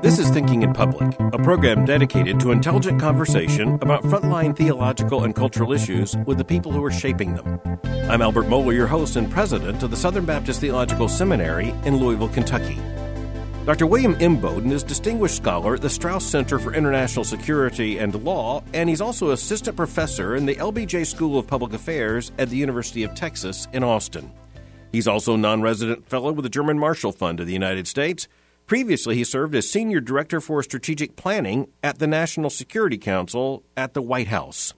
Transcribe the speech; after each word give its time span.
This 0.00 0.18
is 0.18 0.30
Thinking 0.30 0.62
in 0.62 0.72
Public, 0.72 1.14
a 1.34 1.38
program 1.38 1.84
dedicated 1.84 2.40
to 2.40 2.52
intelligent 2.52 2.98
conversation 2.98 3.74
about 3.82 4.02
frontline 4.04 4.56
theological 4.56 5.24
and 5.24 5.34
cultural 5.34 5.74
issues 5.74 6.16
with 6.24 6.38
the 6.38 6.44
people 6.44 6.72
who 6.72 6.82
are 6.82 6.90
shaping 6.90 7.34
them. 7.34 7.60
I'm 8.08 8.22
Albert 8.22 8.44
Mohler, 8.46 8.72
your 8.72 8.86
host 8.86 9.16
and 9.16 9.30
president 9.30 9.82
of 9.82 9.90
the 9.90 9.96
Southern 9.98 10.24
Baptist 10.24 10.62
Theological 10.62 11.06
Seminary 11.06 11.74
in 11.84 11.98
Louisville, 11.98 12.30
Kentucky. 12.30 12.78
Dr. 13.66 13.86
William 13.86 14.14
Inboden 14.14 14.72
is 14.72 14.82
Distinguished 14.82 15.36
Scholar 15.36 15.74
at 15.74 15.82
the 15.82 15.90
Strauss 15.90 16.24
Center 16.24 16.58
for 16.58 16.72
International 16.72 17.24
Security 17.24 17.98
and 17.98 18.14
Law, 18.24 18.62
and 18.72 18.88
he's 18.88 19.02
also 19.02 19.32
Assistant 19.32 19.76
Professor 19.76 20.34
in 20.34 20.46
the 20.46 20.54
LBJ 20.54 21.04
School 21.06 21.38
of 21.38 21.46
Public 21.46 21.74
Affairs 21.74 22.32
at 22.38 22.48
the 22.48 22.56
University 22.56 23.02
of 23.02 23.14
Texas 23.14 23.68
in 23.74 23.84
Austin. 23.84 24.32
He's 24.94 25.08
also 25.08 25.34
non 25.34 25.60
resident 25.60 26.08
fellow 26.08 26.30
with 26.30 26.44
the 26.44 26.48
German 26.48 26.78
Marshall 26.78 27.10
Fund 27.10 27.40
of 27.40 27.48
the 27.48 27.52
United 27.52 27.88
States. 27.88 28.28
Previously, 28.66 29.16
he 29.16 29.24
served 29.24 29.52
as 29.56 29.68
Senior 29.68 30.00
Director 30.00 30.40
for 30.40 30.62
Strategic 30.62 31.16
Planning 31.16 31.66
at 31.82 31.98
the 31.98 32.06
National 32.06 32.48
Security 32.48 32.96
Council 32.96 33.64
at 33.76 33.92
the 33.94 34.00
White 34.00 34.28
House. 34.28 34.72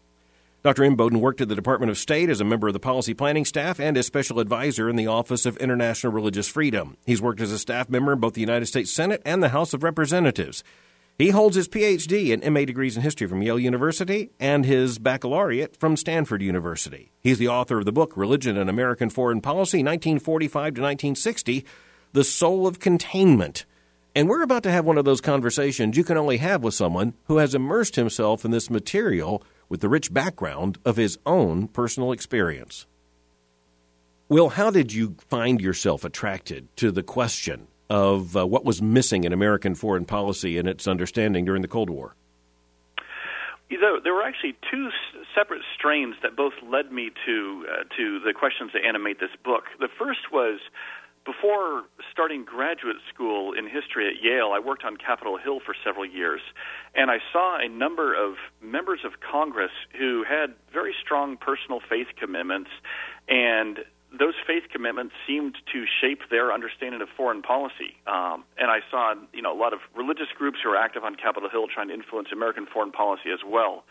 Dr. 0.63 0.85
Inboden 0.85 1.21
worked 1.21 1.43
at 1.43 1.51
the 1.51 1.55
Department 1.55 1.91
of 1.91 1.99
State 1.99 2.31
as 2.31 2.41
a 2.41 2.45
member 2.45 2.67
of 2.67 2.73
the 2.73 2.81
policy 2.81 3.13
planning 3.13 3.45
staff 3.45 3.79
and 3.79 3.95
as 3.99 4.07
special 4.07 4.41
advisor 4.41 4.89
in 4.89 4.97
the 4.97 5.07
Office 5.07 5.45
of 5.45 5.59
International 5.59 6.15
Religious 6.15 6.49
Freedom. 6.49 6.97
He's 7.05 7.21
worked 7.21 7.43
as 7.43 7.53
a 7.53 7.59
staff 7.59 7.91
member 7.91 8.15
in 8.15 8.19
both 8.19 8.33
the 8.33 8.41
United 8.41 8.67
States 8.67 8.91
Senate 8.91 9.21
and 9.27 9.43
the 9.43 9.51
House 9.51 9.75
of 9.75 9.83
Representatives. 9.83 10.65
He 11.19 11.31
holds 11.31 11.57
his 11.57 11.67
PhD 11.67 12.31
and 12.31 12.53
MA 12.53 12.67
degrees 12.67 12.95
in 12.95 13.03
history 13.03 13.27
from 13.27 13.43
Yale 13.43 13.59
University 13.59 14.31
and 14.39 14.67
his 14.67 14.99
baccalaureate 14.99 15.75
from 15.75 15.97
Stanford 15.97 16.43
University. 16.43 17.11
He's 17.23 17.39
the 17.39 17.49
author 17.49 17.79
of 17.79 17.87
the 17.87 17.93
book 17.93 18.15
Religion 18.19 18.59
and 18.59 18.69
American 18.69 19.09
Foreign 19.09 19.41
Policy, 19.41 19.79
1945 19.79 20.53
to 20.53 20.81
1960, 20.83 21.65
The 22.13 22.23
Soul 22.25 22.67
of 22.67 22.81
Containment. 22.81 23.65
And 24.15 24.29
we're 24.29 24.43
about 24.43 24.63
to 24.65 24.71
have 24.71 24.85
one 24.85 24.99
of 24.99 25.07
those 25.07 25.23
conversations 25.23 25.97
you 25.97 26.05
can 26.05 26.19
only 26.19 26.37
have 26.37 26.63
with 26.63 26.75
someone 26.75 27.15
who 27.29 27.39
has 27.39 27.55
immersed 27.55 27.97
himself 27.97 28.45
in 28.45 28.51
this 28.51 28.69
material 28.69 29.43
with 29.71 29.81
the 29.81 29.89
rich 29.89 30.13
background 30.13 30.77
of 30.85 30.97
his 30.97 31.19
own 31.25 31.67
personal 31.69 32.13
experience. 32.13 32.87
Will, 34.29 34.51
how 34.51 34.71
did 34.71 34.93
you 34.93 35.17
find 35.29 35.63
yourself 35.63 36.05
attracted 36.05 36.69
to 36.77 36.91
the 36.91 37.03
question 37.03 37.69
of 37.89 38.37
uh, 38.37 38.47
what 38.47 38.65
was 38.65 38.83
missing 38.83 39.25
in 39.25 39.33
American 39.33 39.75
foreign 39.75 40.05
policy 40.05 40.59
and 40.59 40.69
its 40.69 40.87
understanding 40.87 41.45
during 41.45 41.63
the 41.63 41.69
Cold 41.69 41.91
War? 41.91 42.15
There, 43.69 44.01
there 44.03 44.15
were 44.15 44.23
actually 44.23 44.57
two 44.71 44.89
separate 45.35 45.63
strains 45.77 46.15
that 46.23 46.37
both 46.37 46.55
led 46.63 46.93
me 46.93 47.11
to 47.27 47.67
uh, 47.69 47.85
to 47.97 48.21
the 48.21 48.33
questions 48.33 48.73
that 48.73 48.85
animate 48.85 49.21
this 49.21 49.35
book. 49.45 49.65
The 49.81 49.89
first 49.99 50.33
was 50.33 50.61
before 51.27 51.83
starting 52.13 52.45
graduate 52.45 52.97
school 53.13 53.53
in 53.53 53.69
history 53.69 54.07
at 54.07 54.23
Yale, 54.23 54.53
I 54.55 54.61
worked 54.61 54.85
on 54.85 54.97
Capitol 54.97 55.37
Hill 55.37 55.59
for 55.59 55.75
several 55.85 56.07
years, 56.07 56.41
and 56.95 57.11
I 57.11 57.19
saw 57.33 57.59
a 57.59 57.69
number 57.69 58.15
of 58.15 58.37
members 58.63 59.01
of 59.05 59.21
Congress 59.21 59.73
who 59.99 60.23
had 60.23 60.55
very 60.73 60.95
strong 61.03 61.37
personal 61.37 61.81
faith 61.81 62.07
commitments, 62.19 62.71
and 63.29 63.81
those 64.13 64.35
faith 64.47 64.65
commitments 64.73 65.15
seemed 65.27 65.57
to 65.73 65.85
shape 66.01 66.21
their 66.31 66.53
understanding 66.53 67.03
of 67.03 67.09
foreign 67.17 67.43
policy. 67.43 67.99
Um, 68.07 68.45
and 68.57 68.71
I 68.71 68.81
saw, 68.91 69.15
you 69.33 69.43
know, 69.43 69.53
a 69.53 69.59
lot 69.59 69.73
of 69.73 69.81
religious 69.97 70.29
groups 70.37 70.59
who 70.63 70.71
are 70.71 70.77
active 70.77 71.05
on 71.05 71.17
Capitol 71.17 71.49
Hill 71.51 71.67
trying 71.67 71.89
to 71.89 71.95
influence 71.95 72.29
American 72.33 72.67
foreign 72.67 72.93
policy 72.93 73.31
as 73.33 73.41
well. 73.45 73.85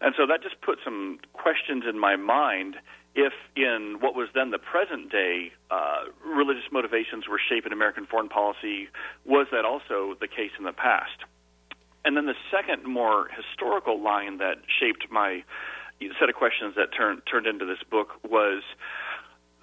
And 0.00 0.14
so 0.16 0.26
that 0.26 0.42
just 0.42 0.60
put 0.62 0.78
some 0.84 1.18
questions 1.32 1.84
in 1.88 1.98
my 1.98 2.16
mind 2.16 2.76
if 3.14 3.32
in 3.56 3.96
what 4.00 4.14
was 4.14 4.28
then 4.34 4.50
the 4.50 4.58
present 4.58 5.10
day 5.10 5.52
uh, 5.70 6.04
religious 6.24 6.70
motivations 6.70 7.26
were 7.28 7.40
shaping 7.40 7.72
American 7.72 8.06
foreign 8.06 8.28
policy, 8.28 8.88
was 9.24 9.48
that 9.50 9.64
also 9.64 10.14
the 10.20 10.28
case 10.28 10.52
in 10.58 10.64
the 10.64 10.72
past? 10.72 11.24
And 12.04 12.16
then 12.16 12.26
the 12.26 12.38
second, 12.50 12.84
more 12.84 13.28
historical 13.28 14.00
line 14.00 14.38
that 14.38 14.58
shaped 14.80 15.10
my 15.10 15.42
set 16.20 16.28
of 16.28 16.36
questions 16.36 16.74
that 16.76 16.94
turned 16.96 17.22
turned 17.26 17.46
into 17.46 17.66
this 17.66 17.82
book 17.90 18.10
was 18.22 18.62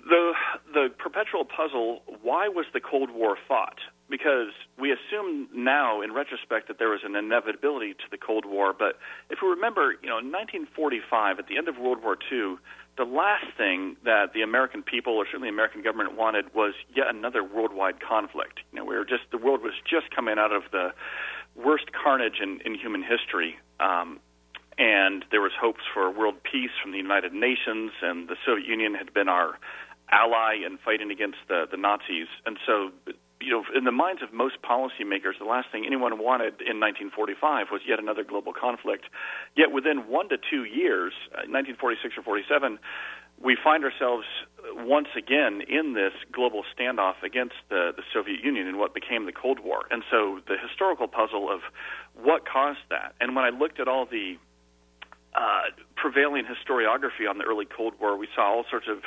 the 0.06 0.34
the 0.74 0.90
perpetual 0.98 1.46
puzzle: 1.46 2.04
Why 2.22 2.48
was 2.48 2.66
the 2.74 2.80
Cold 2.80 3.10
War 3.12 3.38
fought? 3.48 3.80
Because 4.10 4.54
we 4.80 4.92
assume 4.94 5.50
now, 5.52 6.02
in 6.02 6.14
retrospect, 6.14 6.68
that 6.68 6.78
there 6.78 6.90
was 6.90 7.02
an 7.04 7.16
inevitability 7.16 7.94
to 7.94 8.06
the 8.12 8.18
Cold 8.18 8.46
War. 8.46 8.72
But 8.78 9.00
if 9.32 9.40
we 9.42 9.50
remember, 9.50 9.96
you 10.04 10.10
know, 10.10 10.20
in 10.20 10.30
1945, 10.32 11.40
at 11.40 11.48
the 11.48 11.58
end 11.58 11.68
of 11.68 11.80
World 11.80 12.04
War 12.04 12.16
II, 12.32 12.58
the 12.98 13.04
last 13.04 13.46
thing 13.58 13.98
that 14.06 14.34
the 14.34 14.44
American 14.44 14.84
people, 14.84 15.14
or 15.14 15.26
certainly 15.26 15.50
the 15.50 15.54
American 15.54 15.82
government, 15.82 16.16
wanted 16.16 16.54
was 16.54 16.76
yet 16.96 17.08
another 17.10 17.44
worldwide 17.44 18.00
conflict. 18.00 18.60
You 18.72 18.80
know, 18.80 18.86
we 18.86 18.96
were 18.96 19.06
just 19.06 19.24
the 19.32 19.40
world 19.40 19.62
was 19.62 19.74
just 19.90 20.14
coming 20.16 20.38
out 20.38 20.54
of 20.54 20.64
the 20.72 20.94
worst 21.56 21.92
carnage 21.92 22.40
in, 22.42 22.62
in 22.64 22.76
human 22.76 23.02
history, 23.02 23.58
um, 23.80 24.20
and 24.78 25.26
there 25.32 25.42
was 25.42 25.52
hopes 25.60 25.82
for 25.94 26.12
world 26.12 26.36
peace 26.44 26.72
from 26.82 26.92
the 26.92 26.98
United 26.98 27.34
Nations, 27.34 27.92
and 28.02 28.28
the 28.28 28.36
Soviet 28.46 28.68
Union 28.68 28.94
had 28.94 29.14
been 29.14 29.30
our 29.30 29.58
ally 30.12 30.56
in 30.66 30.78
fighting 30.78 31.12
against 31.12 31.38
the 31.48 31.66
the 31.70 31.78
Nazis, 31.78 32.28
and 32.46 32.58
so 32.66 32.92
you 33.42 33.52
know, 33.52 33.64
in 33.76 33.84
the 33.84 33.92
minds 33.92 34.22
of 34.24 34.34
most 34.34 34.62
policymakers, 34.62 35.38
the 35.40 35.46
last 35.46 35.68
thing 35.72 35.86
anyone 35.86 36.18
wanted 36.18 36.62
in 36.62 36.80
1945 36.80 37.68
was 37.72 37.82
yet 37.88 38.00
another 38.00 38.24
global 38.24 38.54
conflict. 38.54 39.06
Yet 39.56 39.72
within 39.72 40.08
one 40.08 40.30
to 40.30 40.38
two 40.38 40.64
years, 40.64 41.14
1946 41.46 42.16
uh, 42.18 42.22
or 42.22 42.24
47, 42.24 42.80
we 43.42 43.58
find 43.62 43.84
ourselves 43.84 44.26
once 44.74 45.10
again 45.18 45.62
in 45.68 45.94
this 45.94 46.14
global 46.32 46.64
standoff 46.74 47.22
against 47.24 47.56
the, 47.70 47.92
the 47.96 48.04
Soviet 48.14 48.42
Union 48.42 48.68
in 48.68 48.78
what 48.78 48.94
became 48.94 49.26
the 49.26 49.34
Cold 49.34 49.60
War. 49.60 49.84
And 49.92 50.04
so 50.10 50.40
the 50.48 50.56
historical 50.58 51.08
puzzle 51.08 51.52
of 51.52 51.60
what 52.16 52.48
caused 52.48 52.88
that. 52.90 53.14
And 53.20 53.36
when 53.36 53.44
I 53.44 53.50
looked 53.50 53.80
at 53.80 53.88
all 53.88 54.06
the 54.06 54.38
uh, 55.36 55.76
prevailing 55.96 56.46
historiography 56.46 57.30
on 57.30 57.38
the 57.38 57.44
early 57.44 57.66
Cold 57.66 57.94
War, 58.00 58.18
we 58.18 58.30
saw 58.34 58.44
all 58.44 58.66
sorts 58.72 58.88
of 58.90 59.00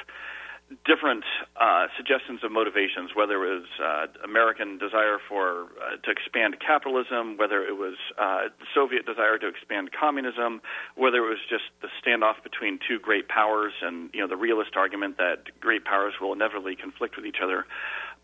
different 0.84 1.24
uh, 1.56 1.86
suggestions 1.96 2.44
of 2.44 2.52
motivations, 2.52 3.10
whether 3.14 3.42
it 3.44 3.60
was 3.60 3.68
uh, 3.80 4.06
American 4.24 4.76
desire 4.76 5.16
for 5.28 5.72
uh, 5.80 5.96
to 6.04 6.10
expand 6.10 6.56
capitalism, 6.60 7.36
whether 7.38 7.64
it 7.64 7.76
was 7.76 7.96
uh, 8.18 8.52
Soviet 8.74 9.06
desire 9.06 9.38
to 9.38 9.48
expand 9.48 9.90
communism, 9.92 10.60
whether 10.94 11.18
it 11.24 11.28
was 11.28 11.40
just 11.48 11.64
the 11.80 11.88
standoff 12.00 12.42
between 12.42 12.78
two 12.86 12.98
great 12.98 13.28
powers, 13.28 13.72
and 13.80 14.10
you 14.12 14.20
know 14.20 14.28
the 14.28 14.36
realist 14.36 14.76
argument 14.76 15.16
that 15.16 15.58
great 15.60 15.84
powers 15.84 16.14
will 16.20 16.32
inevitably 16.32 16.76
conflict 16.76 17.16
with 17.16 17.24
each 17.24 17.40
other. 17.42 17.64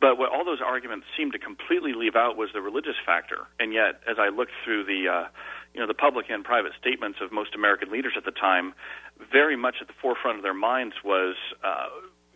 But 0.00 0.18
what 0.18 0.30
all 0.30 0.44
those 0.44 0.60
arguments 0.60 1.06
seemed 1.16 1.32
to 1.32 1.38
completely 1.38 1.94
leave 1.94 2.16
out 2.16 2.36
was 2.36 2.50
the 2.52 2.60
religious 2.60 2.96
factor. 3.06 3.46
And 3.58 3.72
yet, 3.72 4.02
as 4.08 4.16
I 4.18 4.28
looked 4.28 4.52
through 4.64 4.84
the 4.84 5.08
uh, 5.08 5.28
you 5.72 5.80
know 5.80 5.86
the 5.86 5.94
public 5.94 6.26
and 6.28 6.44
private 6.44 6.72
statements 6.78 7.18
of 7.22 7.32
most 7.32 7.54
American 7.54 7.90
leaders 7.90 8.12
at 8.16 8.24
the 8.24 8.32
time, 8.32 8.74
very 9.32 9.56
much 9.56 9.76
at 9.80 9.86
the 9.86 9.94
forefront 10.02 10.36
of 10.36 10.42
their 10.42 10.54
minds 10.54 10.94
was 11.02 11.36
uh, 11.64 11.88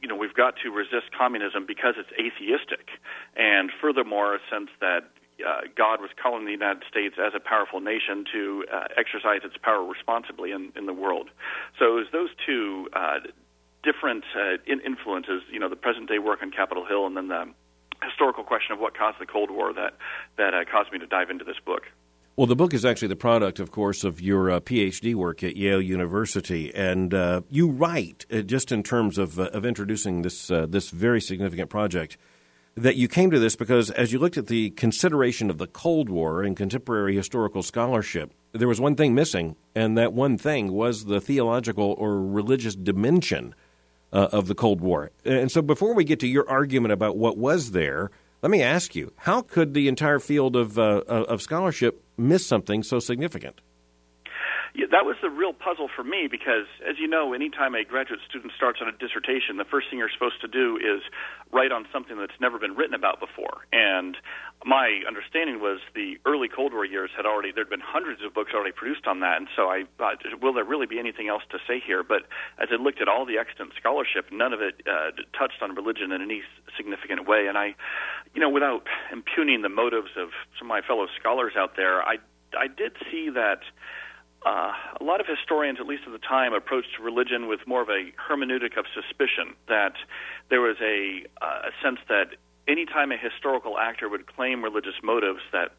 you 0.02 0.08
know, 0.08 0.16
we've 0.16 0.34
got 0.34 0.54
to 0.62 0.70
resist 0.70 1.10
communism 1.16 1.66
because 1.66 1.94
it's 1.98 2.10
atheistic, 2.12 2.88
and 3.36 3.70
furthermore, 3.80 4.34
a 4.34 4.38
sense 4.50 4.70
that 4.80 5.10
uh, 5.46 5.62
God 5.76 6.00
was 6.00 6.10
calling 6.20 6.44
the 6.44 6.52
United 6.52 6.82
States 6.90 7.16
as 7.18 7.32
a 7.34 7.40
powerful 7.40 7.80
nation 7.80 8.24
to 8.32 8.64
uh, 8.72 8.84
exercise 8.96 9.40
its 9.44 9.56
power 9.62 9.84
responsibly 9.84 10.50
in, 10.50 10.72
in 10.76 10.86
the 10.86 10.92
world. 10.92 11.30
So 11.78 11.86
it 11.86 11.94
was 11.94 12.06
those 12.12 12.30
two 12.44 12.88
uh, 12.92 13.20
different 13.84 14.24
uh, 14.34 14.58
influences, 14.66 15.42
you 15.50 15.60
know, 15.60 15.68
the 15.68 15.76
present 15.76 16.08
day 16.08 16.18
work 16.18 16.42
on 16.42 16.50
Capitol 16.50 16.84
Hill 16.84 17.06
and 17.06 17.16
then 17.16 17.28
the 17.28 17.46
historical 18.02 18.44
question 18.44 18.72
of 18.72 18.80
what 18.80 18.96
caused 18.96 19.18
the 19.20 19.26
Cold 19.26 19.50
War 19.50 19.72
that, 19.72 19.94
that 20.36 20.54
uh, 20.54 20.64
caused 20.70 20.92
me 20.92 20.98
to 20.98 21.06
dive 21.06 21.30
into 21.30 21.44
this 21.44 21.58
book. 21.64 21.82
Well, 22.38 22.46
the 22.46 22.54
book 22.54 22.72
is 22.72 22.84
actually 22.84 23.08
the 23.08 23.16
product, 23.16 23.58
of 23.58 23.72
course, 23.72 24.04
of 24.04 24.20
your 24.20 24.48
uh, 24.48 24.60
PhD 24.60 25.12
work 25.12 25.42
at 25.42 25.56
Yale 25.56 25.82
University, 25.82 26.72
and 26.72 27.12
uh, 27.12 27.40
you 27.50 27.68
write 27.68 28.26
uh, 28.32 28.42
just 28.42 28.70
in 28.70 28.84
terms 28.84 29.18
of 29.18 29.40
uh, 29.40 29.50
of 29.52 29.66
introducing 29.66 30.22
this 30.22 30.48
uh, 30.48 30.64
this 30.66 30.90
very 30.90 31.20
significant 31.20 31.68
project 31.68 32.16
that 32.76 32.94
you 32.94 33.08
came 33.08 33.32
to 33.32 33.40
this 33.40 33.56
because 33.56 33.90
as 33.90 34.12
you 34.12 34.20
looked 34.20 34.36
at 34.36 34.46
the 34.46 34.70
consideration 34.70 35.50
of 35.50 35.58
the 35.58 35.66
Cold 35.66 36.08
War 36.08 36.44
in 36.44 36.54
contemporary 36.54 37.16
historical 37.16 37.60
scholarship, 37.64 38.32
there 38.52 38.68
was 38.68 38.80
one 38.80 38.94
thing 38.94 39.16
missing, 39.16 39.56
and 39.74 39.98
that 39.98 40.12
one 40.12 40.38
thing 40.38 40.72
was 40.72 41.06
the 41.06 41.20
theological 41.20 41.96
or 41.98 42.22
religious 42.22 42.76
dimension 42.76 43.52
uh, 44.12 44.28
of 44.30 44.46
the 44.46 44.54
Cold 44.54 44.80
War. 44.80 45.10
And 45.24 45.50
so, 45.50 45.60
before 45.60 45.92
we 45.92 46.04
get 46.04 46.20
to 46.20 46.28
your 46.28 46.48
argument 46.48 46.92
about 46.92 47.16
what 47.16 47.36
was 47.36 47.72
there. 47.72 48.12
Let 48.40 48.52
me 48.52 48.62
ask 48.62 48.94
you: 48.94 49.12
How 49.16 49.42
could 49.42 49.74
the 49.74 49.88
entire 49.88 50.20
field 50.20 50.54
of 50.54 50.78
of 50.78 51.42
scholarship 51.42 52.04
miss 52.18 52.46
something 52.46 52.82
so 52.82 52.98
significant? 52.98 53.60
That 54.74 55.04
was 55.04 55.16
the 55.22 55.30
real 55.30 55.52
puzzle 55.52 55.88
for 55.94 56.04
me 56.04 56.28
because, 56.30 56.66
as 56.88 56.96
you 56.98 57.08
know, 57.08 57.32
anytime 57.32 57.74
a 57.74 57.84
graduate 57.84 58.20
student 58.28 58.52
starts 58.56 58.80
on 58.80 58.88
a 58.88 58.92
dissertation, 58.92 59.56
the 59.56 59.64
first 59.64 59.88
thing 59.88 59.98
you're 59.98 60.12
supposed 60.12 60.40
to 60.42 60.48
do 60.48 60.76
is 60.76 61.02
write 61.52 61.72
on 61.72 61.86
something 61.92 62.18
that's 62.18 62.36
never 62.40 62.58
been 62.58 62.74
written 62.76 62.94
about 62.94 63.20
before. 63.20 63.64
And 63.72 64.16
my 64.64 65.00
understanding 65.06 65.60
was 65.60 65.80
the 65.94 66.18
early 66.26 66.48
Cold 66.48 66.72
War 66.72 66.84
years 66.84 67.10
had 67.16 67.26
already 67.26 67.52
there'd 67.52 67.70
been 67.70 67.84
hundreds 67.84 68.22
of 68.24 68.34
books 68.34 68.52
already 68.54 68.72
produced 68.72 69.06
on 69.06 69.20
that, 69.20 69.38
and 69.38 69.48
so 69.56 69.68
I 69.68 69.84
thought, 69.96 70.18
will 70.42 70.52
there 70.52 70.64
really 70.64 70.86
be 70.86 70.98
anything 70.98 71.28
else 71.28 71.42
to 71.50 71.58
say 71.66 71.80
here? 71.84 72.02
But 72.02 72.28
as 72.58 72.68
I 72.70 72.76
looked 72.76 73.00
at 73.00 73.08
all 73.08 73.24
the 73.24 73.38
extant 73.38 73.72
scholarship, 73.78 74.26
none 74.32 74.52
of 74.52 74.60
it 74.60 74.82
uh, 74.86 75.10
touched 75.38 75.62
on 75.62 75.74
religion 75.74 76.12
in 76.12 76.22
any 76.22 76.42
significant 76.76 77.26
way. 77.26 77.46
And 77.46 77.56
I, 77.56 77.74
you 78.34 78.40
know, 78.40 78.50
without 78.50 78.86
impugning 79.12 79.62
the 79.62 79.68
motives 79.68 80.10
of 80.16 80.30
some 80.58 80.66
of 80.66 80.68
my 80.68 80.82
fellow 80.82 81.06
scholars 81.18 81.52
out 81.56 81.76
there, 81.76 82.02
I 82.02 82.16
I 82.56 82.66
did 82.66 82.92
see 83.10 83.28
that 83.34 83.60
uh, 84.46 84.72
a 85.00 85.04
lot 85.04 85.20
of 85.20 85.26
historians, 85.26 85.78
at 85.80 85.86
least 85.86 86.02
at 86.06 86.12
the 86.12 86.18
time, 86.18 86.52
approached 86.54 86.98
religion 87.02 87.48
with 87.48 87.60
more 87.66 87.82
of 87.82 87.88
a 87.88 88.12
hermeneutic 88.16 88.78
of 88.78 88.84
suspicion. 88.94 89.54
That 89.68 89.94
there 90.48 90.60
was 90.60 90.76
a, 90.80 91.24
uh, 91.42 91.68
a 91.68 91.72
sense 91.82 91.98
that 92.08 92.36
anytime 92.68 93.10
a 93.10 93.16
historical 93.16 93.78
actor 93.78 94.08
would 94.08 94.26
claim 94.26 94.62
religious 94.62 94.94
motives, 95.02 95.40
that 95.52 95.72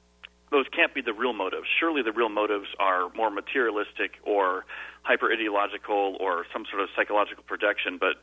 those 0.52 0.66
can't 0.76 0.94
be 0.94 1.02
the 1.02 1.14
real 1.14 1.34
motives. 1.34 1.68
Surely 1.80 2.02
the 2.02 2.12
real 2.12 2.30
motives 2.30 2.68
are 2.80 3.10
more 3.16 3.30
materialistic 3.30 4.14
or 4.24 4.66
hyper 5.04 5.32
ideological 5.32 6.18
or 6.20 6.46
some 6.52 6.66
sort 6.70 6.82
of 6.82 6.90
psychological 6.96 7.44
projection. 7.44 7.98
But 8.00 8.18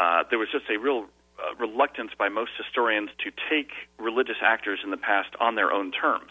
uh, 0.00 0.22
there 0.30 0.38
was 0.38 0.48
just 0.50 0.64
a 0.70 0.78
real 0.78 1.06
uh, 1.38 1.54
reluctance 1.58 2.12
by 2.16 2.28
most 2.28 2.52
historians 2.56 3.10
to 3.24 3.30
take 3.50 3.72
religious 3.98 4.36
actors 4.42 4.80
in 4.84 4.90
the 4.90 4.96
past 4.96 5.30
on 5.40 5.56
their 5.56 5.72
own 5.72 5.90
terms. 5.90 6.30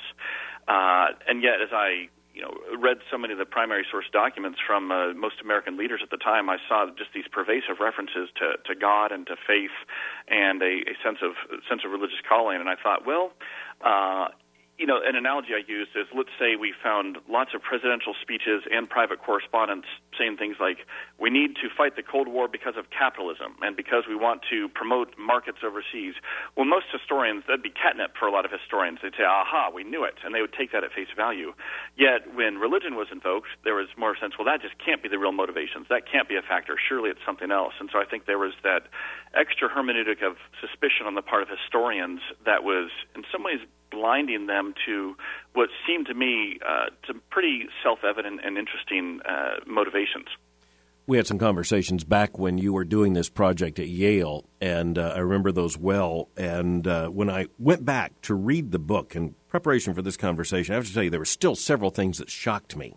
Uh, 0.68 1.08
and 1.28 1.44
yet, 1.44 1.62
as 1.62 1.70
I 1.74 2.08
you 2.34 2.42
know, 2.42 2.54
read 2.80 2.98
so 3.12 3.18
many 3.18 3.34
of 3.34 3.40
the 3.40 3.46
primary 3.46 3.86
source 3.90 4.06
documents 4.12 4.60
from 4.66 4.92
uh, 4.92 5.14
most 5.14 5.36
American 5.44 5.78
leaders 5.78 6.02
at 6.04 6.10
the 6.10 6.18
time, 6.18 6.50
I 6.50 6.58
saw 6.68 6.88
just 6.98 7.12
these 7.14 7.28
pervasive 7.32 7.80
references 7.80 8.30
to, 8.40 8.56
to 8.66 8.80
God 8.80 9.12
and 9.12 9.28
to 9.28 9.36
faith 9.36 9.76
and 10.28 10.62
a, 10.62 10.82
a 10.88 10.96
sense 11.04 11.20
of 11.22 11.34
sense 11.68 11.82
of 11.86 11.92
religious 11.92 12.22
calling. 12.28 12.60
And 12.60 12.70
I 12.70 12.76
thought, 12.82 13.06
well, 13.06 13.32
uh, 13.84 14.30
you 14.82 14.88
know, 14.90 14.98
an 14.98 15.14
analogy 15.16 15.54
I 15.54 15.62
used 15.70 15.94
is 15.94 16.10
let's 16.10 16.34
say 16.42 16.58
we 16.58 16.74
found 16.74 17.22
lots 17.30 17.54
of 17.54 17.62
presidential 17.62 18.18
speeches 18.18 18.66
and 18.66 18.90
private 18.90 19.22
correspondence 19.22 19.86
saying 20.18 20.42
things 20.42 20.58
like, 20.58 20.90
we 21.22 21.30
need 21.30 21.54
to 21.62 21.70
fight 21.70 21.96
the 21.96 22.02
Cold 22.02 22.28
War 22.28 22.50
because 22.50 22.74
of 22.82 22.90
capitalism 22.90 23.54
and 23.62 23.78
because 23.78 24.10
we 24.10 24.18
want 24.18 24.42
to 24.50 24.74
promote 24.74 25.14
markets 25.22 25.62
overseas. 25.62 26.18
Well, 26.58 26.66
most 26.66 26.90
historians, 26.90 27.46
that'd 27.46 27.62
be 27.62 27.70
catnip 27.70 28.18
for 28.18 28.26
a 28.26 28.34
lot 28.34 28.42
of 28.42 28.50
historians. 28.50 29.06
They'd 29.06 29.14
say, 29.14 29.22
aha, 29.22 29.70
we 29.70 29.86
knew 29.86 30.02
it. 30.04 30.18
And 30.26 30.34
they 30.34 30.42
would 30.42 30.58
take 30.58 30.74
that 30.74 30.84
at 30.84 30.90
face 30.98 31.14
value. 31.16 31.54
Yet, 31.94 32.34
when 32.34 32.58
religion 32.58 32.98
was 32.98 33.14
invoked, 33.14 33.54
there 33.62 33.78
was 33.78 33.94
more 34.02 34.18
sense, 34.18 34.34
well, 34.34 34.50
that 34.50 34.66
just 34.66 34.82
can't 34.82 35.06
be 35.06 35.14
the 35.14 35.22
real 35.22 35.32
motivations. 35.32 35.94
That 35.94 36.10
can't 36.10 36.26
be 36.26 36.38
a 36.38 36.42
factor. 36.42 36.74
Surely 36.74 37.14
it's 37.14 37.22
something 37.22 37.54
else. 37.54 37.78
And 37.78 37.94
so 37.94 38.02
I 38.02 38.06
think 38.10 38.26
there 38.26 38.42
was 38.42 38.58
that 38.66 38.90
extra 39.38 39.70
hermeneutic 39.70 40.26
of 40.26 40.42
suspicion 40.58 41.06
on 41.06 41.14
the 41.14 41.22
part 41.22 41.46
of 41.46 41.54
historians 41.54 42.26
that 42.50 42.66
was, 42.66 42.90
in 43.14 43.22
some 43.30 43.46
ways, 43.46 43.62
blinding 43.92 44.48
them 44.48 44.74
to 44.86 45.16
what 45.54 45.70
seemed 45.86 46.08
to 46.08 46.14
me 46.14 46.58
uh, 46.68 46.86
to 47.08 47.20
pretty 47.30 47.68
self-evident 47.84 48.40
and 48.44 48.58
interesting 48.58 49.20
uh, 49.28 49.60
motivations. 49.68 50.28
We 51.08 51.18
had 51.18 51.28
some 51.28 51.40
conversations 51.40 52.04
back 52.04 52.40
when 52.40 52.58
you 52.58 52.74
were 52.74 52.86
doing 52.86 53.14
this 53.14 53.28
project 53.28 53.80
at 53.80 53.88
Yale, 53.88 54.46
and 54.62 54.98
uh, 54.98 55.14
I 55.16 55.20
remember 55.20 55.52
those 55.52 55.78
well. 55.78 56.30
And 56.38 56.88
uh, 56.88 57.10
when 57.10 57.30
I 57.30 57.48
went 57.60 57.84
back 57.84 58.22
to 58.22 58.36
read 58.36 58.72
the 58.72 58.80
book 58.80 59.16
in 59.16 59.36
preparation 59.50 59.94
for 59.94 60.02
this 60.02 60.16
conversation, 60.16 60.74
I 60.74 60.78
have 60.78 60.88
to 60.88 60.94
tell 60.94 61.04
you 61.04 61.10
there 61.10 61.20
were 61.20 61.26
still 61.26 61.56
several 61.56 61.90
things 61.90 62.20
that 62.20 62.30
shocked 62.30 62.78
me. 62.78 62.96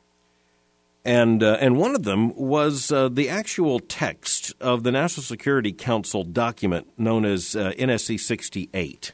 And 1.05 1.43
uh, 1.43 1.59
and 1.61 1.77
one 1.77 1.95
of 1.95 2.05
them 2.05 2.35
was 2.35 2.93
uh, 2.93 3.09
the 3.09 3.29
actual 3.29 3.81
text 3.81 4.55
of 4.61 4.85
the 4.85 4.93
National 4.93 5.23
Security 5.23 5.73
Council 5.73 6.25
document 6.25 6.89
known 6.97 7.25
as 7.25 7.55
NSC 7.55 8.19
68 8.21 9.13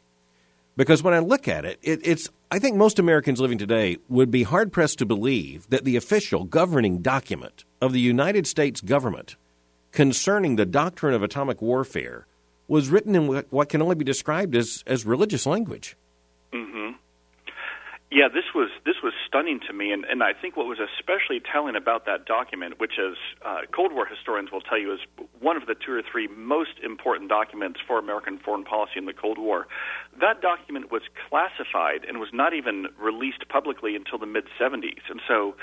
because 0.77 1.03
when 1.03 1.15
I 1.15 1.19
look 1.19 1.49
at 1.49 1.65
it, 1.65 1.79
it, 1.83 2.01
it's 2.03 2.29
I 2.51 2.59
think 2.59 2.77
most 2.77 2.99
Americans 2.99 3.41
living 3.41 3.59
today 3.59 3.99
would 4.09 4.31
be 4.31 4.43
hard 4.43 4.73
pressed 4.73 4.99
to 4.99 5.07
believe 5.07 5.69
that 5.71 5.85
the 5.85 5.97
official 5.97 6.45
governing 6.45 6.99
document 6.99 7.65
of 7.81 7.93
the 7.93 8.01
United 8.01 8.47
States 8.47 8.81
government 8.81 9.37
concerning 9.93 10.57
the 10.57 10.67
doctrine 10.67 11.15
of 11.15 11.23
atomic 11.23 11.63
warfare 11.63 12.27
was 12.69 12.89
written 12.89 13.17
in 13.17 13.27
what 13.51 13.69
can 13.69 13.83
only 13.83 13.97
be 13.97 14.05
described 14.05 14.55
as, 14.55 14.85
as 14.87 15.05
religious 15.05 15.47
language. 15.47 15.97
Mm-hmm. 16.53 16.97
Yeah, 18.11 18.27
this 18.27 18.51
was 18.57 18.71
this 18.85 18.97
was 19.05 19.13
stunning 19.29 19.61
to 19.69 19.73
me, 19.73 19.93
and, 19.93 20.05
and 20.05 20.21
I 20.21 20.33
think 20.35 20.57
what 20.57 20.67
was 20.67 20.79
especially 20.83 21.39
telling 21.39 21.77
about 21.77 22.07
that 22.07 22.27
document, 22.27 22.81
which 22.81 22.99
is 22.99 23.15
uh, 23.47 23.61
Cold 23.73 23.93
War 23.93 24.05
historians 24.05 24.51
will 24.51 24.63
tell 24.63 24.79
you 24.79 24.93
is 24.93 24.99
one 25.39 25.57
of 25.57 25.67
the 25.67 25.77
two 25.77 25.93
or 25.93 26.03
three 26.03 26.27
most 26.27 26.83
important 26.83 27.31
documents 27.31 27.79
for 27.87 28.01
American 28.01 28.41
foreign 28.45 28.65
policy 28.65 28.95
in 28.97 29.07
the 29.07 29.13
Cold 29.13 29.39
War. 29.39 29.69
That 30.19 30.43
document 30.43 30.91
was 30.91 31.03
classified 31.29 32.03
and 32.03 32.19
was 32.19 32.31
not 32.33 32.53
even 32.53 32.89
released 32.99 33.49
publicly 33.49 33.95
until 33.95 34.19
the 34.19 34.27
mid 34.27 34.47
70s. 34.59 35.07
And 35.09 35.21
so, 35.29 35.55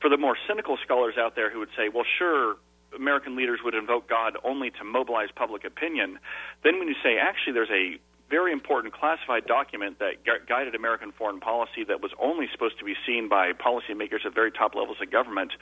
for 0.00 0.10
the 0.10 0.18
more 0.18 0.36
cynical 0.48 0.78
scholars 0.82 1.14
out 1.16 1.36
there 1.36 1.50
who 1.50 1.60
would 1.60 1.72
say, 1.76 1.88
"Well, 1.88 2.06
sure, 2.18 2.56
American 2.96 3.36
leaders 3.36 3.60
would 3.62 3.76
invoke 3.76 4.08
God 4.08 4.36
only 4.42 4.70
to 4.72 4.82
mobilize 4.82 5.28
public 5.36 5.62
opinion," 5.64 6.18
then 6.64 6.80
when 6.80 6.88
you 6.88 6.96
say 7.00 7.16
actually 7.16 7.52
there's 7.52 7.70
a 7.70 8.00
very 8.32 8.50
important 8.50 8.94
classified 8.94 9.44
document 9.44 9.98
that 9.98 10.24
gu- 10.24 10.40
guided 10.48 10.74
American 10.74 11.12
foreign 11.12 11.38
policy 11.38 11.84
that 11.86 12.00
was 12.00 12.12
only 12.18 12.46
supposed 12.50 12.78
to 12.78 12.84
be 12.84 12.94
seen 13.06 13.28
by 13.28 13.52
policymakers 13.52 14.24
at 14.24 14.34
very 14.34 14.50
top 14.50 14.74
levels 14.74 14.96
of 15.02 15.10
government 15.10 15.52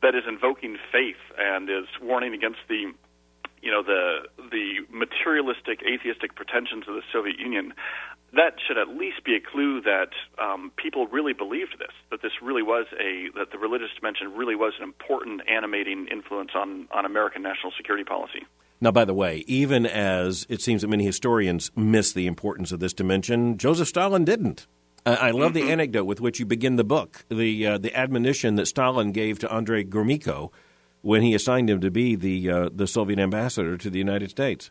that 0.00 0.14
is 0.14 0.24
invoking 0.26 0.78
faith 0.90 1.20
and 1.36 1.68
is 1.68 1.84
warning 2.00 2.32
against 2.32 2.60
the 2.66 2.90
you 3.60 3.70
know 3.70 3.82
the 3.82 4.24
the 4.50 4.80
materialistic 4.90 5.82
atheistic 5.84 6.34
pretensions 6.34 6.88
of 6.88 6.94
the 6.94 7.02
Soviet 7.12 7.38
Union. 7.38 7.74
That 8.32 8.56
should 8.66 8.78
at 8.78 8.88
least 8.88 9.22
be 9.22 9.36
a 9.36 9.40
clue 9.40 9.80
that 9.82 10.10
um, 10.42 10.72
people 10.76 11.06
really 11.06 11.34
believed 11.34 11.76
this 11.78 11.92
that 12.10 12.22
this 12.22 12.32
really 12.40 12.62
was 12.62 12.86
a 12.98 13.28
that 13.36 13.52
the 13.52 13.58
religious 13.58 13.92
dimension 13.94 14.32
really 14.32 14.56
was 14.56 14.72
an 14.78 14.84
important 14.84 15.42
animating 15.46 16.08
influence 16.10 16.52
on 16.54 16.88
on 16.90 17.04
American 17.04 17.42
national 17.42 17.72
security 17.76 18.04
policy 18.04 18.48
now, 18.80 18.90
by 18.90 19.04
the 19.04 19.14
way, 19.14 19.44
even 19.46 19.86
as 19.86 20.46
it 20.48 20.60
seems 20.60 20.82
that 20.82 20.88
many 20.88 21.04
historians 21.04 21.70
miss 21.76 22.12
the 22.12 22.26
importance 22.26 22.72
of 22.72 22.80
this 22.80 22.92
dimension, 22.92 23.56
Joseph 23.56 23.88
Stalin 23.88 24.24
didn't. 24.24 24.66
I 25.06 25.32
love 25.32 25.52
the 25.52 25.70
anecdote 25.70 26.04
with 26.04 26.20
which 26.20 26.40
you 26.40 26.46
begin 26.46 26.76
the 26.76 26.84
book, 26.84 27.26
the 27.28 27.66
uh, 27.66 27.78
the 27.78 27.94
admonition 27.94 28.54
that 28.54 28.66
Stalin 28.66 29.12
gave 29.12 29.38
to 29.40 29.52
Andrei 29.52 29.84
Gromyko 29.84 30.50
when 31.02 31.20
he 31.20 31.34
assigned 31.34 31.68
him 31.68 31.80
to 31.80 31.90
be 31.90 32.16
the 32.16 32.50
uh, 32.50 32.68
the 32.72 32.86
Soviet 32.86 33.18
ambassador 33.18 33.76
to 33.76 33.90
the 33.90 33.98
United 33.98 34.30
States. 34.30 34.70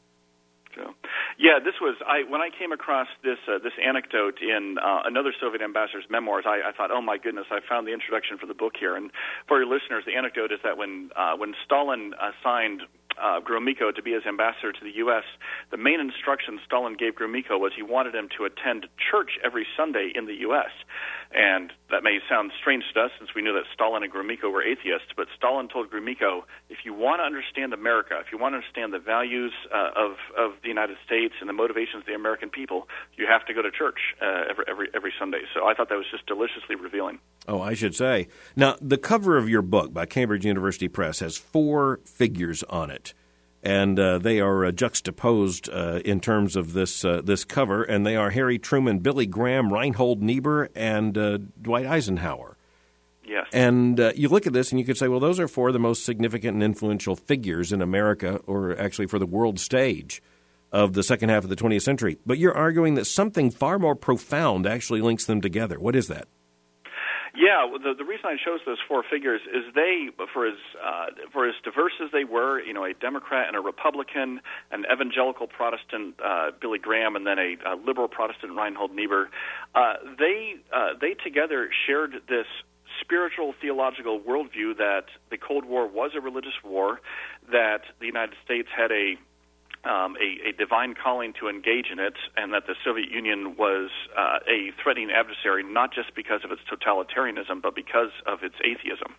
So, 0.76 0.96
yeah, 1.38 1.60
this 1.64 1.76
was 1.80 1.96
I 2.08 2.24
when 2.28 2.42
I 2.42 2.50
came 2.50 2.72
across 2.72 3.08
this 3.24 3.38
uh, 3.48 3.60
this 3.60 3.74
anecdote 3.84 4.42
in 4.42 4.78
uh, 4.84 5.02
another 5.06 5.34
Soviet 5.40 5.62
ambassador's 5.62 6.06
memoirs. 6.10 6.46
I, 6.48 6.68
I 6.68 6.72
thought, 6.76 6.90
oh 6.92 7.02
my 7.02 7.20
goodness, 7.20 7.46
I 7.52 7.60
found 7.70 7.86
the 7.86 7.94
introduction 7.94 8.40
for 8.40 8.48
the 8.48 8.56
book 8.56 8.74
here. 8.80 8.96
And 8.96 9.12
for 9.48 9.62
your 9.62 9.68
listeners, 9.68 10.04
the 10.06 10.16
anecdote 10.16 10.52
is 10.52 10.60
that 10.64 10.78
when 10.78 11.12
uh, 11.16 11.36
when 11.38 11.54
Stalin 11.64 12.14
assigned 12.18 12.82
uh, 13.22 13.40
Gromyko 13.42 13.94
to 13.96 14.02
be 14.02 14.14
his 14.14 14.26
ambassador 14.26 14.72
to 14.72 14.84
the 14.84 14.96
U.S., 14.98 15.24
the 15.72 15.78
main 15.78 16.00
instruction 16.00 16.60
Stalin 16.66 16.96
gave 16.98 17.16
Gromyko 17.16 17.60
was 17.60 17.72
he 17.76 17.84
wanted 17.84 18.16
him 18.16 18.30
to 18.38 18.46
attend 18.46 18.88
church 18.98 19.40
every 19.44 19.66
Sunday 19.76 20.12
in 20.14 20.26
the 20.26 20.36
U.S. 20.48 20.72
And 21.34 21.74
that 21.90 22.04
may 22.04 22.20
sound 22.30 22.52
strange 22.60 22.84
to 22.94 23.02
us 23.02 23.12
since 23.18 23.34
we 23.36 23.42
knew 23.42 23.54
that 23.54 23.64
Stalin 23.74 24.04
and 24.04 24.14
Gromyko 24.14 24.52
were 24.52 24.62
atheists, 24.62 25.10
but 25.18 25.28
Stalin 25.36 25.68
told 25.68 25.90
Gromyko, 25.90 26.44
if 26.70 26.86
you 26.86 26.94
want 26.94 27.22
to 27.22 27.24
understand 27.24 27.74
America, 27.74 28.16
if 28.20 28.32
you 28.32 28.38
want 28.38 28.54
to 28.54 28.58
understand 28.58 28.94
the 28.94 29.00
values 29.00 29.52
uh, 29.74 29.90
of, 29.96 30.12
of 30.38 30.62
the 30.62 30.70
United 30.70 30.98
States 31.06 31.34
and 31.40 31.50
the 31.50 31.54
motivations 31.54 32.02
of 32.02 32.06
the 32.06 32.14
American 32.14 32.50
people, 32.50 32.88
you 33.18 33.26
have 33.26 33.46
to 33.48 33.54
go 33.54 33.64
to 33.64 33.72
church 33.72 33.98
uh, 34.22 34.44
every, 34.50 34.66
every, 34.70 34.88
every 34.94 35.14
Sunday. 35.18 35.42
So 35.56 35.66
I 35.66 35.74
thought 35.74 35.90
that 35.90 35.98
was 35.98 36.06
just 36.12 36.28
deliciously 36.28 36.76
revealing. 36.76 37.20
Oh, 37.48 37.62
I 37.62 37.74
should 37.74 37.96
say. 37.96 38.28
Now, 38.56 38.76
the 38.80 38.98
cover 38.98 39.38
of 39.38 39.50
your 39.50 39.64
book 39.64 39.92
by 39.92 40.06
Cambridge 40.06 40.46
University 40.46 40.88
Press 40.88 41.20
has 41.20 41.36
four 41.36 42.00
figures 42.06 42.62
on 42.64 42.92
it. 42.92 43.16
And 43.64 43.98
uh, 43.98 44.18
they 44.18 44.42
are 44.42 44.66
uh, 44.66 44.72
juxtaposed 44.72 45.70
uh, 45.70 46.02
in 46.04 46.20
terms 46.20 46.58
of 46.58 46.74
this 46.74 47.06
uh, 47.06 47.22
this 47.24 47.46
cover, 47.46 47.82
and 47.84 48.06
they 48.06 48.18
are 48.18 48.30
Harry 48.30 48.60
Truman, 48.60 49.00
Billy 49.00 49.26
Graham, 49.26 49.72
Reinhold 49.72 50.22
Niebuhr, 50.22 50.70
and 50.76 51.18
uh, 51.18 51.38
Dwight 51.62 51.86
Eisenhower. 51.86 52.58
Yes. 53.26 53.48
And 53.54 54.00
uh, 54.00 54.12
you 54.16 54.28
look 54.28 54.48
at 54.48 54.54
this 54.54 54.72
and 54.72 54.80
you 54.80 54.86
could 54.86 54.98
say, 54.98 55.08
well, 55.08 55.22
those 55.22 55.40
are 55.40 55.48
four 55.48 55.70
of 55.70 55.74
the 55.74 55.80
most 55.80 56.04
significant 56.04 56.56
and 56.56 56.64
influential 56.64 57.16
figures 57.16 57.72
in 57.72 57.82
America, 57.82 58.42
or 58.46 58.78
actually 58.78 59.08
for 59.08 59.18
the 59.18 59.26
world 59.26 59.60
stage 59.60 60.22
of 60.74 60.94
the 60.94 61.04
second 61.04 61.30
half 61.30 61.44
of 61.44 61.50
the 61.50 61.56
20th 61.56 61.84
century. 61.84 62.18
But 62.26 62.40
you're 62.40 62.56
arguing 62.56 62.96
that 62.96 63.06
something 63.06 63.50
far 63.50 63.80
more 63.80 63.96
profound 63.96 64.68
actually 64.68 65.02
links 65.02 65.26
them 65.26 65.40
together. 65.40 65.80
What 65.80 65.96
is 65.96 66.08
that? 66.08 66.28
Yeah, 67.36 67.66
the 67.72 67.96
the 67.98 68.04
reason 68.06 68.26
I 68.26 68.38
chose 68.38 68.60
those 68.64 68.78
four 68.88 69.04
figures 69.10 69.42
is 69.52 69.64
they, 69.74 70.10
for 70.34 70.46
as 70.46 70.58
uh, 70.78 71.06
for 71.32 71.50
as 71.50 71.56
diverse 71.64 71.94
as 72.04 72.12
they 72.12 72.26
were, 72.26 72.62
you 72.62 72.74
know, 72.74 72.86
a 72.86 72.94
Democrat 72.94 73.48
and 73.48 73.58
a 73.58 73.60
Republican, 73.60 74.40
an 74.72 74.86
evangelical 74.92 75.48
Protestant 75.48 76.14
uh, 76.24 76.52
Billy 76.62 76.78
Graham, 76.78 77.16
and 77.16 77.26
then 77.26 77.40
a, 77.40 77.58
a 77.66 77.76
liberal 77.76 78.08
Protestant 78.08 78.56
Reinhold 78.56 78.94
Niebuhr, 78.94 79.30
uh, 79.74 79.94
they 80.20 80.56
uh, 80.72 80.90
they 81.02 81.16
together 81.24 81.70
shared 81.88 82.22
this 82.30 82.46
spiritual 83.02 83.56
theological 83.60 84.20
worldview 84.20 84.78
that 84.78 85.06
the 85.32 85.38
Cold 85.38 85.66
War 85.66 85.88
was 85.88 86.12
a 86.16 86.22
religious 86.22 86.54
war, 86.64 87.02
that 87.52 87.82
the 88.00 88.06
United 88.06 88.36
States 88.46 88.70
had 88.76 88.92
a 88.92 89.16
um, 89.86 90.16
a, 90.16 90.50
a, 90.50 90.54
divine 90.54 90.96
calling 90.96 91.34
to 91.40 91.50
engage 91.50 91.88
in 91.92 92.00
it, 92.00 92.14
and 92.38 92.54
that 92.54 92.68
the 92.68 92.76
Soviet 92.86 93.12
Union 93.12 93.56
was 93.58 93.90
uh, 94.18 94.40
a 94.48 94.72
threatening 94.82 95.12
adversary 95.12 95.64
not 95.64 95.94
just 95.94 96.16
because 96.16 96.42
of 96.46 96.52
its 96.52 96.62
totalitarianism, 96.72 97.62
but 97.62 97.76
because 97.76 98.12
of 98.26 98.44
its 98.44 98.56
atheism. 98.64 99.16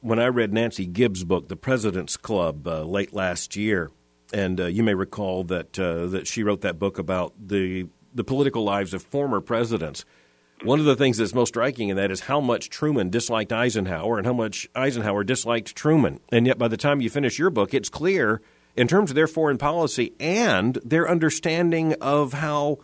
When 0.00 0.18
I 0.18 0.26
read 0.26 0.52
Nancy 0.52 0.86
Gibbs' 0.86 1.24
book, 1.24 1.48
The 1.48 1.56
President's 1.56 2.16
Club, 2.16 2.66
uh, 2.66 2.84
late 2.84 3.12
last 3.12 3.56
year, 3.56 3.90
and 4.32 4.60
uh, 4.60 4.66
you 4.66 4.82
may 4.82 4.94
recall 4.94 5.42
that 5.44 5.78
uh, 5.78 6.06
that 6.06 6.26
she 6.26 6.42
wrote 6.44 6.60
that 6.60 6.78
book 6.78 6.98
about 6.98 7.34
the 7.38 7.88
the 8.14 8.24
political 8.24 8.62
lives 8.62 8.94
of 8.94 9.02
former 9.02 9.40
presidents. 9.40 10.04
One 10.62 10.78
of 10.78 10.84
the 10.84 10.96
things 10.96 11.16
that's 11.16 11.34
most 11.34 11.48
striking 11.48 11.88
in 11.88 11.96
that 11.96 12.10
is 12.10 12.20
how 12.20 12.40
much 12.40 12.68
Truman 12.68 13.08
disliked 13.08 13.52
Eisenhower 13.52 14.18
and 14.18 14.26
how 14.26 14.34
much 14.34 14.68
Eisenhower 14.74 15.24
disliked 15.24 15.74
Truman. 15.74 16.20
And 16.30 16.46
yet, 16.46 16.58
by 16.58 16.68
the 16.68 16.76
time 16.76 17.00
you 17.00 17.08
finish 17.08 17.38
your 17.38 17.48
book, 17.48 17.72
it's 17.72 17.88
clear 17.88 18.42
in 18.76 18.88
terms 18.88 19.10
of 19.10 19.14
their 19.14 19.26
foreign 19.26 19.58
policy 19.58 20.12
and 20.20 20.74
their 20.84 21.08
understanding 21.08 21.94
of 22.00 22.32
how 22.34 22.78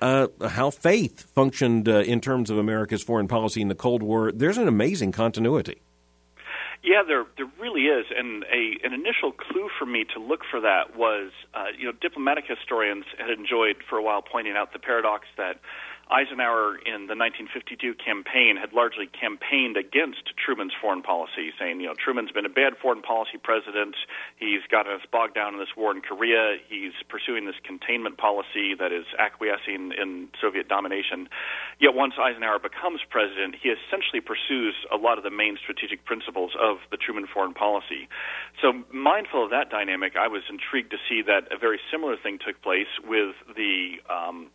uh, 0.00 0.28
how 0.48 0.70
faith 0.70 1.22
functioned 1.34 1.88
uh, 1.88 1.98
in 1.98 2.20
terms 2.20 2.50
of 2.50 2.58
America's 2.58 3.02
foreign 3.02 3.28
policy 3.28 3.60
in 3.60 3.68
the 3.68 3.74
Cold 3.74 4.02
War. 4.02 4.30
There's 4.30 4.58
an 4.58 4.68
amazing 4.68 5.12
continuity. 5.12 5.80
Yeah, 6.82 7.02
there 7.06 7.24
there 7.36 7.50
really 7.60 7.82
is, 7.82 8.06
and 8.16 8.44
a 8.44 8.86
an 8.86 8.92
initial 8.94 9.32
clue 9.32 9.68
for 9.78 9.84
me 9.84 10.04
to 10.14 10.20
look 10.20 10.40
for 10.48 10.60
that 10.60 10.96
was, 10.96 11.32
uh, 11.52 11.66
you 11.76 11.86
know, 11.86 11.92
diplomatic 12.00 12.44
historians 12.46 13.04
had 13.18 13.30
enjoyed 13.30 13.76
for 13.88 13.98
a 13.98 14.02
while 14.02 14.22
pointing 14.22 14.56
out 14.56 14.72
the 14.72 14.78
paradox 14.78 15.26
that 15.36 15.58
Eisenhower 16.10 16.76
in 16.80 17.04
the 17.04 17.16
1952 17.16 17.94
campaign 18.00 18.56
had 18.56 18.72
largely 18.72 19.06
campaigned 19.06 19.76
against 19.76 20.32
Truman's 20.40 20.72
foreign 20.80 21.02
policy, 21.02 21.52
saying, 21.58 21.80
you 21.80 21.86
know, 21.86 21.94
Truman's 21.94 22.32
been 22.32 22.46
a 22.46 22.52
bad 22.52 22.80
foreign 22.80 23.02
policy 23.02 23.36
president. 23.36 23.94
He's 24.36 24.64
gotten 24.70 24.92
us 24.92 25.04
bogged 25.12 25.34
down 25.34 25.52
in 25.54 25.60
this 25.60 25.76
war 25.76 25.92
in 25.92 26.00
Korea. 26.00 26.56
He's 26.68 26.96
pursuing 27.08 27.44
this 27.44 27.60
containment 27.62 28.16
policy 28.16 28.74
that 28.78 28.92
is 28.92 29.04
acquiescing 29.18 29.92
in 29.92 30.28
Soviet 30.40 30.68
domination. 30.68 31.28
Yet 31.78 31.94
once 31.94 32.14
Eisenhower 32.18 32.58
becomes 32.58 33.00
president, 33.08 33.56
he 33.60 33.68
essentially 33.68 34.20
pursues 34.20 34.74
a 34.92 34.96
lot 34.96 35.18
of 35.18 35.24
the 35.24 35.30
main 35.30 35.58
strategic 35.60 36.04
principles 36.04 36.52
of 36.58 36.78
the 36.90 36.96
Truman 36.96 37.26
foreign 37.26 37.54
policy. 37.54 38.08
So, 38.62 38.72
mindful 38.92 39.44
of 39.44 39.50
that 39.50 39.70
dynamic, 39.70 40.16
I 40.16 40.28
was 40.28 40.42
intrigued 40.48 40.90
to 40.90 40.98
see 41.08 41.22
that 41.22 41.52
a 41.52 41.58
very 41.58 41.80
similar 41.92 42.16
thing 42.16 42.38
took 42.38 42.60
place 42.62 42.90
with 43.04 43.36
the 43.54 44.00
um, 44.08 44.50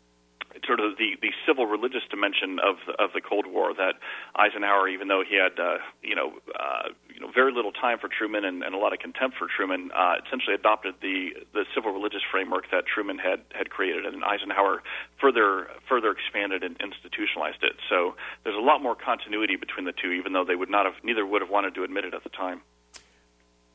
sort 0.65 0.79
of 0.79 0.97
the, 0.97 1.17
the 1.21 1.31
civil 1.47 1.65
religious 1.65 2.03
dimension 2.09 2.59
of 2.59 2.77
of 2.99 3.13
the 3.13 3.21
Cold 3.21 3.45
War. 3.47 3.73
That 3.73 3.95
Eisenhower, 4.35 4.87
even 4.87 5.07
though 5.07 5.23
he 5.27 5.35
had 5.35 5.59
uh, 5.59 5.77
you 6.01 6.15
know 6.15 6.33
uh, 6.53 6.89
you 7.13 7.19
know 7.19 7.31
very 7.33 7.51
little 7.51 7.71
time 7.71 7.97
for 7.99 8.07
Truman 8.07 8.45
and, 8.45 8.63
and 8.63 8.75
a 8.75 8.77
lot 8.77 8.93
of 8.93 8.99
contempt 8.99 9.37
for 9.37 9.47
Truman, 9.47 9.91
uh, 9.95 10.15
essentially 10.25 10.55
adopted 10.55 10.95
the 11.01 11.33
the 11.53 11.65
civil 11.73 11.91
religious 11.91 12.21
framework 12.29 12.69
that 12.71 12.85
Truman 12.85 13.17
had 13.17 13.41
had 13.53 13.69
created, 13.69 14.05
and 14.05 14.23
Eisenhower 14.23 14.83
further 15.19 15.67
further 15.87 16.11
expanded 16.11 16.63
and 16.63 16.77
institutionalized 16.81 17.63
it. 17.63 17.73
So 17.89 18.15
there's 18.43 18.57
a 18.57 18.63
lot 18.63 18.81
more 18.81 18.95
continuity 18.95 19.55
between 19.55 19.85
the 19.85 19.93
two, 19.93 20.11
even 20.11 20.33
though 20.33 20.45
they 20.45 20.55
would 20.55 20.69
not 20.69 20.85
have 20.85 20.95
neither 21.03 21.25
would 21.25 21.41
have 21.41 21.51
wanted 21.51 21.75
to 21.75 21.83
admit 21.83 22.05
it 22.05 22.13
at 22.13 22.23
the 22.23 22.29
time. 22.29 22.61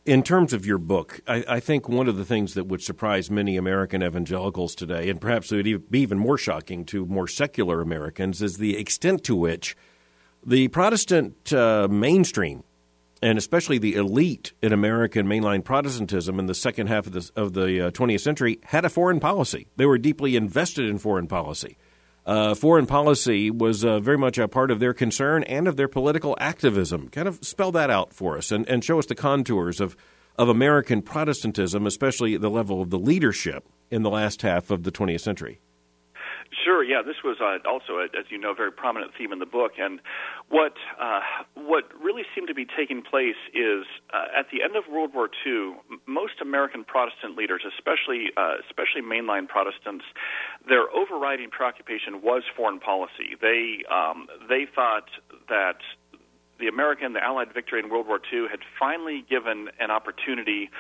In 0.09 0.23
terms 0.23 0.55
of 0.55 0.65
your 0.65 0.79
book, 0.79 1.21
I, 1.29 1.45
I, 1.47 1.61
think 1.61 1.87
one 1.87 2.09
of 2.09 2.17
the 2.17 2.25
things 2.25 2.55
that 2.55 2.65
would 2.65 2.81
surprise 2.81 3.31
many 3.31 3.59
American 3.59 4.03
evangelicals 4.03 4.75
today, 4.75 5.11
and 5.11 5.21
perhaps 5.21 5.53
it 5.53 5.57
would 5.57 5.91
be 5.91 6.01
even 6.01 6.17
more 6.17 6.39
shocking 6.39 6.87
to 6.87 7.05
more 7.05 7.29
secular 7.29 7.83
Americans, 7.83 8.41
is 8.41 8.57
the 8.57 8.79
extent 8.79 9.23
to 9.25 9.37
which 9.37 9.77
the 10.43 10.69
Protestant 10.69 11.53
uh, 11.53 11.89
mainstream, 11.91 12.65
and 13.21 13.37
especially 13.37 13.77
the 13.77 13.97
elite 13.97 14.55
in 14.63 14.73
American 14.73 15.27
mainline 15.27 15.63
Protestantism 15.63 16.39
in 16.39 16.47
the 16.47 16.55
second 16.55 16.87
half 16.87 17.07
of 17.07 17.13
the, 17.13 17.31
of 17.37 17.53
the 17.53 17.89
uh, 17.89 17.91
20th 17.91 18.21
century, 18.21 18.61
had 18.63 18.87
a 18.87 18.89
foreign 18.89 19.21
policy. 19.21 19.67
They 19.77 19.85
were 19.85 19.99
deeply 19.99 20.37
invested 20.37 20.89
in 20.89 20.97
foreign 20.97 21.27
policy 21.27 21.77
uh, 22.29 22.55
foreign 22.55 22.87
policy 22.87 23.51
was 23.51 23.87
uh, 23.87 24.01
very 24.01 24.19
much 24.19 24.37
a 24.37 24.47
part 24.47 24.71
of 24.71 24.81
their 24.81 24.93
concern 24.93 25.43
and 25.45 25.67
of 25.67 25.77
their 25.77 25.89
political 25.89 26.37
activism. 26.39 27.09
Kind 27.09 27.27
of 27.27 27.43
spell 27.43 27.73
that 27.73 27.89
out 27.89 28.13
for 28.13 28.37
us 28.37 28.53
and, 28.53 28.69
and 28.69 28.85
show 28.85 28.99
us 28.99 29.07
the 29.07 29.15
contours 29.15 29.81
of, 29.81 29.97
of 30.37 30.51
American 30.51 31.01
Protestantism, 31.01 31.87
especially 31.87 32.37
the 32.37 32.51
level 32.51 32.83
of 32.83 32.91
the 32.91 32.99
leadership 32.99 33.65
in 33.91 34.03
the 34.03 34.11
last 34.11 34.43
half 34.43 34.71
of 34.71 34.83
the 34.83 34.93
20th 34.93 35.23
century. 35.23 35.59
Sure. 36.65 36.83
Yeah, 36.83 37.03
this 37.05 37.17
was 37.23 37.37
uh, 37.41 37.59
also, 37.69 37.99
a, 37.99 38.05
as 38.19 38.25
you 38.31 38.39
know, 38.39 38.53
a 38.53 38.55
very 38.55 38.73
prominent 38.73 39.13
theme 39.17 39.33
in 39.33 39.39
the 39.39 39.47
book. 39.47 39.73
And 39.79 40.01
what 40.49 40.73
uh, 41.01 41.21
what 41.55 41.85
really 42.03 42.23
seemed 42.35 42.49
to 42.49 42.55
be 42.55 42.65
taking 42.65 43.03
place 43.03 43.37
is 43.53 43.85
uh, 44.13 44.39
at 44.39 44.47
the 44.51 44.63
end 44.63 44.75
of 44.75 44.85
World 44.91 45.13
War 45.15 45.29
II, 45.45 45.77
most 46.07 46.41
American 46.41 46.85
Protestant 46.85 47.37
leaders, 47.37 47.63
especially 47.69 48.33
uh, 48.37 48.57
especially 48.65 49.03
mainline 49.03 49.47
Protestants, 49.47 50.05
their 50.67 50.91
overriding 50.91 51.51
preoccupation 51.51 52.23
was 52.23 52.43
foreign 52.57 52.81
policy. 52.81 53.37
They 53.41 53.85
um, 53.93 54.27
they 54.49 54.67
thought 54.75 55.09
that 55.49 55.85
the 56.59 56.69
American, 56.69 57.13
the 57.13 57.23
Allied 57.23 57.53
victory 57.53 57.81
in 57.81 57.89
World 57.91 58.07
War 58.07 58.21
II 58.33 58.47
had 58.51 58.61
finally 58.79 59.25
given 59.29 59.69
an 59.79 59.91
opportunity 59.91 60.71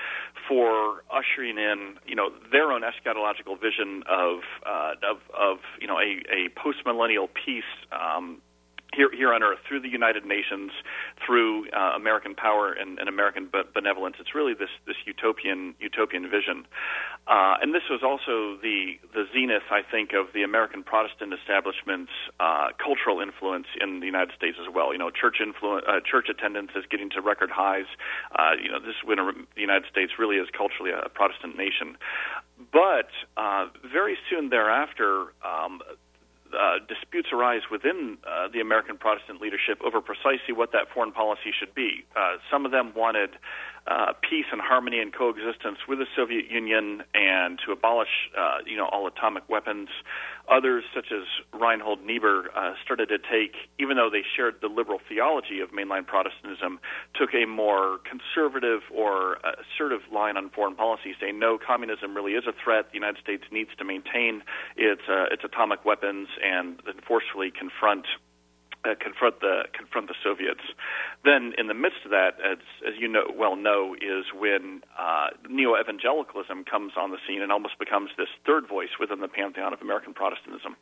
for 0.49 1.03
ushering 1.11 1.59
in, 1.59 1.97
you 2.07 2.15
know, 2.15 2.31
their 2.51 2.73
own 2.73 2.83
eschatological 2.83 3.61
vision 3.61 4.03
of 4.09 4.41
uh, 4.67 4.95
of, 5.09 5.19
of 5.39 5.59
you 5.81 5.87
know 5.87 5.99
a, 5.99 6.23
a 6.31 6.49
post 6.57 6.79
millennial 6.85 7.29
peace 7.29 7.63
um, 7.93 8.41
here, 8.95 9.11
here 9.15 9.33
on 9.33 9.43
Earth 9.43 9.59
through 9.67 9.81
the 9.81 9.89
United 9.89 10.25
Nations, 10.25 10.73
through 11.25 11.69
uh, 11.71 11.93
American 11.97 12.35
power 12.35 12.73
and, 12.73 12.99
and 12.99 13.09
American 13.09 13.51
benevolence. 13.75 14.17
It's 14.19 14.35
really 14.35 14.55
this 14.55 14.71
this 14.87 14.97
utopian 15.07 15.75
utopian 15.81 16.31
vision, 16.31 16.67
uh, 17.27 17.57
and 17.61 17.75
this 17.75 17.85
was 17.91 18.01
also 18.03 18.57
the 18.61 18.99
the 19.13 19.25
zenith, 19.33 19.69
I 19.71 19.83
think, 19.83 20.13
of 20.13 20.33
the 20.33 20.43
American 20.43 20.83
Protestant 20.83 21.35
establishment's 21.35 22.13
uh, 22.41 22.69
cultural 22.83 23.21
influence 23.21 23.67
in 23.81 24.01
the 24.01 24.07
United 24.07 24.35
States 24.37 24.57
as 24.61 24.73
well. 24.73 24.93
You 24.93 24.99
know, 24.99 25.11
church 25.11 25.37
influence, 25.45 25.85
uh, 25.87 26.01
church 26.01 26.29
attendance 26.29 26.71
is 26.75 26.85
getting 26.91 27.11
to 27.11 27.21
record 27.21 27.51
highs. 27.51 27.87
Uh, 28.33 28.53
you 28.63 28.71
know, 28.71 28.81
this 28.81 28.97
is 28.97 29.05
when 29.05 29.19
the 29.19 29.61
United 29.61 29.85
States 29.91 30.13
really 30.19 30.37
is 30.37 30.49
culturally 30.57 30.91
a 30.91 31.09
Protestant 31.09 31.57
nation. 31.57 31.97
But 32.73 33.11
uh, 33.37 33.67
very 33.93 34.19
soon 34.29 34.51
thereafter, 34.51 35.33
um, 35.47 35.81
uh, 36.55 36.79
disputes 36.89 37.29
arise 37.33 37.63
within 37.71 38.19
uh, 38.27 38.49
the 38.53 38.61
American 38.61 38.97
Protestant 38.97 39.41
leadership 39.41 39.79
over 39.85 40.01
precisely 40.01 40.55
what 40.55 40.73
that 40.73 40.89
foreign 40.93 41.13
policy 41.13 41.53
should 41.59 41.75
be. 41.75 42.05
Uh, 42.17 42.37
some 42.51 42.65
of 42.65 42.73
them 42.73 42.93
wanted 42.95 43.31
uh, 43.89 44.13
peace 44.29 44.45
and 44.53 44.61
harmony 44.61 45.01
and 45.01 45.13
coexistence 45.13 45.79
with 45.89 45.99
the 45.99 46.07
Soviet 46.15 46.51
Union 46.51 47.03
and 47.15 47.59
to 47.65 47.73
abolish, 47.73 48.31
uh, 48.37 48.59
you 48.67 48.77
know, 48.77 48.87
all 48.87 49.07
atomic 49.07 49.49
weapons. 49.49 49.89
Others, 50.51 50.85
such 50.95 51.07
as 51.13 51.25
Reinhold 51.59 52.05
Niebuhr, 52.05 52.51
uh, 52.55 52.73
started 52.85 53.09
to 53.09 53.19
take, 53.19 53.57
even 53.79 53.97
though 53.97 54.11
they 54.11 54.23
shared 54.37 54.57
the 54.61 54.69
liberal 54.69 54.99
theology 55.09 55.61
of 55.61 55.71
mainline 55.71 56.07
Protestantism, 56.07 56.81
took 57.15 57.31
a 57.35 57.47
more 57.47 57.99
conservative 58.05 58.81
or 58.95 59.39
assertive 59.45 60.01
line 60.13 60.37
on 60.37 60.51
foreign 60.51 60.75
policy, 60.75 61.15
saying 61.21 61.39
no, 61.39 61.59
communism 61.59 62.15
really 62.15 62.33
is 62.33 62.45
a 62.47 62.53
threat. 62.53 62.89
The 62.91 62.95
United 62.95 63.21
States 63.23 63.45
needs 63.51 63.71
to 63.79 63.85
maintain 63.85 64.43
its 64.77 65.03
uh, 65.09 65.27
its 65.31 65.45
atomic 65.45 65.85
weapons 65.85 66.29
and 66.45 66.81
forcefully 67.07 67.51
confront 67.51 68.07
uh, 68.85 68.95
confront 69.01 69.41
the 69.41 69.65
confront 69.77 70.09
the 70.09 70.15
Soviets. 70.23 70.63
Then, 71.25 71.53
in 71.59 71.67
the 71.67 71.75
midst 71.75 72.05
of 72.05 72.11
that, 72.11 72.39
as 72.45 72.59
as 72.87 72.95
you 72.99 73.09
know 73.09 73.25
well 73.37 73.57
know, 73.57 73.95
is 73.95 74.25
when 74.33 74.83
uh, 74.99 75.29
neo 75.49 75.75
evangelicalism 75.81 76.65
comes 76.65 76.93
on 76.97 77.11
the 77.11 77.19
scene 77.27 77.43
and 77.43 77.51
almost 77.51 77.79
becomes 77.79 78.11
this 78.17 78.29
third 78.47 78.69
voice 78.69 78.95
within 79.01 79.21
the 79.21 79.29
pantheon 79.29 79.73
of 79.73 79.83
American 79.83 80.15
Protestantism. 80.15 80.77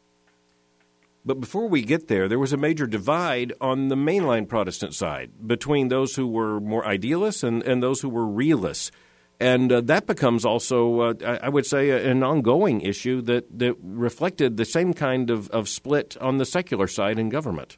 But 1.25 1.41
before 1.41 1.69
we 1.69 1.83
get 1.83 2.07
there, 2.07 2.29
there 2.29 2.38
was 2.38 2.53
a 2.53 2.57
major 2.57 2.87
divide 2.87 3.53
on 3.61 3.88
the 3.88 3.97
mainline 3.97 4.49
Protestant 4.49 4.95
side 4.95 5.33
between 5.45 5.88
those 5.88 6.15
who 6.15 6.29
were 6.29 6.61
more 6.61 6.87
idealists 6.87 7.43
and, 7.43 7.65
and 7.65 7.83
those 7.83 8.00
who 8.00 8.09
were 8.09 8.26
realists. 8.26 8.93
And 9.41 9.73
uh, 9.73 9.81
that 9.83 10.07
becomes 10.07 10.45
also, 10.45 11.00
uh, 11.00 11.38
I 11.43 11.49
would 11.49 11.67
say, 11.67 11.91
an 12.09 12.23
ongoing 12.23 12.81
issue 12.81 13.21
that, 13.23 13.59
that 13.59 13.75
reflected 13.83 14.57
the 14.57 14.65
same 14.65 14.95
kind 14.95 15.29
of, 15.29 15.50
of 15.50 15.69
split 15.69 16.17
on 16.21 16.38
the 16.38 16.47
secular 16.47 16.87
side 16.87 17.19
in 17.19 17.29
government. 17.29 17.76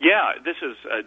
Yeah, 0.00 0.40
this 0.42 0.56
is 0.64 0.76
uh, 0.88 1.04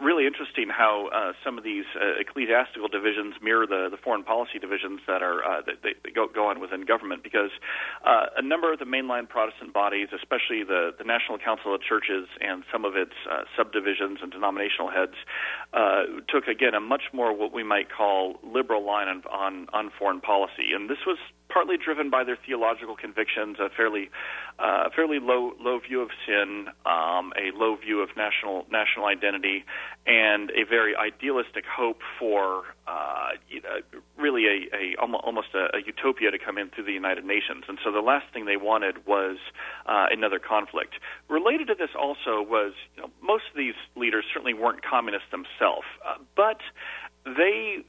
really 0.00 0.24
interesting 0.24 0.68
how 0.70 1.10
uh, 1.12 1.32
some 1.44 1.58
of 1.58 1.64
these 1.64 1.84
uh, 1.96 2.20
ecclesiastical 2.20 2.86
divisions 2.86 3.34
mirror 3.42 3.66
the, 3.66 3.88
the 3.90 3.96
foreign 3.96 4.22
policy 4.22 4.60
divisions 4.60 5.00
that 5.08 5.20
are 5.20 5.42
uh, 5.42 5.62
that 5.66 5.82
they, 5.82 5.94
they 6.04 6.10
go, 6.14 6.28
go 6.32 6.46
on 6.46 6.60
within 6.60 6.84
government. 6.86 7.24
Because 7.24 7.50
uh, 8.06 8.26
a 8.36 8.42
number 8.42 8.72
of 8.72 8.78
the 8.78 8.84
mainline 8.84 9.28
Protestant 9.28 9.74
bodies, 9.74 10.14
especially 10.14 10.62
the, 10.62 10.94
the 10.96 11.02
National 11.02 11.38
Council 11.38 11.74
of 11.74 11.82
Churches 11.82 12.28
and 12.40 12.62
some 12.70 12.84
of 12.84 12.94
its 12.94 13.18
uh, 13.28 13.42
subdivisions 13.56 14.20
and 14.22 14.30
denominational 14.30 14.92
heads, 14.94 15.18
uh, 15.74 16.04
took 16.28 16.46
again 16.46 16.74
a 16.74 16.80
much 16.80 17.10
more 17.12 17.34
what 17.36 17.52
we 17.52 17.64
might 17.64 17.90
call 17.90 18.38
liberal 18.44 18.86
line 18.86 19.08
on, 19.08 19.22
on 19.26 19.66
on 19.72 19.90
foreign 19.98 20.20
policy, 20.20 20.70
and 20.72 20.88
this 20.88 21.02
was 21.04 21.18
partly 21.48 21.76
driven 21.76 22.10
by 22.10 22.24
their 22.24 22.38
theological 22.44 22.96
convictions, 22.96 23.58
a 23.58 23.68
fairly 23.70 24.10
uh, 24.58 24.88
fairly 24.94 25.18
low 25.18 25.52
low 25.60 25.78
view 25.78 26.00
of 26.00 26.10
sin, 26.26 26.68
um, 26.86 27.32
a 27.36 27.54
low 27.54 27.76
view 27.76 28.00
of 28.00 28.10
national 28.16 28.66
national 28.70 29.06
identity, 29.06 29.64
and 30.06 30.50
a 30.50 30.64
very 30.68 30.94
idealistic 30.96 31.64
hope 31.66 32.00
for 32.18 32.64
uh, 32.86 33.30
really 34.16 34.46
a, 34.46 34.76
a 34.76 34.96
almost 35.00 35.48
a, 35.54 35.76
a 35.76 35.80
utopia 35.84 36.30
to 36.30 36.38
come 36.38 36.58
in 36.58 36.70
through 36.70 36.84
the 36.84 36.92
United 36.92 37.24
Nations. 37.24 37.64
And 37.68 37.78
so 37.84 37.92
the 37.92 38.00
last 38.00 38.26
thing 38.32 38.46
they 38.46 38.56
wanted 38.56 39.06
was 39.06 39.38
uh, 39.86 40.06
another 40.10 40.38
conflict. 40.38 40.94
Related 41.28 41.68
to 41.68 41.74
this 41.74 41.90
also 41.98 42.42
was 42.42 42.72
you 42.96 43.02
know, 43.02 43.10
most 43.22 43.44
of 43.50 43.56
these 43.56 43.74
leaders 43.94 44.24
certainly 44.32 44.54
weren't 44.54 44.82
communists 44.82 45.30
themselves, 45.30 45.86
uh, 46.06 46.16
but 46.36 46.60
they 47.24 47.84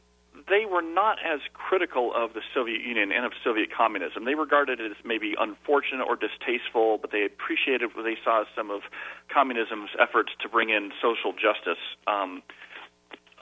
they 0.49 0.65
were 0.69 0.81
not 0.81 1.17
as 1.25 1.39
critical 1.53 2.11
of 2.15 2.33
the 2.33 2.41
Soviet 2.53 2.81
Union 2.81 3.11
and 3.11 3.25
of 3.25 3.31
Soviet 3.43 3.69
communism. 3.75 4.25
They 4.25 4.35
regarded 4.35 4.79
it 4.79 4.91
as 4.91 4.97
maybe 5.03 5.33
unfortunate 5.39 6.05
or 6.05 6.15
distasteful, 6.15 6.97
but 6.97 7.11
they 7.11 7.25
appreciated 7.25 7.95
what 7.95 8.03
they 8.03 8.17
saw 8.23 8.41
as 8.41 8.47
some 8.55 8.69
of 8.69 8.81
communism's 9.33 9.89
efforts 9.99 10.31
to 10.41 10.49
bring 10.49 10.69
in 10.69 10.91
social 11.01 11.33
justice. 11.33 11.81
Um, 12.05 12.43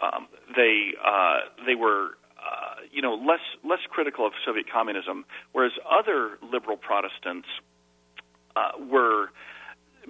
um, 0.02 0.28
they 0.56 0.94
uh, 1.04 1.40
they 1.66 1.76
were 1.76 2.18
uh, 2.40 2.84
you 2.92 3.02
know 3.02 3.16
less 3.16 3.44
less 3.64 3.82
critical 3.90 4.26
of 4.26 4.34
Soviet 4.46 4.66
communism, 4.72 5.26
whereas 5.52 5.74
other 5.90 6.38
liberal 6.42 6.78
Protestants 6.78 7.48
uh, 8.56 8.72
were 8.80 9.30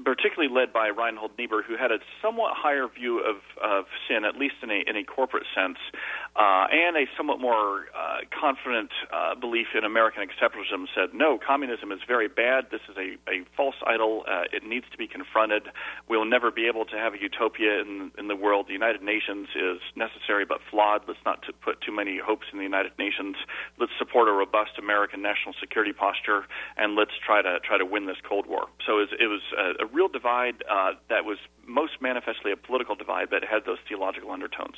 particularly 0.04 0.54
led 0.54 0.74
by 0.74 0.90
Reinhold 0.90 1.32
Niebuhr, 1.38 1.64
who 1.64 1.78
had 1.78 1.92
a 1.92 2.00
somewhat 2.22 2.54
higher 2.56 2.88
view 2.88 3.20
of, 3.20 3.38
of 3.64 3.86
sin, 4.10 4.26
at 4.26 4.36
least 4.36 4.56
in 4.62 4.70
a, 4.70 4.84
in 4.88 4.98
a 4.98 5.04
corporate 5.04 5.46
sense, 5.56 5.78
uh, 6.36 6.68
and 6.72 6.98
a 6.98 7.06
somewhat 7.16 7.40
more 7.40 7.86
uh, 7.96 8.20
confident 8.38 8.92
uh, 9.14 9.36
belief 9.36 9.68
in 9.74 9.86
American 9.86 10.22
exceptionalism, 10.28 10.86
said, 10.94 11.14
no, 11.14 11.40
communism 11.40 11.92
is 11.92 12.00
very 12.06 12.28
bad. 12.28 12.66
This 12.72 12.82
is 12.90 12.98
a, 12.98 13.16
a 13.32 13.46
false 13.56 13.76
idol. 13.88 14.26
Uh, 14.28 14.44
it 14.52 14.64
needs 14.68 14.86
to 14.92 14.98
be 14.98 15.08
confronted. 15.08 15.64
We'll 16.10 16.26
never 16.26 16.52
be 16.52 16.68
able 16.68 16.86
to 16.86 16.98
have 16.98 17.14
a 17.14 17.22
utopia 17.22 17.80
in, 17.80 18.12
in 18.18 18.28
the 18.28 18.36
world. 18.36 18.68
The 18.68 18.74
United 18.74 19.02
Nations 19.02 19.48
is 19.56 19.80
necessary 19.96 20.44
but 20.44 20.60
flawed. 20.70 21.04
Let's 21.08 21.24
not 21.26 21.42
to 21.44 21.54
put 21.54 21.80
too 21.80 21.94
many 21.94 22.20
hopes 22.20 22.48
in 22.52 22.58
the 22.58 22.66
United 22.66 22.92
Nations. 23.00 23.38
Let's 23.80 23.94
support 23.98 24.28
a 24.28 24.34
robust 24.34 24.78
American 24.78 25.22
national 25.22 25.56
security 25.60 25.94
posture, 25.94 26.46
and 26.76 26.96
let's 26.96 27.16
try 27.26 27.42
to 27.42 27.60
try 27.64 27.78
to 27.78 27.86
win 27.86 28.08
this 28.08 28.18
Cold 28.28 28.46
War. 28.46 28.68
So 28.86 29.00
it 29.00 29.10
was, 29.10 29.10
it 29.20 29.28
was 29.28 29.42
a, 29.58 29.86
a 29.86 29.88
real 29.88 30.10
divide 30.10 30.64
uh, 30.70 30.94
that 31.10 31.24
was 31.24 31.38
most 31.66 32.02
manifestly 32.02 32.52
a 32.52 32.58
political 32.58 32.96
divide, 32.96 33.30
but 33.30 33.44
had 33.44 33.66
those 33.66 33.80
theological 33.88 34.32
undertones. 34.32 34.76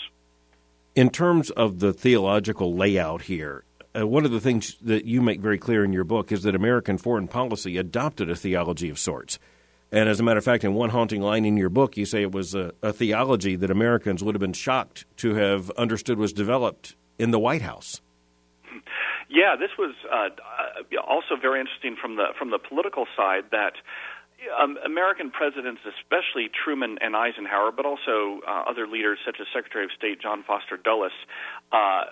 In 0.97 1.11
terms 1.11 1.51
of 1.51 1.77
the 1.77 1.93
theological 1.93 2.73
layout 2.73 3.21
here, 3.21 3.63
uh, 3.95 4.07
one 4.07 4.25
of 4.25 4.31
the 4.31 4.39
things 4.39 4.77
that 4.81 5.05
you 5.05 5.21
make 5.21 5.39
very 5.39 5.59
clear 5.59 5.85
in 5.85 5.93
your 5.93 6.03
book 6.03 6.31
is 6.31 6.41
that 6.41 6.55
American 6.55 6.97
foreign 6.97 7.27
policy 7.27 7.77
adopted 7.77 8.31
a 8.31 8.35
theology 8.35 8.89
of 8.89 8.97
sorts. 8.97 9.37
And 9.91 10.09
as 10.09 10.19
a 10.19 10.23
matter 10.23 10.39
of 10.39 10.43
fact, 10.43 10.63
in 10.63 10.73
one 10.73 10.89
haunting 10.89 11.21
line 11.21 11.45
in 11.45 11.55
your 11.55 11.69
book, 11.69 11.97
you 11.97 12.05
say 12.07 12.23
it 12.23 12.31
was 12.31 12.55
a, 12.55 12.73
a 12.81 12.91
theology 12.91 13.55
that 13.57 13.69
Americans 13.69 14.23
would 14.23 14.33
have 14.33 14.39
been 14.39 14.53
shocked 14.53 15.05
to 15.17 15.35
have 15.35 15.69
understood 15.77 16.17
was 16.17 16.33
developed 16.33 16.95
in 17.19 17.29
the 17.29 17.37
White 17.37 17.61
House. 17.61 18.01
Yeah, 19.29 19.55
this 19.55 19.77
was 19.77 19.93
uh, 20.11 20.29
uh 20.33 21.01
also 21.07 21.35
very 21.39 21.59
interesting 21.59 21.95
from 22.01 22.15
the 22.15 22.29
from 22.39 22.49
the 22.49 22.57
political 22.57 23.05
side. 23.15 23.43
That 23.51 23.73
um, 24.61 24.77
American 24.85 25.31
presidents, 25.31 25.81
especially 25.85 26.49
Truman 26.63 26.97
and 27.01 27.15
Eisenhower, 27.15 27.71
but 27.71 27.85
also 27.85 28.41
uh, 28.47 28.63
other 28.69 28.87
leaders 28.87 29.19
such 29.25 29.37
as 29.39 29.47
Secretary 29.53 29.85
of 29.85 29.91
State 29.97 30.21
John 30.21 30.43
Foster 30.43 30.77
Dulles, 30.77 31.11
uh, 31.71 32.05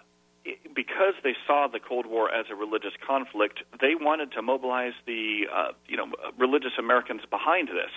because 0.76 1.14
they 1.24 1.34
saw 1.48 1.68
the 1.68 1.80
Cold 1.80 2.06
War 2.06 2.32
as 2.32 2.46
a 2.52 2.56
religious 2.56 2.94
conflict, 3.06 3.64
they 3.82 3.96
wanted 3.96 4.32
to 4.34 4.42
mobilize 4.42 4.94
the 5.08 5.48
uh, 5.52 5.72
you 5.88 5.98
know 5.98 6.08
religious 6.38 6.74
Americans 6.78 7.22
behind 7.30 7.70
this, 7.70 7.92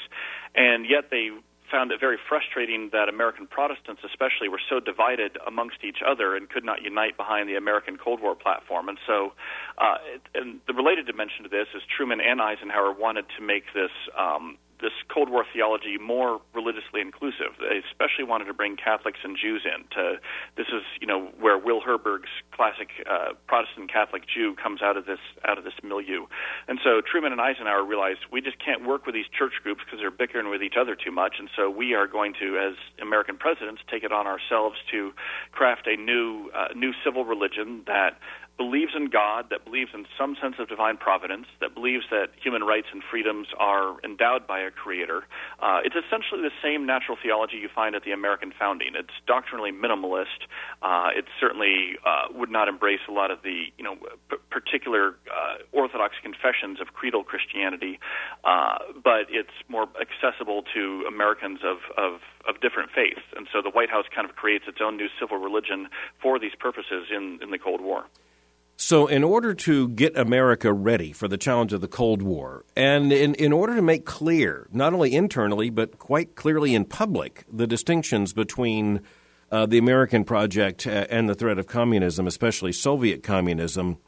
and 0.55 0.87
yet 0.89 1.11
they 1.11 1.31
found 1.71 1.93
it 1.93 2.01
very 2.01 2.19
frustrating 2.29 2.91
that 2.93 3.09
American 3.09 3.47
Protestants, 3.47 4.03
especially, 4.05 4.49
were 4.49 4.61
so 4.69 4.81
divided 4.81 5.39
amongst 5.47 5.85
each 5.85 5.99
other 6.07 6.37
and 6.37 6.49
could 6.49 6.65
not 6.65 6.83
unite 6.83 7.17
behind 7.17 7.49
the 7.49 7.57
American 7.57 7.97
Cold 7.97 8.21
War 8.21 8.35
platform. 8.35 8.89
And 8.89 8.99
so, 9.07 9.33
uh, 9.79 9.97
and 10.35 10.61
the 10.67 10.75
related 10.75 11.07
dimension 11.07 11.45
to 11.45 11.49
this 11.49 11.69
is 11.75 11.83
Truman 11.95 12.21
and 12.21 12.41
Eisenhower 12.41 12.93
wanted 12.93 13.27
to 13.37 13.43
make 13.45 13.65
this 13.75 13.93
um, 14.17 14.59
this 14.81 14.93
Cold 15.13 15.31
War 15.31 15.45
theology 15.53 15.99
more 15.99 16.41
religiously 16.55 17.01
inclusive. 17.01 17.59
They 17.59 17.83
especially 17.83 18.25
wanted 18.25 18.47
to 18.47 18.55
bring 18.55 18.77
Catholics 18.77 19.19
and 19.25 19.37
Jews 19.37 19.63
in. 19.65 19.85
To 19.95 20.21
this 20.57 20.69
is 20.69 20.83
you 21.01 21.07
know 21.07 21.31
where 21.39 21.59
Will 21.59 21.81
Herberg's 21.81 22.31
classic 22.53 22.89
uh, 23.09 23.35
Protestant 23.47 23.93
Catholic 23.93 24.23
Jew 24.27 24.55
comes 24.61 24.83
out 24.83 24.97
of 24.97 25.07
this 25.07 25.23
out 25.45 25.59
of 25.59 25.65
this 25.65 25.75
milieu, 25.83 26.27
and 26.69 26.79
so 26.83 27.01
Truman 27.01 27.33
and 27.33 27.41
Eisenhower 27.41 27.85
realized 27.85 28.21
we 28.31 28.41
just 28.41 28.59
can't 28.65 28.87
work 28.87 29.07
with 29.07 29.15
these 29.15 29.29
church 29.37 29.55
groups 29.63 29.83
because 29.85 30.01
they're 30.01 30.11
bickering 30.11 30.51
with 30.51 30.63
each 30.63 30.77
other 30.81 30.95
too 30.95 31.13
much, 31.13 31.37
and 31.39 31.49
so 31.57 31.71
we 31.71 31.95
are 31.95 32.07
going 32.07 32.35
to, 32.41 32.59
as 32.59 32.75
American 33.03 33.37
presidents, 33.37 33.83
take 33.91 34.05
it 34.05 34.13
on 34.13 34.27
ourselves 34.27 34.77
to 34.91 35.13
craft 35.53 35.87
a 35.87 35.97
new 35.97 36.51
uh, 36.55 36.69
new 36.75 36.93
civil 37.05 37.25
religion 37.25 37.83
that 37.87 38.19
believes 38.59 38.93
in 38.95 39.07
God, 39.07 39.47
that 39.51 39.65
believes 39.65 39.91
in 39.95 40.05
some 40.19 40.37
sense 40.43 40.57
of 40.59 40.69
divine 40.69 40.97
providence, 40.97 41.47
that 41.61 41.75
believes 41.75 42.05
that 42.11 42.29
human 42.43 42.65
rights 42.65 42.89
and 42.93 43.03
freedoms 43.09 43.47
are 43.59 43.97
endowed 44.05 44.47
by 44.47 44.61
a 44.61 44.71
creator. 44.71 45.23
Uh, 45.61 45.81
it's 45.85 45.95
essentially 45.95 46.43
the 46.43 46.53
same 46.63 46.85
natural 46.85 47.17
theology 47.23 47.57
you 47.57 47.69
find 47.73 47.95
at 47.95 48.03
the 48.03 48.11
American 48.11 48.53
founding. 48.59 48.93
It's 48.95 49.15
doctrinally 49.27 49.71
minimalist. 49.71 50.51
Uh, 50.83 51.11
it 51.17 51.25
certainly 51.41 51.97
uh, 52.05 52.27
would 52.35 52.51
not 52.51 52.69
embrace 52.69 53.01
a 53.09 53.13
lot 53.13 53.31
of 53.31 53.39
the 53.43 53.71
you 53.79 53.85
know 53.85 53.97
p- 54.29 54.37
particular 54.51 55.15
uh, 55.31 55.63
Orthodox 55.73 56.17
confessions 56.23 56.81
of 56.81 56.89
creedal 56.93 57.23
Christianity, 57.23 58.01
uh, 58.45 58.79
but 59.03 59.31
it's 59.31 59.55
more 59.69 59.87
accessible 60.01 60.65
to 60.75 61.05
Americans 61.07 61.61
of, 61.65 61.79
of 61.97 62.21
of 62.49 62.61
different 62.61 62.91
faiths. 62.91 63.23
And 63.37 63.47
so 63.53 63.63
the 63.63 63.71
White 63.71 63.91
House 63.91 64.07
kind 64.15 64.29
of 64.29 64.35
creates 64.35 64.65
its 64.67 64.79
own 64.83 64.97
new 64.97 65.09
civil 65.21 65.37
religion 65.37 65.89
for 66.21 66.39
these 66.39 66.55
purposes 66.59 67.07
in, 67.15 67.39
in 67.43 67.51
the 67.51 67.59
Cold 67.59 67.81
War. 67.81 68.07
So, 68.81 69.09
in 69.09 69.25
order 69.25 69.55
to 69.55 69.89
get 69.89 70.17
America 70.17 70.73
ready 70.73 71.11
for 71.11 71.27
the 71.27 71.37
challenge 71.37 71.73
of 71.73 71.81
the 71.81 71.89
Cold 71.89 72.23
War, 72.23 72.65
and 72.77 73.13
in, 73.13 73.35
in 73.35 73.53
order 73.53 73.75
to 73.75 73.83
make 73.83 74.05
clear, 74.07 74.69
not 74.71 74.95
only 74.95 75.17
internally, 75.17 75.69
but 75.69 75.99
quite 75.99 76.37
clearly 76.37 76.77
in 76.77 76.85
public, 76.85 77.45
the 77.53 77.67
distinctions 77.67 78.33
between 78.33 79.01
uh, 79.51 79.67
the 79.67 79.79
American 79.79 80.23
project 80.23 80.87
and 80.87 81.29
the 81.29 81.35
threat 81.35 81.59
of 81.59 81.67
communism, 81.67 82.29
especially 82.29 82.73
Soviet 82.73 83.25
communism, 83.25 83.99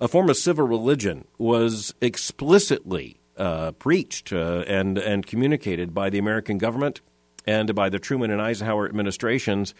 a 0.00 0.06
form 0.06 0.30
of 0.30 0.36
civil 0.36 0.66
religion 0.66 1.26
was 1.36 1.92
explicitly 2.00 3.18
uh, 3.36 3.72
preached 3.72 4.32
uh, 4.32 4.62
and, 4.68 4.96
and 4.96 5.26
communicated 5.26 5.92
by 5.92 6.08
the 6.08 6.18
American 6.18 6.56
government 6.56 7.00
and 7.48 7.74
by 7.74 7.88
the 7.88 7.98
Truman 7.98 8.30
and 8.30 8.40
Eisenhower 8.40 8.86
administrations 8.86 9.74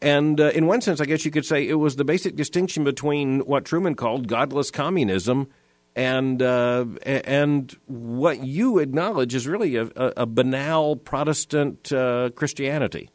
and 0.00 0.40
uh, 0.40 0.50
in 0.50 0.66
one 0.66 0.80
sense, 0.80 1.00
I 1.00 1.06
guess 1.06 1.24
you 1.24 1.30
could 1.30 1.46
say 1.46 1.66
it 1.66 1.74
was 1.74 1.96
the 1.96 2.04
basic 2.04 2.36
distinction 2.36 2.84
between 2.84 3.40
what 3.40 3.64
Truman 3.64 3.94
called 3.94 4.28
godless 4.28 4.70
communism 4.70 5.48
and 5.94 6.42
uh, 6.42 6.84
and 7.04 7.74
what 7.86 8.44
you 8.44 8.78
acknowledge 8.78 9.34
is 9.34 9.48
really 9.48 9.76
a, 9.76 9.88
a 9.96 10.26
banal 10.26 10.96
Protestant 10.96 11.90
uh, 11.92 12.30
Christianity. 12.36 13.10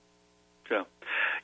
Yeah, 0.70 0.84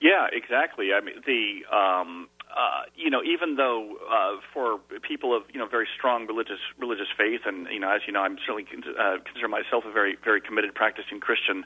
yeah, 0.01 0.27
exactly. 0.31 0.89
I 0.93 1.01
mean, 1.01 1.15
the 1.25 1.75
um, 1.75 2.29
uh, 2.57 2.89
you 2.95 3.11
know, 3.11 3.21
even 3.21 3.55
though 3.55 3.97
uh, 4.09 4.41
for 4.51 4.79
people 5.07 5.35
of 5.35 5.43
you 5.53 5.59
know 5.59 5.67
very 5.67 5.87
strong 5.95 6.25
religious 6.25 6.59
religious 6.79 7.07
faith, 7.15 7.41
and 7.45 7.67
you 7.71 7.79
know, 7.79 7.89
as 7.89 8.01
you 8.07 8.13
know, 8.13 8.21
I'm 8.21 8.37
certainly 8.39 8.65
con- 8.65 8.83
uh, 8.97 9.17
consider 9.23 9.47
myself 9.47 9.83
a 9.85 9.91
very 9.91 10.17
very 10.23 10.41
committed 10.41 10.73
practicing 10.73 11.19
Christian. 11.19 11.65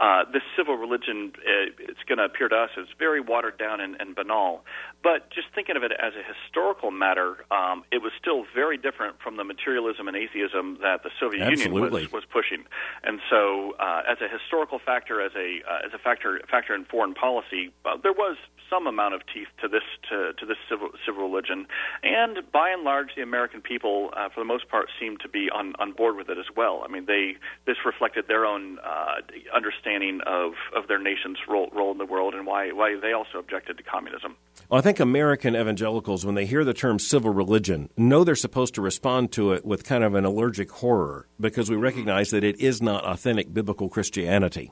Uh, 0.00 0.24
this 0.32 0.42
civil 0.56 0.76
religion, 0.76 1.32
uh, 1.38 1.70
it's 1.78 2.02
going 2.08 2.18
to 2.18 2.24
appear 2.24 2.48
to 2.48 2.56
us 2.56 2.70
as 2.76 2.86
very 2.98 3.20
watered 3.20 3.56
down 3.56 3.80
and, 3.80 3.96
and 4.00 4.16
banal. 4.16 4.64
But 5.02 5.30
just 5.30 5.46
thinking 5.54 5.76
of 5.76 5.84
it 5.84 5.92
as 5.92 6.14
a 6.14 6.22
historical 6.22 6.90
matter, 6.90 7.44
um, 7.50 7.84
it 7.92 8.02
was 8.02 8.12
still 8.20 8.44
very 8.54 8.76
different 8.76 9.20
from 9.22 9.36
the 9.36 9.44
materialism 9.44 10.08
and 10.08 10.16
atheism 10.16 10.78
that 10.82 11.02
the 11.02 11.10
Soviet 11.20 11.42
Absolutely. 11.42 12.02
Union 12.02 12.10
was, 12.10 12.12
was 12.12 12.24
pushing. 12.24 12.64
And 13.04 13.20
so, 13.30 13.74
uh, 13.78 14.02
as 14.10 14.18
a 14.20 14.28
historical 14.28 14.78
factor, 14.78 15.20
as 15.20 15.32
a 15.36 15.62
uh, 15.70 15.86
as 15.86 15.92
a 15.94 15.98
factor 15.98 16.40
factor 16.50 16.74
in 16.74 16.84
foreign 16.84 17.14
policy, 17.14 17.70
uh, 17.84 17.96
there 18.02 18.12
was 18.12 18.36
some 18.72 18.86
amount 18.86 19.14
of 19.14 19.20
teeth 19.32 19.48
to 19.60 19.68
this 19.68 19.82
to, 20.08 20.31
to 20.38 20.46
this 20.46 20.56
civil, 20.68 20.90
civil 21.06 21.28
religion, 21.28 21.66
and 22.02 22.38
by 22.52 22.70
and 22.70 22.82
large, 22.82 23.10
the 23.16 23.22
American 23.22 23.60
people, 23.60 24.10
uh, 24.16 24.28
for 24.28 24.40
the 24.40 24.44
most 24.44 24.68
part, 24.68 24.88
seemed 25.00 25.20
to 25.20 25.28
be 25.28 25.48
on, 25.50 25.74
on 25.78 25.92
board 25.92 26.16
with 26.16 26.28
it 26.28 26.38
as 26.38 26.46
well. 26.56 26.82
I 26.84 26.90
mean, 26.90 27.06
they 27.06 27.36
this 27.66 27.76
reflected 27.84 28.26
their 28.28 28.44
own 28.44 28.78
uh, 28.78 29.20
understanding 29.54 30.20
of, 30.26 30.52
of 30.76 30.88
their 30.88 30.98
nation's 30.98 31.38
role, 31.48 31.70
role 31.74 31.92
in 31.92 31.98
the 31.98 32.06
world 32.06 32.34
and 32.34 32.46
why 32.46 32.72
why 32.72 32.98
they 33.00 33.12
also 33.12 33.38
objected 33.38 33.76
to 33.78 33.82
communism. 33.82 34.36
Well, 34.68 34.78
I 34.78 34.82
think 34.82 35.00
American 35.00 35.54
evangelicals, 35.54 36.24
when 36.24 36.34
they 36.34 36.46
hear 36.46 36.64
the 36.64 36.74
term 36.74 36.98
civil 36.98 37.32
religion, 37.32 37.90
know 37.96 38.24
they're 38.24 38.34
supposed 38.34 38.74
to 38.74 38.82
respond 38.82 39.32
to 39.32 39.52
it 39.52 39.64
with 39.64 39.84
kind 39.84 40.04
of 40.04 40.14
an 40.14 40.24
allergic 40.24 40.70
horror 40.70 41.26
because 41.40 41.70
we 41.70 41.76
recognize 41.76 42.30
that 42.30 42.44
it 42.44 42.60
is 42.60 42.80
not 42.80 43.04
authentic 43.04 43.52
biblical 43.52 43.88
Christianity. 43.88 44.70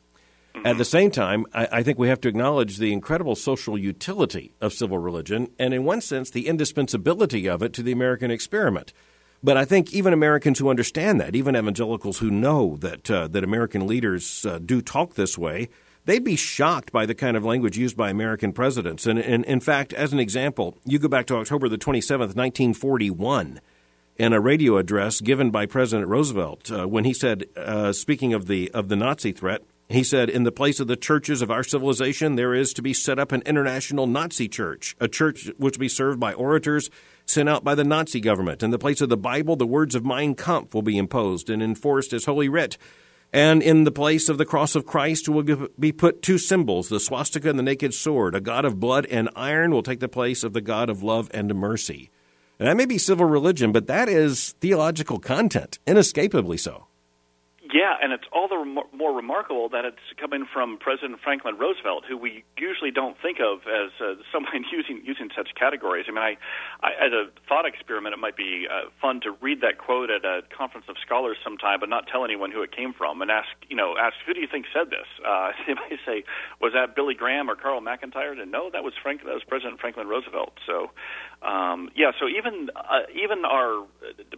At 0.63 0.77
the 0.77 0.85
same 0.85 1.11
time, 1.11 1.47
I, 1.55 1.69
I, 1.73 1.83
think 1.83 1.99
we 1.99 2.09
have 2.09 2.21
to 2.21 2.29
acknowledge 2.29 2.77
the 2.77 2.93
incredible 2.93 3.35
social 3.35 3.79
utility 3.79 4.53
of 4.61 4.75
civil 4.75 4.99
religion, 4.99 5.51
and 5.59 5.73
in 5.73 5.85
one 5.85 6.03
sense, 6.03 6.29
the 6.29 6.49
indispensability 6.49 7.49
of 7.49 7.63
it 7.63 7.73
to 7.75 7.83
the 7.83 7.93
American 7.93 8.31
experiment. 8.31 8.93
But 9.43 9.57
I 9.57 9.65
think 9.65 9.95
even 9.95 10.13
Americans 10.13 10.59
who 10.59 10.69
understand 10.69 11.19
that, 11.19 11.35
even 11.35 11.57
evangelicals 11.57 12.19
who 12.19 12.31
know 12.31 12.77
that 12.81 13.11
uh, 13.11 13.27
that 13.29 13.43
American 13.43 13.87
leaders 13.87 14.45
uh, 14.45 14.59
do 14.59 14.83
talk 14.83 15.15
this 15.15 15.39
way, 15.39 15.71
they'd 16.05 16.25
be 16.25 16.37
shocked 16.37 16.93
by 16.93 17.07
the 17.07 17.15
kind 17.15 17.39
of 17.39 17.45
language 17.45 17.79
used 17.79 17.97
by 17.97 18.11
American 18.11 18.53
presidents. 18.53 19.07
And, 19.07 19.19
and 19.19 19.47
in 19.47 19.61
fact, 19.61 19.95
as 19.95 20.13
an 20.13 20.21
example, 20.21 20.77
you 20.85 20.99
go 20.99 21.09
back 21.09 21.25
to 21.27 21.37
October 21.37 21.71
the 21.71 21.79
27th, 21.79 22.37
1941 22.37 23.63
in 24.19 24.35
a 24.35 24.41
radio 24.41 24.77
address 24.77 25.23
given 25.23 25.51
by 25.51 25.65
President 25.65 26.07
Roosevelt 26.07 26.71
uh, 26.71 26.87
when 26.87 27.05
he 27.05 27.15
said, 27.15 27.47
uh, 27.57 27.95
speaking 27.95 28.35
of 28.35 28.47
the 28.47 28.71
of 28.73 28.89
the 28.89 28.97
Nazi 28.97 29.33
threat, 29.33 29.63
he 29.93 30.03
said, 30.03 30.31
"In 30.31 30.45
the 30.45 30.53
place 30.53 30.81
of 30.81 30.87
the 30.87 30.97
churches 30.97 31.43
of 31.43 31.51
our 31.51 31.65
civilization, 31.65 32.37
there 32.37 32.55
is 32.55 32.73
to 32.75 32.83
be 32.83 32.93
set 32.93 33.19
up 33.19 33.33
an 33.33 33.43
international 33.47 34.07
Nazi 34.07 34.49
church, 34.49 34.97
a 35.01 35.09
church 35.09 35.51
which 35.59 35.77
will 35.77 35.81
be 35.81 35.89
served 35.89 36.21
by 36.21 36.33
orators 36.33 36.91
sent 37.27 37.49
out 37.49 37.65
by 37.65 37.75
the 37.75 37.85
Nazi 37.85 38.21
government. 38.21 38.63
In 38.63 38.71
the 38.71 38.79
place 38.79 39.01
of 39.01 39.09
the 39.09 39.17
Bible, 39.17 39.57
the 39.57 39.67
words 39.67 39.95
of 39.95 40.05
Mein 40.05 40.35
Kampf 40.35 40.75
will 40.75 40.83
be 40.83 40.99
imposed 40.99 41.49
and 41.49 41.63
enforced 41.63 42.13
as 42.13 42.25
Holy 42.25 42.49
Writ." 42.49 42.77
And 43.33 43.63
in 43.63 43.85
the 43.85 43.93
place 43.93 44.29
of 44.29 44.39
the 44.39 44.45
cross 44.45 44.75
of 44.75 44.85
Christ 44.85 45.29
will 45.29 45.69
be 45.79 45.93
put 45.93 46.21
two 46.21 46.37
symbols, 46.37 46.89
the 46.89 46.99
swastika 46.99 47.49
and 47.49 47.57
the 47.57 47.63
naked 47.63 47.95
sword. 47.95 48.35
A 48.35 48.41
God 48.41 48.65
of 48.65 48.81
blood 48.81 49.07
and 49.09 49.29
iron 49.37 49.71
will 49.71 49.85
take 49.85 50.01
the 50.01 50.09
place 50.09 50.43
of 50.43 50.53
the 50.53 50.61
God 50.61 50.91
of 50.91 51.05
love 51.05 51.31
and 51.33 51.55
mercy. 51.55 52.11
And 52.59 52.69
that 52.69 52.77
may 52.77 52.87
be 52.87 52.99
civil 52.99 53.27
religion, 53.27 53.71
but 53.71 53.87
that 53.87 54.09
is 54.09 54.57
theological 54.61 55.21
content, 55.21 55.79
inescapably 55.87 56.57
so. 56.57 56.89
Yeah, 57.73 57.95
and 58.03 58.13
it's 58.13 58.27
all 58.33 58.49
the 58.49 58.59
rem- 58.59 58.91
more 58.93 59.15
remarkable 59.15 59.69
that 59.71 59.85
it's 59.85 60.03
coming 60.21 60.47
from 60.53 60.79
President 60.79 61.21
Franklin 61.23 61.57
Roosevelt, 61.57 62.05
who 62.09 62.17
we 62.17 62.45
usually 62.59 62.91
don't 62.91 63.17
think 63.23 63.39
of 63.39 63.61
as 63.71 63.91
uh, 64.01 64.15
someone 64.33 64.65
using 64.73 65.03
using 65.05 65.31
such 65.37 65.51
categories. 65.55 66.07
I 66.09 66.13
mean, 66.13 66.23
I, 66.23 66.35
I 66.83 66.91
as 67.07 67.13
a 67.13 67.31
thought 67.49 67.67
experiment, 67.67 68.15
it 68.15 68.19
might 68.19 68.37
be 68.37 68.67
uh, 68.67 68.91
fun 69.01 69.21
to 69.23 69.33
read 69.41 69.61
that 69.63 69.79
quote 69.79 70.11
at 70.11 70.25
a 70.25 70.43
conference 70.57 70.87
of 70.89 70.97
scholars 71.05 71.39
sometime, 71.45 71.81
but 71.81 71.89
not 71.89 72.07
tell 72.11 72.25
anyone 72.25 72.51
who 72.51 72.63
it 72.63 72.75
came 72.75 72.93
from, 72.93 73.23
and 73.23 73.31
ask 73.31 73.49
you 73.69 73.77
know 73.77 73.95
ask 73.99 74.17
who 74.27 74.35
do 74.35 74.41
you 74.41 74.49
think 74.51 74.67
said 74.75 74.91
this? 74.91 75.07
Uh, 75.23 75.53
they 75.67 75.75
might 75.75 76.01
say, 76.05 76.25
was 76.61 76.73
that 76.75 76.97
Billy 76.97 77.15
Graham 77.15 77.49
or 77.49 77.55
Carl 77.57 77.81
McIntire? 77.81 78.35
And 78.35 78.51
no, 78.51 78.71
that 78.73 78.83
was 78.83 78.95
Frank. 79.03 79.23
That 79.25 79.35
was 79.35 79.45
President 79.47 79.81
Franklin 79.81 80.09
Roosevelt. 80.09 80.59
So, 80.67 80.91
um, 81.43 81.89
yeah. 81.97 82.13
So 82.21 82.29
even 82.29 82.69
uh, 82.77 83.09
even 83.17 83.45
our 83.47 83.87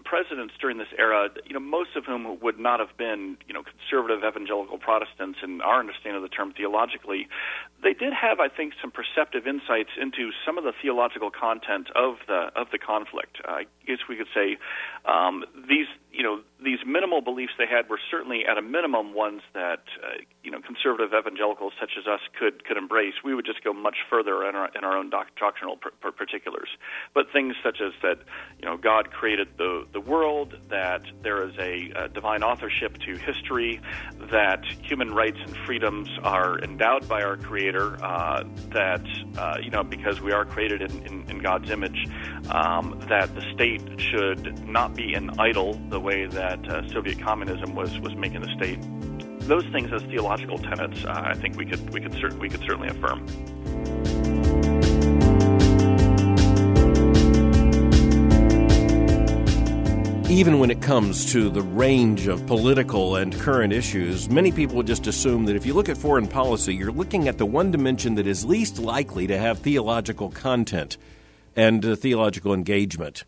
presidents 0.05 0.55
during 0.61 0.79
this 0.79 0.93
era, 0.97 1.31
you 1.45 1.53
know, 1.53 1.61
most 1.61 1.97
of 1.97 2.05
whom 2.05 2.39
would 2.41 2.59
not 2.59 2.79
have 2.79 2.97
been 2.97 3.37
you 3.49 3.55
know 3.55 3.63
conservative 3.63 4.23
evangelical 4.23 4.79
Protestants 4.79 5.41
in 5.43 5.61
our 5.63 5.81
understanding 5.81 6.23
of 6.23 6.23
the 6.23 6.35
term 6.35 6.53
theologically, 6.53 7.27
they 7.83 7.93
did 7.93 8.13
have, 8.13 8.39
I 8.39 8.49
think, 8.49 8.75
some 8.81 8.93
perceptive 8.93 9.49
insights 9.49 9.91
into 10.01 10.31
some 10.47 10.59
of 10.59 10.65
the 10.65 10.73
theological 10.81 11.31
content 11.31 11.89
of 11.97 12.17
the 12.29 12.53
of 12.55 12.69
the 12.71 12.79
conflict. 12.79 13.39
I 13.45 13.65
guess 13.85 13.99
we 14.09 14.17
could 14.17 14.31
say 14.33 14.59
um, 15.05 15.45
these 15.69 15.91
you 16.13 16.23
know 16.23 16.41
these 16.65 16.79
minimal 16.87 17.21
beliefs 17.21 17.53
they 17.59 17.67
had 17.67 17.89
were 17.89 17.99
certainly 18.11 18.45
at 18.49 18.59
a 18.59 18.63
minimum 18.63 19.15
ones 19.15 19.43
that 19.55 19.85
uh, 20.03 20.23
you 20.43 20.51
know 20.51 20.61
conservative 20.61 21.13
evangelicals 21.13 21.73
such 21.81 21.93
as 21.99 22.07
us 22.07 22.21
could 22.39 22.65
could 22.65 22.77
embrace. 22.77 23.15
We 23.25 23.35
would 23.35 23.47
just 23.47 23.63
go 23.65 23.73
much 23.73 23.97
further 24.09 24.49
in 24.49 24.55
our 24.55 24.71
in 24.75 24.85
our 24.85 24.97
own 24.97 25.11
doc- 25.11 25.35
doctrinal 25.39 25.77
per- 25.77 25.91
per- 26.01 26.13
particulars. 26.13 26.69
But 27.15 27.27
things 27.33 27.55
such 27.63 27.81
as 27.81 27.93
that 28.03 28.19
you 28.59 28.67
know 28.67 28.77
God 28.77 29.11
created 29.11 29.49
the 29.59 29.87
the 29.93 30.01
world, 30.01 30.57
that 30.71 31.03
there 31.23 31.47
is 31.49 31.55
a, 31.59 31.93
a 31.97 32.09
divine 32.09 32.43
authorship 32.43 32.99
to 32.99 33.17
history, 33.17 33.81
that 34.31 34.65
human 34.83 35.15
rights 35.15 35.39
and 35.45 35.57
freedoms 35.67 36.09
are 36.23 36.59
endowed 36.61 37.09
by 37.09 37.23
our 37.23 37.37
Creator, 37.37 38.03
uh, 38.03 38.45
that 38.71 39.05
uh, 39.37 39.57
you 39.63 39.71
know 39.71 39.83
because 39.83 40.21
we 40.21 40.33
are 40.33 40.45
created 40.45 40.83
in, 40.83 41.07
in, 41.07 41.31
in 41.31 41.39
God's 41.39 41.71
image, 41.71 42.09
um, 42.51 43.03
that 43.09 43.35
the 43.35 43.43
state 43.55 43.83
should 44.01 44.67
not 44.67 44.95
be 44.95 45.15
an 45.15 45.31
idol 45.39 45.75
the 45.89 46.01
way 46.01 46.27
that 46.27 46.52
uh, 46.69 46.89
Soviet 46.89 47.19
communism 47.21 47.75
was 47.75 47.99
was 48.01 48.15
making 48.15 48.43
the 48.43 48.53
state. 48.57 48.79
Those 49.49 49.65
things 49.67 49.93
as 49.93 50.03
theological 50.03 50.59
tenets, 50.59 51.05
uh, 51.05 51.23
I 51.25 51.35
think 51.35 51.57
we 51.57 51.67
could 51.67 51.91
we 51.91 52.01
could 52.01 52.15
cer- 52.15 52.35
we 52.39 52.49
could 52.49 52.61
certainly 52.61 52.89
affirm. 52.89 53.27
Even 60.33 60.59
when 60.59 60.71
it 60.71 60.81
comes 60.81 61.31
to 61.33 61.51
the 61.51 61.61
range 61.61 62.27
of 62.27 62.47
political 62.47 63.17
and 63.17 63.39
current 63.39 63.71
issues, 63.71 64.31
many 64.31 64.51
people 64.51 64.83
just 64.83 65.07
assume 65.07 65.45
that 65.45 65.57
if 65.57 65.67
you 65.67 65.75
look 65.75 65.91
at 65.91 65.99
foreign 65.99 66.27
policy, 66.27 66.75
you're 66.75 66.91
looking 66.91 67.29
at 67.29 67.37
the 67.37 67.45
one 67.45 67.71
dimension 67.71 68.15
that 68.15 68.27
is 68.27 68.43
least 68.43 68.79
likely 68.79 69.27
to 69.27 69.37
have 69.37 69.59
theological 69.59 70.31
content 70.31 70.97
and 71.55 71.85
uh, 71.85 71.97
theological 71.97 72.55
engagement. 72.55 73.25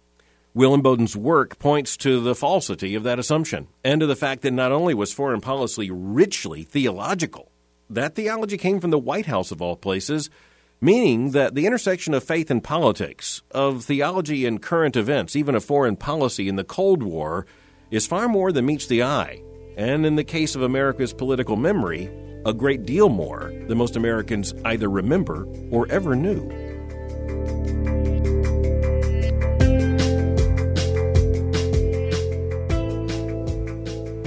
Will 0.57 0.73
Inboden's 0.73 1.17
work 1.17 1.59
points 1.59 1.97
to 1.97 2.21
the 2.21 2.37
falsity 2.37 2.95
of 2.95 3.03
that 3.03 3.19
assumption 3.19 3.67
and 3.83 4.01
to 4.01 4.07
the 4.07 4.15
fact 4.15 4.43
that 4.43 4.53
not 4.53 4.71
only 4.71 4.95
was 4.95 5.13
foreign 5.13 5.41
policy 5.41 5.91
richly 5.91 6.63
theological, 6.63 7.51
that 7.91 8.15
theology 8.15 8.57
came 8.57 8.79
from 8.79 8.91
the 8.91 8.99
White 8.99 9.27
House 9.27 9.51
of 9.51 9.61
all 9.61 9.75
places, 9.75 10.31
meaning 10.81 11.33
that 11.33 11.57
the 11.57 11.67
intersection 11.67 12.15
of 12.15 12.23
faith 12.23 12.53
and 12.53 12.63
politics, 12.63 13.43
of 13.51 13.85
theology 13.85 14.47
and 14.47 14.63
current 14.63 14.95
events, 14.95 15.35
even 15.35 15.57
of 15.57 15.65
foreign 15.65 15.97
policy 15.97 16.49
in 16.49 16.55
the 16.55 16.63
Cold 16.63 17.03
War, 17.03 17.47
is 17.91 18.07
far 18.07 18.29
more 18.29 18.53
than 18.53 18.65
meets 18.65 18.87
the 18.87 19.03
eye. 19.03 19.43
And 19.77 20.07
in 20.07 20.15
the 20.15 20.23
case 20.23 20.55
of 20.55 20.63
America's 20.63 21.13
political 21.13 21.57
memory, 21.57 22.09
a 22.47 22.55
great 22.55 22.87
deal 22.87 23.09
more 23.09 23.53
than 23.67 23.77
most 23.77 23.97
Americans 23.97 24.55
either 24.65 24.89
remember 24.89 25.49
or 25.73 25.91
ever 25.91 26.15
knew. 26.15 26.49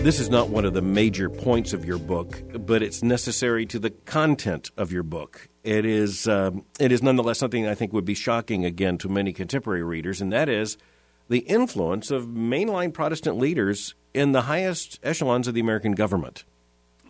This 0.07 0.21
is 0.21 0.29
not 0.29 0.47
one 0.47 0.63
of 0.63 0.73
the 0.73 0.81
major 0.81 1.29
points 1.29 1.73
of 1.73 1.83
your 1.83 1.97
book, 1.97 2.41
but 2.53 2.81
it's 2.81 3.03
necessary 3.03 3.65
to 3.65 3.77
the 3.77 3.89
content 3.89 4.71
of 4.77 4.89
your 4.89 5.03
book. 5.03 5.49
It 5.65 5.85
is, 5.85 6.29
um, 6.29 6.63
it 6.79 6.93
is 6.93 7.03
nonetheless 7.03 7.39
something 7.39 7.67
I 7.67 7.75
think 7.75 7.91
would 7.91 8.05
be 8.05 8.13
shocking 8.13 8.63
again 8.63 8.97
to 8.99 9.09
many 9.09 9.33
contemporary 9.33 9.83
readers, 9.83 10.21
and 10.21 10.31
that 10.31 10.47
is 10.47 10.77
the 11.27 11.39
influence 11.39 12.09
of 12.09 12.23
mainline 12.25 12.93
Protestant 12.93 13.37
leaders 13.37 13.95
in 14.13 14.31
the 14.31 14.43
highest 14.43 14.97
echelons 15.03 15.45
of 15.45 15.55
the 15.55 15.59
American 15.59 15.91
government. 15.91 16.45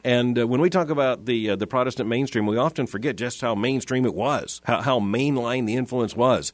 And 0.03 0.39
uh, 0.39 0.47
when 0.47 0.59
we 0.59 0.71
talk 0.71 0.89
about 0.89 1.25
the 1.25 1.51
uh, 1.51 1.55
the 1.55 1.67
Protestant 1.67 2.09
mainstream, 2.09 2.47
we 2.47 2.57
often 2.57 2.87
forget 2.87 3.15
just 3.15 3.41
how 3.41 3.53
mainstream 3.53 4.07
it 4.07 4.15
was, 4.15 4.59
how, 4.63 4.81
how 4.81 4.99
mainline 4.99 5.67
the 5.67 5.75
influence 5.75 6.15
was 6.15 6.51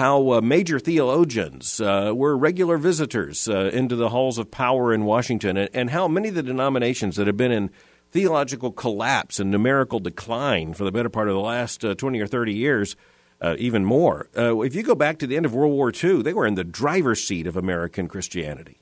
how 0.00 0.32
uh, 0.32 0.40
major 0.40 0.78
theologians 0.78 1.78
uh, 1.78 2.10
were 2.16 2.34
regular 2.34 2.78
visitors 2.78 3.46
uh, 3.50 3.70
into 3.70 3.94
the 3.94 4.08
halls 4.08 4.38
of 4.38 4.50
power 4.50 4.94
in 4.94 5.04
Washington, 5.04 5.58
and, 5.58 5.68
and, 5.74 5.90
how 5.90 6.08
many 6.08 6.30
of 6.30 6.34
the 6.34 6.42
denominations 6.42 7.16
that 7.16 7.26
have 7.26 7.36
been 7.36 7.52
in 7.52 7.70
theological 8.10 8.72
collapse 8.72 9.38
and 9.38 9.50
numerical 9.50 10.00
decline 10.00 10.72
for 10.72 10.84
the 10.84 10.90
better 10.90 11.10
part 11.10 11.28
of 11.28 11.34
the 11.34 11.40
last 11.40 11.84
uh, 11.84 11.94
20 11.94 12.18
or 12.18 12.26
30 12.26 12.54
years, 12.54 12.96
uh, 13.42 13.56
even 13.58 13.84
more. 13.84 14.30
If 14.34 14.74
you 14.74 14.82
go 14.82 14.94
back 14.94 15.18
to 15.18 15.26
the 15.26 15.36
end 15.36 15.44
of 15.44 15.52
World 15.52 15.74
War 15.74 15.92
II, 15.92 16.22
they 16.22 16.32
were 16.32 16.46
in 16.46 16.54
the 16.54 16.64
driver's 16.64 17.22
seat 17.22 17.46
of 17.46 17.58
American 17.58 18.08
Christianity. 18.08 18.80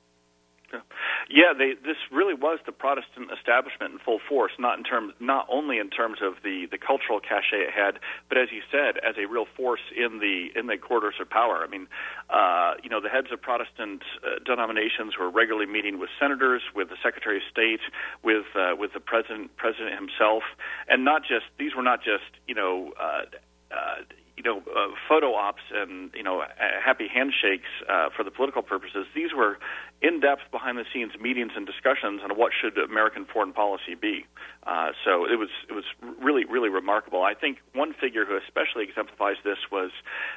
Yeah, 1.28 1.52
they, 1.52 1.74
this 1.84 2.00
really 2.10 2.32
was 2.32 2.58
the 2.64 2.72
Protestant 2.72 3.28
establishment 3.36 3.92
in 3.92 3.98
full 3.98 4.18
force. 4.28 4.52
Not 4.58 4.78
in 4.78 4.84
terms, 4.84 5.12
not 5.20 5.46
only 5.50 5.78
in 5.78 5.90
terms 5.90 6.18
of 6.22 6.40
the, 6.42 6.66
the 6.70 6.78
cultural 6.78 7.20
cachet 7.20 7.68
it 7.68 7.70
had, 7.70 8.00
but 8.30 8.38
as 8.38 8.48
you 8.50 8.62
said, 8.72 8.96
as 9.04 9.16
a 9.18 9.26
real 9.28 9.44
force 9.56 9.84
in 9.94 10.20
the 10.20 10.48
in 10.58 10.68
the 10.68 10.78
corridors 10.78 11.16
of 11.20 11.28
power. 11.28 11.62
I 11.62 11.68
mean, 11.68 11.86
uh, 12.30 12.80
you 12.82 12.88
know, 12.88 13.00
the 13.00 13.10
heads 13.10 13.28
of 13.30 13.42
Protestant 13.42 14.02
uh, 14.24 14.40
denominations 14.44 15.18
were 15.20 15.28
regularly 15.28 15.66
meeting 15.66 15.98
with 16.00 16.08
senators, 16.18 16.62
with 16.74 16.88
the 16.88 16.96
Secretary 17.02 17.36
of 17.36 17.42
State, 17.52 17.80
with 18.24 18.46
uh, 18.56 18.72
with 18.78 18.94
the 18.94 19.00
president 19.00 19.54
president 19.58 19.94
himself, 20.00 20.44
and 20.88 21.04
not 21.04 21.22
just 21.22 21.44
these 21.58 21.74
were 21.76 21.84
not 21.84 22.00
just 22.02 22.24
you 22.46 22.54
know. 22.54 22.92
Uh, 22.98 23.24
uh, 23.70 24.00
you 24.38 24.44
know, 24.44 24.58
uh, 24.58 24.94
photo 25.08 25.34
ops 25.34 25.62
and 25.74 26.10
you 26.14 26.22
know, 26.22 26.44
happy 26.58 27.08
handshakes 27.12 27.68
uh, 27.88 28.08
for 28.16 28.22
the 28.22 28.30
political 28.30 28.62
purposes. 28.62 29.06
These 29.14 29.34
were 29.34 29.58
in-depth, 30.00 30.42
behind-the-scenes 30.52 31.12
meetings 31.20 31.52
and 31.56 31.66
discussions 31.66 32.20
on 32.22 32.30
what 32.38 32.52
should 32.58 32.78
American 32.78 33.24
foreign 33.24 33.52
policy 33.52 33.96
be. 34.00 34.26
Uh, 34.64 34.92
so 35.04 35.24
it 35.24 35.38
was 35.38 35.48
it 35.68 35.72
was 35.72 35.84
really 36.20 36.44
really 36.44 36.68
remarkable. 36.68 37.22
I 37.22 37.34
think 37.34 37.58
one 37.74 37.94
figure 37.94 38.24
who 38.24 38.36
especially 38.36 38.84
exemplifies 38.84 39.36
this 39.42 39.58
was 39.72 39.90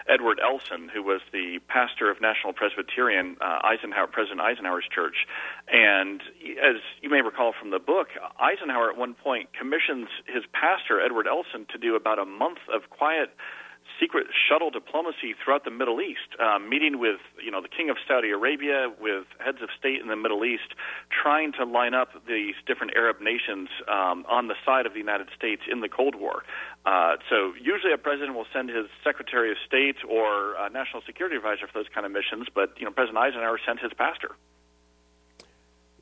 Edward 0.08 0.40
Elson, 0.40 0.90
who 0.90 1.04
was 1.04 1.22
the 1.32 1.60
pastor 1.68 2.10
of 2.10 2.20
National 2.22 2.54
Presbyterian 2.54 3.38
uh, 3.40 3.60
Eisenhower 3.64 4.08
President 4.08 4.42
Eisenhower's 4.42 4.88
church. 4.94 5.28
And 5.68 6.22
as 6.64 6.78
you 7.02 7.10
may 7.10 7.22
recall 7.22 7.54
from 7.60 7.70
the 7.70 7.80
book, 7.80 8.08
Eisenhower 8.40 8.90
at 8.90 8.98
one 8.98 9.14
point 9.14 9.54
commissions 9.54 10.08
his 10.26 10.44
pastor 10.54 11.00
Edward 11.00 11.28
Elson 11.28 11.68
to 11.72 11.78
do 11.78 11.96
about 11.96 12.18
a 12.18 12.26
month 12.26 12.60
of 12.74 12.90
quiet 12.90 13.30
secret 14.00 14.28
shuttle 14.50 14.70
diplomacy 14.70 15.36
throughout 15.38 15.64
the 15.64 15.72
Middle 15.72 16.02
East, 16.02 16.34
uh, 16.40 16.60
meeting 16.60 17.00
with 17.00 17.20
you 17.44 17.52
know 17.52 17.62
the 17.62 17.70
King 17.70 17.90
of 17.90 17.98
Saudi 18.08 18.32
Arabia, 18.32 18.92
with 19.00 19.26
heads 19.40 19.60
of 19.62 19.70
state 19.78 20.02
in 20.02 20.08
the 20.08 20.16
Middle 20.16 20.44
East, 20.44 20.74
trying 21.10 21.52
to 21.54 21.66
line 21.66 21.94
up 21.94 22.10
these 22.28 22.56
different 22.66 22.94
Arab 22.96 23.22
nations 23.22 23.70
um, 23.88 24.26
on 24.28 24.48
the 24.48 24.56
side 24.66 24.86
of 24.86 24.94
the 24.94 25.00
United 25.00 25.28
States 25.36 25.62
in 25.70 25.82
the 25.82 25.90
Cold 25.90 26.16
War. 26.16 26.44
Uh, 26.86 27.18
so 27.30 27.54
usually 27.62 27.94
a 27.94 27.98
president 27.98 28.36
will 28.36 28.48
send 28.52 28.70
his 28.70 28.88
Secretary 29.04 29.52
of 29.52 29.58
State 29.66 29.98
or 30.10 30.58
uh, 30.58 30.70
National 30.70 31.02
Security 31.06 31.36
Advisor 31.36 31.68
for 31.68 31.74
those 31.74 31.90
kind 31.94 32.06
of 32.06 32.12
missions, 32.12 32.48
but 32.54 32.74
you 32.78 32.86
know 32.86 32.92
President 32.92 33.18
Eisenhower 33.18 33.60
sent 33.66 33.80
his 33.80 33.94
pastor. 33.94 34.36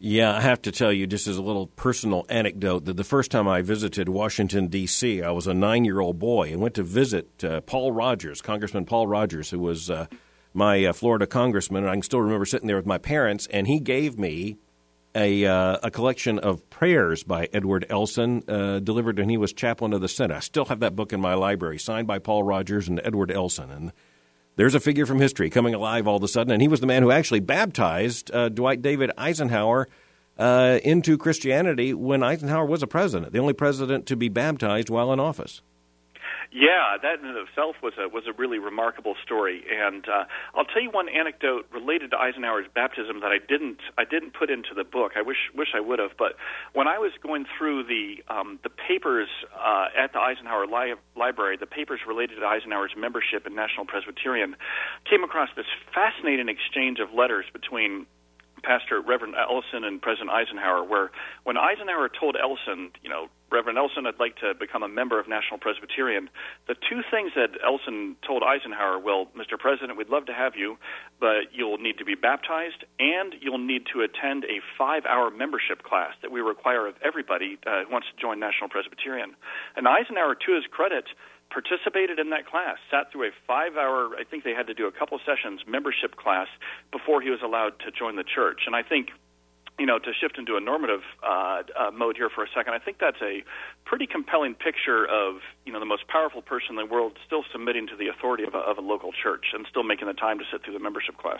Yeah, 0.02 0.34
I 0.34 0.40
have 0.40 0.62
to 0.62 0.72
tell 0.72 0.94
you, 0.94 1.08
just 1.08 1.28
as 1.28 1.36
a 1.36 1.42
little 1.42 1.68
personal 1.68 2.26
anecdote, 2.30 2.86
that 2.86 2.96
the 2.96 3.04
first 3.04 3.32
time 3.32 3.50
I 3.50 3.62
visited 3.62 4.08
Washington, 4.08 4.68
D.C., 4.68 5.22
I 5.22 5.32
was 5.32 5.46
a 5.46 5.54
nine 5.54 5.84
year 5.84 6.00
old 6.00 6.18
boy 6.18 6.54
and 6.54 6.62
went 6.62 6.76
to 6.76 6.84
visit 6.84 7.44
uh, 7.44 7.60
Paul 7.62 7.92
Rogers, 7.92 8.42
Congressman 8.42 8.86
Paul 8.86 9.08
Rogers, 9.08 9.50
who 9.50 9.60
was 9.60 9.90
uh, 9.90 10.08
my 10.54 10.86
uh, 10.86 10.94
Florida 10.94 11.28
congressman. 11.28 11.84
And 11.84 11.90
I 11.90 11.96
can 11.96 12.02
still 12.04 12.22
remember 12.22 12.46
sitting 12.46 12.68
there 12.68 12.78
with 12.78 12.86
my 12.86 12.98
parents, 12.98 13.46
and 13.52 13.68
he 13.68 13.82
gave 13.82 14.18
me 14.18 14.58
a, 15.14 15.46
uh, 15.46 15.80
a 15.84 15.92
collection 15.92 16.40
of 16.40 16.70
prayers 16.70 17.24
by 17.24 17.50
Edward 17.52 17.86
Elson, 17.90 18.44
uh, 18.48 18.80
delivered 18.80 19.20
when 19.20 19.28
he 19.28 19.36
was 19.36 19.52
chaplain 19.52 19.92
of 19.92 20.00
the 20.00 20.08
Senate. 20.08 20.38
I 20.38 20.40
still 20.40 20.66
have 20.66 20.80
that 20.80 20.96
book 20.96 21.12
in 21.12 21.20
my 21.20 21.34
library, 21.34 21.78
signed 21.78 22.08
by 22.08 22.20
Paul 22.20 22.44
Rogers 22.44 22.88
and 22.88 23.02
Edward 23.04 23.32
Elson. 23.32 23.70
And 23.70 23.92
there's 24.60 24.76
a 24.76 24.80
figure 24.82 25.06
from 25.06 25.22
history 25.22 25.50
coming 25.50 25.74
alive 25.74 26.06
all 26.06 26.17
of 26.17 26.24
a 26.24 26.28
sudden, 26.28 26.52
and 26.52 26.62
he 26.62 26.67
was 26.67 26.82
the 26.82 26.86
man 26.86 27.02
who 27.02 27.12
actually 27.12 27.39
baptized 27.39 28.30
uh, 28.36 28.50
Dwight 28.50 28.82
David 28.82 29.10
Eisenhower 29.17 29.88
uh, 30.38 30.80
into 30.84 31.17
Christianity 31.17 31.93
when 31.93 32.22
Eisenhower 32.22 32.65
was 32.65 32.84
a 32.84 32.88
president, 32.88 33.32
the 33.32 33.39
only 33.39 33.54
president 33.54 34.06
to 34.08 34.17
be 34.17 34.28
baptized 34.28 34.89
while 34.89 35.13
in 35.13 35.19
office. 35.22 35.62
Yeah, 36.52 36.98
that 37.04 37.20
in 37.20 37.30
itself 37.38 37.76
was 37.84 37.94
a 38.00 38.10
was 38.10 38.24
a 38.28 38.34
really 38.34 38.58
remarkable 38.58 39.14
story, 39.24 39.64
and 39.70 40.04
uh, 40.10 40.26
I'll 40.56 40.66
tell 40.66 40.82
you 40.82 40.90
one 40.90 41.08
anecdote 41.08 41.68
related 41.72 42.10
to 42.12 42.18
Eisenhower's 42.18 42.66
baptism 42.74 43.22
that 43.22 43.30
I 43.30 43.38
didn't 43.38 43.78
I 44.00 44.04
didn't 44.04 44.34
put 44.34 44.50
into 44.50 44.74
the 44.76 44.84
book. 44.84 45.12
I 45.16 45.22
wish 45.22 45.38
wish 45.54 45.70
I 45.76 45.80
would 45.80 46.00
have. 46.00 46.18
But 46.18 46.34
when 46.74 46.88
I 46.88 46.98
was 46.98 47.12
going 47.22 47.46
through 47.56 47.84
the 47.84 48.24
um, 48.34 48.60
the 48.64 48.72
papers 48.72 49.30
uh, 49.54 49.90
at 49.96 50.14
the 50.14 50.20
Eisenhower 50.20 50.66
li- 50.66 50.98
Library, 51.16 51.58
the 51.58 51.68
papers 51.68 52.00
related 52.08 52.40
to 52.40 52.46
Eisenhower's 52.46 52.94
membership 52.98 53.46
in 53.46 53.54
National 53.54 53.86
Presbyterian, 53.86 54.56
came 55.08 55.24
across 55.24 55.50
this 55.56 55.70
fascinating 55.94 56.50
exchange 56.50 56.98
of 56.98 57.14
letters 57.14 57.46
between 57.54 58.08
Pastor 58.63 59.02
Reverend 59.02 59.36
Ellison 59.36 59.84
and 59.84 60.02
President 60.02 60.30
Eisenhower, 60.30 60.84
where 60.84 61.12
when 61.43 61.58
Eisenhower 61.58 62.10
told 62.10 62.36
Ellison, 62.36 62.91
you 63.04 63.10
know, 63.10 63.28
Reverend 63.52 63.78
Ellison, 63.78 64.06
I'd 64.06 64.19
like 64.19 64.38
to 64.38 64.54
become 64.54 64.84
a 64.84 64.88
member 64.88 65.19
of 65.19 65.28
National 65.28 65.58
Presbyterian, 65.58 66.30
the 66.67 66.76
two 66.76 67.02
things 67.10 67.32
that 67.36 67.58
Ellison 67.65 68.15
told 68.26 68.43
Eisenhower, 68.43 69.00
well, 69.00 69.28
Mr. 69.36 69.58
President, 69.58 69.98
we'd 69.98 70.10
love 70.10 70.28
to 70.28 70.34
have 70.34 70.56
you, 70.56 70.78
but 71.19 71.50
you'll 71.52 71.80
need 71.80 71.98
to 71.98 72.06
be 72.06 72.15
baptized 72.15 72.86
and 73.00 73.34
you'll 73.41 73.58
need 73.58 73.84
to 73.93 74.02
attend 74.02 74.45
a 74.45 74.62
five 74.78 75.06
hour 75.06 75.32
membership 75.32 75.82
class 75.84 76.13
that 76.22 76.32
we 76.32 76.41
require 76.41 76.88
of 76.88 76.95
everybody 77.04 77.58
uh, 77.65 77.86
who 77.86 77.91
wants 77.91 78.08
to 78.13 78.22
join 78.22 78.39
National 78.39 78.69
Presbyterian. 78.69 79.36
And 79.76 79.88
Eisenhower, 79.88 80.36
to 80.36 80.56
his 80.56 80.65
credit, 80.69 81.06
participated 81.50 82.20
in 82.20 82.30
that 82.30 82.46
class, 82.46 82.78
sat 82.92 83.12
through 83.12 83.28
a 83.28 83.32
five 83.48 83.76
hour, 83.76 84.12
I 84.18 84.24
think 84.24 84.44
they 84.44 84.54
had 84.54 84.68
to 84.68 84.74
do 84.74 84.88
a 84.88 84.92
couple 84.92 85.20
sessions, 85.26 85.62
membership 85.68 86.16
class 86.16 86.48
before 86.92 87.22
he 87.22 87.30
was 87.30 87.42
allowed 87.44 87.80
to 87.80 87.92
join 87.92 88.16
the 88.16 88.24
church. 88.24 88.62
And 88.66 88.76
I 88.76 88.84
think 88.84 89.10
you 89.80 89.86
know, 89.86 89.98
to 89.98 90.12
shift 90.14 90.38
into 90.38 90.58
a 90.58 90.60
normative 90.60 91.02
uh, 91.24 91.64
uh, 91.76 91.92
mode 91.92 92.18
here 92.18 92.30
for 92.30 92.44
a 92.44 92.48
second, 92.54 92.74
I 92.74 92.80
think 92.80 92.98
that's 93.00 93.22
a 93.22 93.44
pretty 93.86 94.06
compelling 94.06 94.54
picture 94.54 95.08
of, 95.08 95.36
you 95.66 95.72
know, 95.72 95.80
the 95.80 95.86
most 95.86 96.08
powerful 96.08 96.42
person 96.42 96.72
in 96.72 96.76
the 96.76 96.86
world 96.86 97.18
still 97.26 97.44
submitting 97.52 97.88
to 97.88 97.96
the 97.96 98.10
authority 98.10 98.44
of 98.44 98.54
a, 98.54 98.58
of 98.58 98.78
a 98.78 98.82
local 98.82 99.12
church 99.14 99.46
and 99.54 99.66
still 99.70 99.84
making 99.84 100.08
the 100.08 100.14
time 100.14 100.38
to 100.38 100.44
sit 100.52 100.64
through 100.64 100.74
the 100.74 100.80
membership 100.80 101.18
class. 101.18 101.40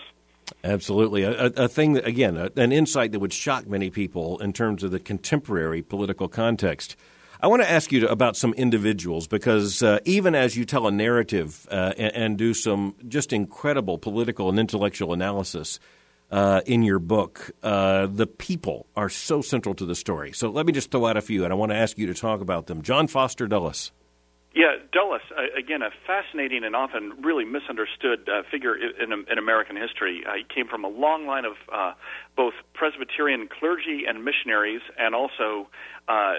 Absolutely. 0.64 1.24
A, 1.24 1.48
a 1.48 1.68
thing, 1.68 1.94
that, 1.94 2.08
again, 2.08 2.38
a, 2.38 2.50
an 2.56 2.72
insight 2.72 3.12
that 3.12 3.20
would 3.20 3.34
shock 3.34 3.68
many 3.68 3.90
people 3.90 4.40
in 4.40 4.54
terms 4.54 4.84
of 4.84 4.92
the 4.92 5.00
contemporary 5.00 5.82
political 5.82 6.30
context. 6.30 6.96
I 7.42 7.48
want 7.48 7.62
to 7.62 7.72
ask 7.72 7.94
you 7.94 8.02
to, 8.02 8.12
about 8.12 8.36
some 8.36 8.54
individuals 8.56 9.28
because 9.28 9.82
uh, 9.82 10.00
even 10.04 10.36
as 10.36 10.58
you 10.58 10.66
tell 10.66 10.88
a 10.88 10.92
narrative 10.92 11.66
uh, 11.72 11.94
and, 11.98 12.16
and, 12.16 12.38
do 12.38 12.54
some 12.54 12.96
just 13.08 13.32
incredible 13.32 13.98
political 13.98 14.50
and 14.50 14.60
intellectual 14.60 15.14
analysis 15.14 15.80
uh, 16.32 16.60
in 16.66 16.84
your 16.84 17.00
book, 17.00 17.52
uh, 17.64 18.08
the 18.08 18.28
people 18.28 18.88
are 18.98 19.08
so 19.08 19.42
central 19.42 19.74
to 19.76 19.86
the 19.86 19.96
story. 19.96 20.34
So 20.34 20.50
let 20.50 20.66
me 20.66 20.74
just 20.74 20.92
throw 20.92 21.06
out 21.06 21.16
a 21.16 21.22
few, 21.22 21.46
and 21.46 21.54
I 21.54 21.56
want 21.56 21.72
to 21.72 21.78
ask 21.78 21.98
you 21.98 22.08
to 22.08 22.14
talk 22.14 22.42
about 22.42 22.68
them. 22.68 22.82
John 22.82 23.08
Foster 23.08 23.48
Dulles. 23.48 23.94
Yeah, 24.54 24.78
Dulles, 24.92 25.22
uh, 25.38 25.44
again, 25.56 25.84
a 25.84 25.92
fascinating 26.08 26.64
and 26.64 26.76
often 26.76 27.22
really 27.22 27.46
misunderstood 27.46 28.28
uh, 28.28 28.42
figure 28.50 28.76
in, 28.76 29.14
in, 29.14 29.38
American 29.38 29.76
history. 29.76 30.24
Uh, 30.28 30.38
he 30.38 30.44
came 30.44 30.68
from 30.68 30.84
a 30.84 30.88
long 30.88 31.28
line 31.28 31.46
of 31.46 31.54
uh, 31.72 31.94
both 32.36 32.56
Presbyterian 32.74 33.48
clergy 33.48 34.06
and 34.08 34.26
missionaries, 34.26 34.82
and 34.98 35.14
also 35.14 35.70
uh, 36.08 36.34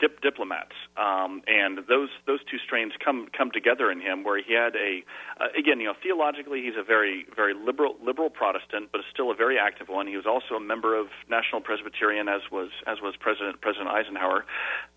dip- 0.00 0.20
diplomats. 0.20 0.74
Um, 0.96 1.42
and 1.46 1.78
those 1.88 2.08
those 2.26 2.40
two 2.50 2.58
strains 2.58 2.92
come 3.02 3.28
come 3.30 3.52
together 3.52 3.88
in 3.88 4.00
him, 4.00 4.24
where 4.24 4.42
he 4.42 4.52
had 4.52 4.74
a 4.74 5.04
uh, 5.40 5.46
again, 5.56 5.78
you 5.78 5.86
know, 5.86 5.94
theologically, 6.02 6.60
he's 6.60 6.76
a 6.76 6.82
very 6.82 7.24
very 7.36 7.54
liberal 7.54 7.94
liberal 8.04 8.30
Protestant, 8.30 8.90
but 8.90 9.02
still 9.12 9.30
a 9.30 9.34
very 9.36 9.60
active 9.60 9.86
one. 9.88 10.08
He 10.08 10.16
was 10.16 10.26
also 10.26 10.56
a 10.56 10.60
member 10.60 10.98
of 10.98 11.06
National 11.30 11.60
Presbyterian, 11.60 12.28
as 12.28 12.42
was 12.50 12.70
as 12.88 12.98
was 13.00 13.14
President 13.14 13.60
President 13.60 13.90
Eisenhower, 13.90 14.44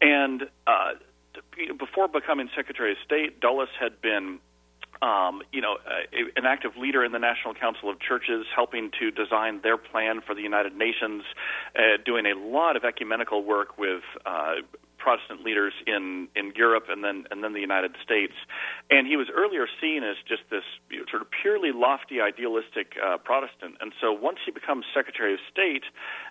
and 0.01 0.49
before 1.77 2.07
becoming 2.07 2.49
Secretary 2.55 2.91
of 2.91 2.97
State, 3.05 3.39
Dulles 3.39 3.69
had 3.79 4.01
been 4.01 4.39
um, 5.01 5.41
you 5.51 5.61
know, 5.61 5.77
an 6.35 6.45
active 6.45 6.71
leader 6.77 7.03
in 7.03 7.11
the 7.11 7.19
National 7.19 7.53
Council 7.53 7.89
of 7.89 7.99
Churches, 7.99 8.45
helping 8.55 8.91
to 8.99 9.11
design 9.11 9.61
their 9.61 9.77
plan 9.77 10.21
for 10.25 10.33
the 10.33 10.41
United 10.41 10.75
Nations, 10.75 11.23
uh, 11.75 11.97
doing 12.03 12.25
a 12.25 12.33
lot 12.33 12.75
of 12.75 12.83
ecumenical 12.83 13.43
work 13.43 13.77
with 13.77 14.01
uh, 14.25 14.55
Protestant 14.97 15.43
leaders 15.43 15.73
in 15.85 16.27
in 16.35 16.53
Europe 16.55 16.85
and 16.89 17.03
then 17.03 17.25
and 17.31 17.43
then 17.43 17.53
the 17.53 17.61
United 17.61 17.95
States. 18.03 18.33
And 18.89 19.07
he 19.07 19.15
was 19.15 19.27
earlier 19.33 19.67
seen 19.81 20.03
as 20.03 20.15
just 20.27 20.43
this 20.49 20.63
sort 21.09 21.21
of 21.21 21.27
purely 21.41 21.71
lofty, 21.71 22.21
idealistic 22.21 22.93
uh, 23.01 23.17
Protestant. 23.17 23.75
And 23.81 23.93
so 24.01 24.11
once 24.11 24.39
he 24.45 24.51
becomes 24.51 24.85
Secretary 24.93 25.33
of 25.33 25.39
State 25.51 25.83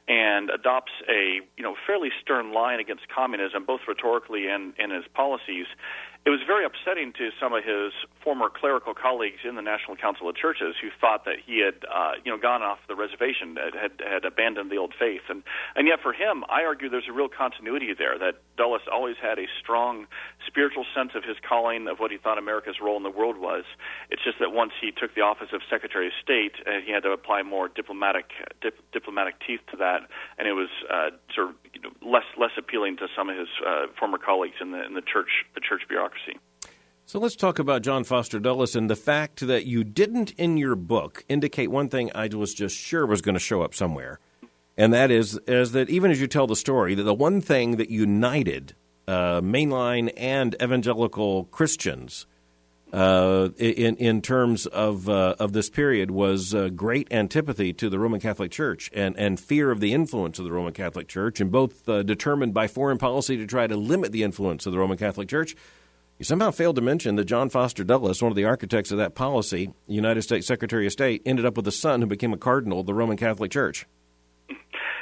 and 0.09 0.51
adopts 0.51 0.93
a 1.09 1.41
you 1.57 1.63
know 1.63 1.75
fairly 1.87 2.11
stern 2.21 2.53
line 2.53 2.81
against 2.81 3.09
communism, 3.09 3.65
both 3.65 3.81
rhetorically 3.89 4.49
and 4.49 4.75
in 4.79 4.91
his 4.91 5.05
policies, 5.15 5.67
it 6.27 6.31
was 6.31 6.41
very 6.45 6.67
upsetting 6.67 7.13
to 7.15 7.31
some 7.39 7.55
of 7.55 7.63
his 7.63 7.95
former 8.19 8.51
clerical 8.51 8.95
colleagues 8.95 9.47
in 9.47 9.55
the 9.55 9.63
National 9.63 9.95
Council 9.95 10.29
of 10.29 10.35
Churches 10.35 10.75
who 10.83 10.91
thought 11.01 11.25
that 11.25 11.39
he 11.47 11.63
had, 11.63 11.87
uh, 11.87 12.19
you 12.25 12.33
know, 12.35 12.37
gone 12.37 12.63
off 12.67 12.79
the 12.89 12.97
reservation, 12.97 13.55
had 13.55 14.03
had 14.03 14.25
abandoned 14.25 14.69
the 14.69 14.77
old 14.77 14.93
faith, 14.99 15.23
and 15.31 15.45
and 15.77 15.87
yet 15.87 16.03
for 16.03 16.13
him, 16.13 16.43
I 16.51 16.67
argue 16.67 16.91
there's 16.91 17.07
a 17.09 17.13
real 17.15 17.29
continuity 17.31 17.95
there. 17.97 18.19
That 18.19 18.43
Dulles 18.59 18.83
always 18.91 19.15
had 19.23 19.39
a 19.39 19.47
strong 19.63 20.09
spiritual 20.45 20.85
sense 20.97 21.13
of 21.15 21.23
his 21.23 21.37
calling, 21.49 21.87
of 21.87 21.99
what 22.03 22.11
he 22.11 22.19
thought 22.19 22.39
America's 22.39 22.83
role 22.83 22.97
in 22.97 23.05
the 23.05 23.15
world 23.15 23.39
was. 23.39 23.63
It's 24.11 24.25
just 24.25 24.41
that 24.41 24.51
once 24.51 24.73
he 24.81 24.91
took 24.91 25.15
the 25.15 25.23
office 25.23 25.55
of 25.55 25.63
Secretary 25.71 26.09
of 26.09 26.13
State, 26.21 26.59
uh, 26.67 26.83
he 26.85 26.91
had 26.91 27.05
to 27.05 27.13
apply 27.13 27.43
more 27.45 27.69
diplomatic 27.69 28.35
dip, 28.61 28.75
diplomatic 28.91 29.37
teeth 29.47 29.61
to 29.71 29.77
that, 29.77 30.11
and 30.39 30.49
it 30.49 30.59
was 30.59 30.71
uh, 30.91 31.11
sort 31.33 31.51
of 31.51 31.55
you 31.73 31.83
know, 31.83 31.95
less 32.03 32.27
less 32.37 32.59
appealing 32.59 32.97
to 32.97 33.07
some 33.15 33.31
of 33.31 33.39
his 33.39 33.49
uh, 33.65 33.87
former 33.97 34.19
colleagues 34.19 34.59
in 34.61 34.73
the 34.73 34.85
in 34.85 34.95
the 34.95 35.07
church 35.07 35.47
the 35.55 35.61
church 35.61 35.83
bureaucracy. 35.87 36.16
So 37.09 37.21
let's 37.21 37.37
talk 37.37 37.61
about 37.61 37.83
John 37.83 38.03
Foster 38.03 38.41
Dulles 38.41 38.75
and 38.75 38.91
the 38.91 38.97
fact 38.97 39.47
that 39.47 39.65
you 39.65 39.85
didn't 39.85 40.33
in 40.33 40.57
your 40.57 40.75
book 40.75 41.25
indicate 41.29 41.71
one 41.71 41.89
thing 41.89 42.11
I 42.15 42.27
was 42.29 42.53
just 42.53 42.77
sure 42.77 43.07
was 43.07 43.23
going 43.23 43.35
to 43.35 43.41
show 43.41 43.63
up 43.63 43.75
somewhere, 43.75 44.19
and 44.77 44.93
that 44.93 45.13
is 45.13 45.39
is 45.47 45.71
that 45.73 45.89
even 45.89 46.11
as 46.11 46.21
you 46.21 46.27
tell 46.27 46.49
the 46.49 46.57
story, 46.57 46.97
that 46.97 47.05
the 47.05 47.15
one 47.15 47.41
thing 47.41 47.77
that 47.77 47.91
united 47.91 48.75
uh, 49.07 49.41
mainline 49.41 50.13
and 50.17 50.57
evangelical 50.61 51.45
Christians 51.45 52.27
uh, 52.93 53.51
in 53.59 53.97
in 53.97 54.23
terms 54.23 54.67
of 54.67 55.09
uh, 55.09 55.35
of 55.39 55.53
this 55.53 55.69
period 55.69 56.11
was 56.11 56.55
uh, 56.55 56.69
great 56.71 57.07
antipathy 57.13 57.73
to 57.73 57.89
the 57.89 57.99
Roman 57.99 58.21
Catholic 58.21 58.51
Church 58.51 58.91
and 58.93 59.17
and 59.17 59.39
fear 59.39 59.71
of 59.71 59.81
the 59.81 59.93
influence 59.93 60.39
of 60.39 60.45
the 60.45 60.53
Roman 60.53 60.73
Catholic 60.73 61.09
Church, 61.09 61.41
and 61.41 61.51
both 61.51 61.89
uh, 61.89 62.03
determined 62.03 62.55
by 62.55 62.67
foreign 62.67 62.99
policy 62.99 63.37
to 63.37 63.47
try 63.47 63.67
to 63.67 63.77
limit 63.77 64.13
the 64.13 64.23
influence 64.23 64.67
of 64.67 64.73
the 64.73 64.79
Roman 64.79 64.99
Catholic 64.99 65.29
Church. 65.29 65.55
You 66.19 66.25
somehow 66.25 66.51
failed 66.51 66.77
to 66.77 66.83
mention 66.83 67.17
that 67.17 67.27
John 67.27 67.51
Foster 67.51 67.85
Dulles, 67.85 68.23
one 68.23 68.33
of 68.33 68.37
the 68.37 68.47
architects 68.47 68.91
of 68.91 68.97
that 68.97 69.15
policy, 69.15 69.75
United 69.87 70.23
States 70.23 70.47
Secretary 70.47 70.87
of 70.87 70.93
State, 70.93 71.21
ended 71.27 71.45
up 71.45 71.59
with 71.59 71.69
a 71.69 71.73
son 71.73 72.01
who 72.01 72.07
became 72.07 72.33
a 72.33 72.39
cardinal 72.39 72.81
of 72.81 72.87
the 72.87 72.95
Roman 72.95 73.19
Catholic 73.19 73.51
Church. 73.51 73.87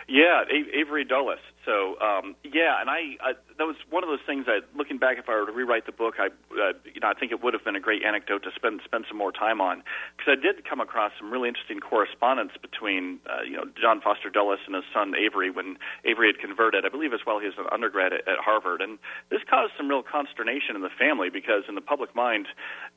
Yeah, 0.09 0.43
Avery 0.75 1.05
Dulles. 1.05 1.39
So 1.65 1.99
um, 2.01 2.37
yeah, 2.45 2.81
and 2.81 2.91
I, 2.91 3.17
I 3.21 3.33
that 3.59 3.65
was 3.65 3.77
one 3.89 4.05
of 4.05 4.09
those 4.09 4.25
things 4.27 4.47
that 4.47 4.69
looking 4.77 4.99
back, 4.99 5.17
if 5.19 5.29
I 5.29 5.35
were 5.35 5.47
to 5.47 5.53
rewrite 5.53 5.87
the 5.87 5.93
book, 5.93 6.15
I 6.19 6.29
uh, 6.29 6.77
you 6.85 7.01
know 7.01 7.09
I 7.09 7.15
think 7.15 7.33
it 7.33 7.43
would 7.43 7.55
have 7.55 7.65
been 7.65 7.77
a 7.77 7.81
great 7.81 8.03
anecdote 8.05 8.43
to 8.45 8.51
spend 8.55 8.81
spend 8.85 9.07
some 9.09 9.17
more 9.17 9.33
time 9.33 9.61
on. 9.61 9.83
Because 10.17 10.37
I 10.37 10.41
did 10.41 10.69
come 10.69 10.81
across 10.81 11.13
some 11.19 11.31
really 11.31 11.49
interesting 11.49 11.81
correspondence 11.81 12.53
between 12.61 13.21
uh, 13.25 13.43
you 13.43 13.57
know 13.57 13.65
John 13.81 14.01
Foster 14.01 14.29
Dulles 14.29 14.61
and 14.67 14.75
his 14.75 14.85
son 14.93 15.15
Avery 15.17 15.51
when 15.51 15.77
Avery 16.05 16.29
had 16.29 16.39
converted, 16.39 16.85
I 16.85 16.91
believe 16.91 17.13
as 17.13 17.21
well 17.27 17.39
he 17.41 17.47
was 17.47 17.57
an 17.59 17.67
undergrad 17.73 18.13
at, 18.13 18.29
at 18.29 18.39
Harvard, 18.39 18.81
and 18.83 18.99
this 19.31 19.41
caused 19.49 19.73
some 19.77 19.89
real 19.89 20.03
consternation 20.03 20.77
in 20.77 20.83
the 20.83 20.93
family 20.93 21.31
because 21.31 21.65
in 21.69 21.75
the 21.75 21.85
public 21.85 22.15
mind, 22.15 22.47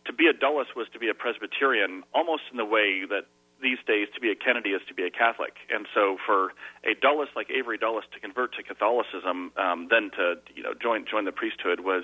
to 0.05 0.13
be 0.13 0.27
a 0.27 0.33
Dulles 0.33 0.67
was 0.75 0.87
to 0.93 0.99
be 0.99 1.07
a 1.07 1.13
Presbyterian, 1.13 2.03
almost 2.13 2.43
in 2.51 2.57
the 2.57 2.65
way 2.65 3.05
that 3.09 3.25
these 3.61 3.77
days 3.87 4.07
to 4.15 4.21
be 4.21 4.29
a 4.29 4.35
Kennedy 4.35 4.71
is 4.71 4.81
to 4.87 4.93
be 4.93 5.03
a 5.03 5.09
Catholic, 5.09 5.53
and 5.69 5.87
so 5.93 6.17
for 6.25 6.53
a 6.83 6.93
Dulles 7.01 7.29
like 7.35 7.49
Avery 7.49 7.77
Dulles 7.77 8.03
to 8.13 8.19
convert 8.19 8.53
to 8.55 8.63
Catholicism, 8.63 9.51
um, 9.57 9.87
then 9.89 10.11
to 10.17 10.35
you 10.55 10.63
know 10.63 10.73
join 10.81 11.05
join 11.09 11.25
the 11.25 11.31
priesthood 11.31 11.81
was 11.81 12.03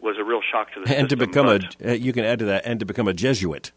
was 0.00 0.16
a 0.18 0.24
real 0.24 0.40
shock 0.40 0.72
to 0.74 0.80
the 0.80 0.96
and 0.96 1.10
system. 1.10 1.18
to 1.18 1.26
become 1.26 1.46
but, 1.46 1.76
a 1.80 1.98
you 1.98 2.12
can 2.12 2.24
add 2.24 2.38
to 2.38 2.44
that 2.46 2.62
and 2.64 2.80
to 2.80 2.86
become 2.86 3.08
a 3.08 3.14
Jesuit. 3.14 3.72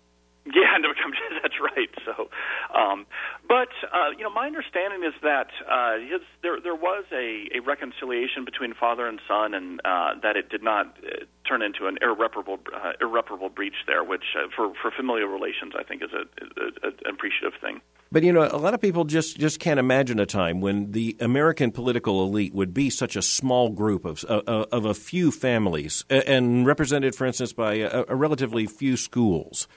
Yeah, 0.53 0.77
that's 1.41 1.55
right. 1.59 1.89
So, 2.05 2.29
um, 2.73 3.05
but 3.47 3.69
uh, 3.91 4.11
you 4.17 4.23
know, 4.23 4.29
my 4.29 4.47
understanding 4.47 5.03
is 5.03 5.13
that 5.21 5.47
uh, 5.69 5.97
his, 5.99 6.21
there 6.41 6.59
there 6.61 6.75
was 6.75 7.05
a, 7.11 7.49
a 7.55 7.59
reconciliation 7.59 8.45
between 8.45 8.73
father 8.73 9.07
and 9.07 9.19
son, 9.27 9.53
and 9.53 9.81
uh, 9.83 10.13
that 10.23 10.37
it 10.37 10.49
did 10.49 10.63
not 10.63 10.97
uh, 11.03 11.25
turn 11.47 11.61
into 11.61 11.87
an 11.87 11.97
irreparable 12.01 12.59
uh, 12.73 12.93
irreparable 13.01 13.49
breach 13.49 13.75
there, 13.87 14.03
which 14.03 14.23
uh, 14.37 14.47
for 14.55 14.73
for 14.81 14.91
familial 14.91 15.27
relations, 15.27 15.73
I 15.77 15.83
think 15.83 16.03
is 16.03 16.11
a, 16.13 16.23
a, 16.61 16.89
a, 16.89 17.13
appreciative 17.13 17.59
thing. 17.59 17.81
But 18.11 18.23
you 18.23 18.31
know, 18.31 18.47
a 18.49 18.57
lot 18.57 18.73
of 18.73 18.79
people 18.79 19.03
just, 19.03 19.37
just 19.37 19.59
can't 19.59 19.79
imagine 19.79 20.17
a 20.17 20.25
time 20.25 20.61
when 20.61 20.91
the 20.93 21.17
American 21.19 21.71
political 21.71 22.23
elite 22.23 22.53
would 22.53 22.73
be 22.73 22.89
such 22.89 23.17
a 23.17 23.21
small 23.21 23.69
group 23.69 24.05
of 24.05 24.23
of, 24.25 24.67
of 24.71 24.85
a 24.85 24.93
few 24.93 25.31
families, 25.31 26.05
and 26.09 26.65
represented, 26.65 27.15
for 27.15 27.25
instance, 27.25 27.51
by 27.51 27.75
a, 27.75 28.05
a 28.07 28.15
relatively 28.15 28.65
few 28.65 28.95
schools. 28.95 29.67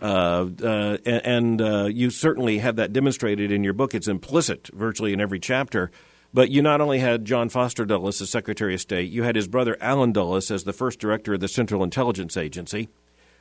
Uh, 0.00 0.46
uh, 0.62 0.96
and 1.04 1.60
uh, 1.60 1.84
you 1.86 2.10
certainly 2.10 2.58
have 2.58 2.76
that 2.76 2.92
demonstrated 2.92 3.50
in 3.50 3.64
your 3.64 3.72
book. 3.72 3.94
It's 3.94 4.08
implicit 4.08 4.70
virtually 4.72 5.12
in 5.12 5.20
every 5.20 5.40
chapter. 5.40 5.90
But 6.32 6.50
you 6.50 6.60
not 6.60 6.80
only 6.80 6.98
had 6.98 7.24
John 7.24 7.48
Foster 7.48 7.86
Dulles 7.86 8.20
as 8.20 8.28
Secretary 8.30 8.74
of 8.74 8.80
State, 8.80 9.10
you 9.10 9.22
had 9.22 9.34
his 9.34 9.48
brother 9.48 9.76
Allen 9.80 10.12
Dulles 10.12 10.50
as 10.50 10.64
the 10.64 10.74
first 10.74 10.98
director 10.98 11.34
of 11.34 11.40
the 11.40 11.48
Central 11.48 11.82
Intelligence 11.82 12.36
Agency. 12.36 12.88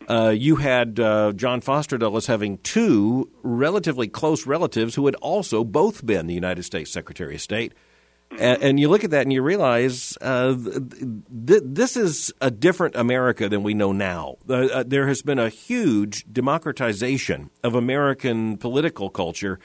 Uh, 0.09 0.29
you 0.29 0.55
had 0.55 0.99
uh, 0.99 1.33
John 1.33 1.59
Foster 1.59 1.97
Dulles 1.97 2.27
having 2.27 2.59
two 2.59 3.29
relatively 3.43 4.07
close 4.07 4.45
relatives 4.47 4.95
who 4.95 5.05
had 5.05 5.15
also 5.15 5.65
both 5.65 6.05
been 6.05 6.27
the 6.27 6.33
United 6.33 6.63
States 6.63 6.91
Secretary 6.91 7.35
of 7.35 7.41
State. 7.41 7.73
And, 8.31 8.61
and, 8.61 8.79
you 8.79 8.89
look 8.89 9.03
at 9.03 9.11
that 9.11 9.21
and 9.21 9.31
you 9.31 9.41
realize 9.41 10.17
uh, 10.21 10.53
th- 10.53 11.63
this 11.63 11.95
is 11.95 12.33
a 12.41 12.51
different 12.51 12.95
America 12.95 13.47
than 13.47 13.63
we 13.63 13.73
know 13.73 13.91
now. 13.93 14.35
Uh, 14.49 14.83
there 14.85 15.07
has 15.07 15.21
been 15.21 15.39
a 15.39 15.49
huge 15.49 16.25
democratization 16.31 17.49
of 17.63 17.73
American 17.73 18.57
political 18.57 19.09
culture. 19.09 19.59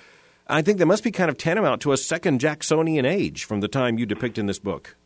I 0.47 0.63
think 0.63 0.79
that 0.79 0.87
must 0.87 1.05
be 1.05 1.11
kind 1.11 1.29
of 1.29 1.37
tantamount 1.37 1.83
to 1.83 1.93
a 1.93 1.97
second 1.97 2.41
Jacksonian 2.41 3.05
age 3.05 3.45
from 3.45 3.61
the 3.61 3.69
time 3.69 3.99
you 3.99 4.07
depict 4.07 4.39
in 4.39 4.47
this 4.47 4.59
book. 4.59 4.97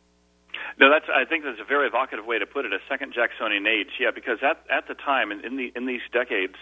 No, 0.79 0.91
that's. 0.91 1.05
I 1.09 1.25
think 1.25 1.43
that's 1.43 1.59
a 1.59 1.65
very 1.65 1.87
evocative 1.87 2.25
way 2.25 2.37
to 2.37 2.45
put 2.45 2.65
it. 2.65 2.71
A 2.71 2.77
second 2.87 3.13
Jacksonian 3.13 3.65
age, 3.65 3.97
yeah, 3.99 4.11
because 4.13 4.37
at 4.43 4.63
at 4.69 4.87
the 4.87 4.93
time 4.93 5.31
in, 5.31 5.43
in 5.43 5.57
the 5.57 5.71
in 5.75 5.87
these 5.87 6.01
decades, 6.13 6.53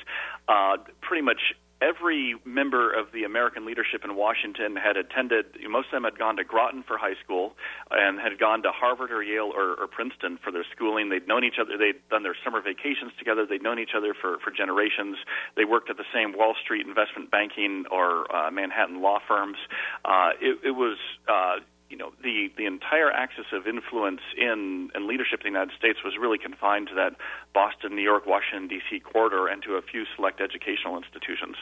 uh, 0.48 0.78
pretty 1.02 1.22
much 1.22 1.54
every 1.82 2.36
member 2.46 2.92
of 2.92 3.12
the 3.14 3.24
American 3.24 3.66
leadership 3.66 4.04
in 4.04 4.16
Washington 4.16 4.76
had 4.76 4.98
attended, 4.98 5.46
most 5.70 5.88
of 5.88 5.92
them 5.92 6.04
had 6.04 6.18
gone 6.18 6.38
to 6.38 6.44
Groton 6.44 6.84
for 6.84 6.98
high 6.98 7.16
school 7.24 7.54
and 7.92 8.20
had 8.20 8.40
gone 8.40 8.64
to 8.64 8.72
Harvard 8.72 9.12
or 9.12 9.22
Yale 9.22 9.52
or, 9.54 9.76
or 9.76 9.88
Princeton 9.88 10.40
for 10.44 10.52
their 10.52 10.66
schooling. 10.76 11.10
They'd 11.10 11.28
known 11.28 11.44
each 11.44 11.60
other, 11.60 11.78
they'd 11.78 12.02
done 12.10 12.24
their 12.24 12.36
summer 12.44 12.62
vacations 12.62 13.12
together, 13.20 13.46
they'd 13.46 13.64
known 13.64 13.80
each 13.80 13.96
other 13.96 14.14
for, 14.14 14.40
for 14.40 14.52
generations. 14.52 15.18
They 15.56 15.66
worked 15.66 15.90
at 15.90 15.98
the 15.98 16.08
same 16.14 16.34
Wall 16.38 16.56
Street 16.64 16.88
investment 16.88 17.32
banking 17.32 17.86
or 17.92 18.34
uh, 18.34 18.52
Manhattan 18.52 19.02
law 19.02 19.20
firms. 19.28 19.58
Uh, 20.04 20.32
it, 20.40 20.60
it 20.64 20.72
was, 20.72 20.98
uh, 21.28 21.60
you 21.90 21.98
know 21.98 22.12
the 22.24 22.50
the 22.58 22.66
entire 22.66 23.12
axis 23.12 23.46
of 23.54 23.68
influence 23.68 24.22
in 24.38 24.90
and 24.94 25.06
leadership 25.06 25.42
in 25.46 25.54
the 25.54 25.60
United 25.60 25.78
States 25.78 26.00
was 26.04 26.14
really 26.20 26.38
confined 26.38 26.88
to 26.90 26.96
that 26.96 27.16
Boston, 27.54 27.96
New 27.96 28.02
York, 28.02 28.26
Washington 28.26 28.68
D.C. 28.68 29.00
corridor 29.00 29.48
and 29.48 29.62
to 29.64 29.76
a 29.76 29.82
few 29.82 30.06
select 30.16 30.42
educational 30.42 30.98
institutions. 30.98 31.56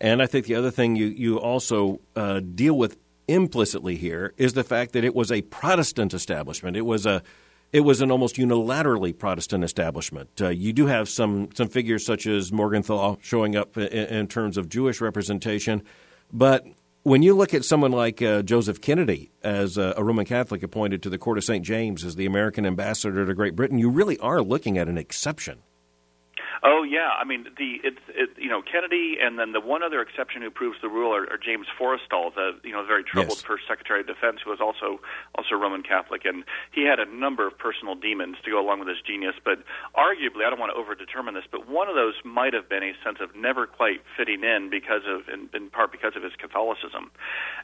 And 0.00 0.22
I 0.22 0.26
think 0.26 0.46
the 0.46 0.54
other 0.54 0.70
thing 0.70 0.96
you 0.96 1.06
you 1.06 1.38
also 1.38 2.00
uh, 2.16 2.40
deal 2.40 2.76
with 2.76 2.98
implicitly 3.28 3.96
here 3.96 4.34
is 4.36 4.54
the 4.54 4.64
fact 4.64 4.92
that 4.92 5.04
it 5.04 5.14
was 5.14 5.30
a 5.30 5.42
Protestant 5.42 6.14
establishment. 6.14 6.76
It 6.76 6.86
was 6.86 7.06
a 7.06 7.22
it 7.72 7.80
was 7.80 8.00
an 8.00 8.10
almost 8.10 8.36
unilaterally 8.36 9.16
Protestant 9.16 9.62
establishment. 9.62 10.28
Uh, 10.40 10.48
you 10.48 10.72
do 10.72 10.86
have 10.86 11.08
some 11.08 11.48
some 11.54 11.68
figures 11.68 12.04
such 12.04 12.26
as 12.26 12.52
Morgenthau 12.52 13.16
showing 13.22 13.56
up 13.56 13.76
in, 13.76 13.86
in 13.86 14.26
terms 14.26 14.56
of 14.56 14.68
Jewish 14.68 15.00
representation, 15.00 15.82
but 16.32 16.66
when 17.02 17.22
you 17.22 17.34
look 17.34 17.54
at 17.54 17.64
someone 17.64 17.92
like 17.92 18.20
uh, 18.20 18.42
Joseph 18.42 18.80
Kennedy 18.80 19.30
as 19.42 19.78
a, 19.78 19.94
a, 19.96 20.04
Roman 20.04 20.26
Catholic 20.26 20.62
appointed 20.62 21.02
to 21.02 21.10
the 21.10 21.18
Court 21.18 21.38
of 21.38 21.44
St. 21.44 21.64
James 21.64 22.04
as 22.04 22.16
the 22.16 22.26
American 22.26 22.66
ambassador 22.66 23.24
to 23.24 23.34
Great 23.34 23.56
Britain, 23.56 23.78
you 23.78 23.88
really 23.88 24.18
are 24.18 24.42
looking 24.42 24.76
at 24.76 24.88
an 24.88 24.98
exception. 24.98 25.60
Oh 26.62 26.82
yeah, 26.82 27.08
I 27.18 27.24
mean 27.24 27.46
the 27.56 27.80
it's 27.82 28.04
it, 28.08 28.30
you 28.36 28.48
know 28.48 28.60
Kennedy, 28.60 29.16
and 29.20 29.38
then 29.38 29.52
the 29.52 29.60
one 29.60 29.82
other 29.82 30.02
exception 30.02 30.42
who 30.42 30.50
proves 30.50 30.76
the 30.82 30.88
rule 30.88 31.14
are, 31.14 31.24
are 31.32 31.38
James 31.38 31.66
Forrestal, 31.72 32.34
the 32.34 32.60
you 32.62 32.72
know 32.72 32.84
very 32.84 33.02
troubled 33.02 33.40
yes. 33.40 33.42
first 33.42 33.64
Secretary 33.66 34.00
of 34.00 34.06
Defense, 34.06 34.40
who 34.44 34.50
was 34.50 34.60
also 34.60 35.00
also 35.36 35.54
Roman 35.54 35.82
Catholic, 35.82 36.26
and 36.26 36.44
he 36.72 36.84
had 36.84 37.00
a 37.00 37.08
number 37.08 37.46
of 37.46 37.56
personal 37.56 37.94
demons 37.94 38.36
to 38.44 38.50
go 38.50 38.60
along 38.60 38.80
with 38.80 38.88
his 38.88 39.00
genius. 39.00 39.34
But 39.42 39.64
arguably, 39.96 40.44
I 40.44 40.50
don't 40.52 40.60
want 40.60 40.76
to 40.76 40.78
overdetermine 40.78 41.32
this, 41.32 41.48
but 41.50 41.64
one 41.66 41.88
of 41.88 41.94
those 41.94 42.14
might 42.24 42.52
have 42.52 42.68
been 42.68 42.82
a 42.82 42.92
sense 43.02 43.18
of 43.24 43.34
never 43.34 43.66
quite 43.66 44.04
fitting 44.16 44.44
in 44.44 44.68
because 44.68 45.08
of 45.08 45.32
in, 45.32 45.48
in 45.56 45.70
part 45.70 45.92
because 45.92 46.12
of 46.14 46.22
his 46.22 46.36
Catholicism, 46.36 47.08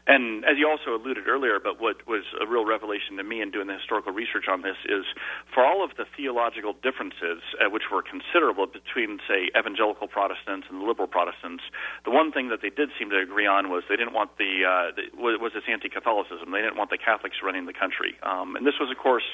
and 0.07 0.45
as 0.49 0.57
you 0.57 0.65
also 0.65 0.97
alluded 0.97 1.29
earlier, 1.29 1.61
but 1.61 1.79
what 1.79 2.07
was 2.09 2.25
a 2.41 2.47
real 2.47 2.65
revelation 2.65 3.21
to 3.21 3.25
me 3.25 3.43
in 3.43 3.51
doing 3.51 3.67
the 3.67 3.77
historical 3.77 4.13
research 4.13 4.49
on 4.49 4.63
this 4.63 4.81
is 4.89 5.05
for 5.53 5.67
all 5.67 5.85
of 5.85 5.93
the 6.01 6.09
theological 6.17 6.73
differences, 6.81 7.45
uh, 7.61 7.69
which 7.69 7.93
were 7.93 8.01
considerable 8.01 8.65
between, 8.87 9.19
say, 9.27 9.51
evangelical 9.59 10.07
Protestants 10.07 10.67
and 10.71 10.83
liberal 10.83 11.09
Protestants, 11.09 11.65
the 12.05 12.11
one 12.11 12.31
thing 12.31 12.49
that 12.49 12.63
they 12.63 12.71
did 12.71 12.91
seem 12.99 13.11
to 13.11 13.19
agree 13.19 13.47
on 13.47 13.69
was 13.71 13.83
they 13.89 13.97
didn't 13.97 14.15
want 14.15 14.39
the, 14.39 14.63
uh, 14.63 14.95
the 14.95 15.03
was 15.19 15.53
this 15.53 15.65
anti-Catholicism. 15.69 16.51
They 16.53 16.63
didn't 16.63 16.77
want 16.77 16.91
the 16.91 16.99
Catholics 16.99 17.37
running 17.43 17.67
the 17.67 17.75
country, 17.75 18.15
um, 18.23 18.57
and 18.57 18.67
this 18.67 18.79
was, 18.79 18.91
of 18.91 18.99
course, 18.99 19.25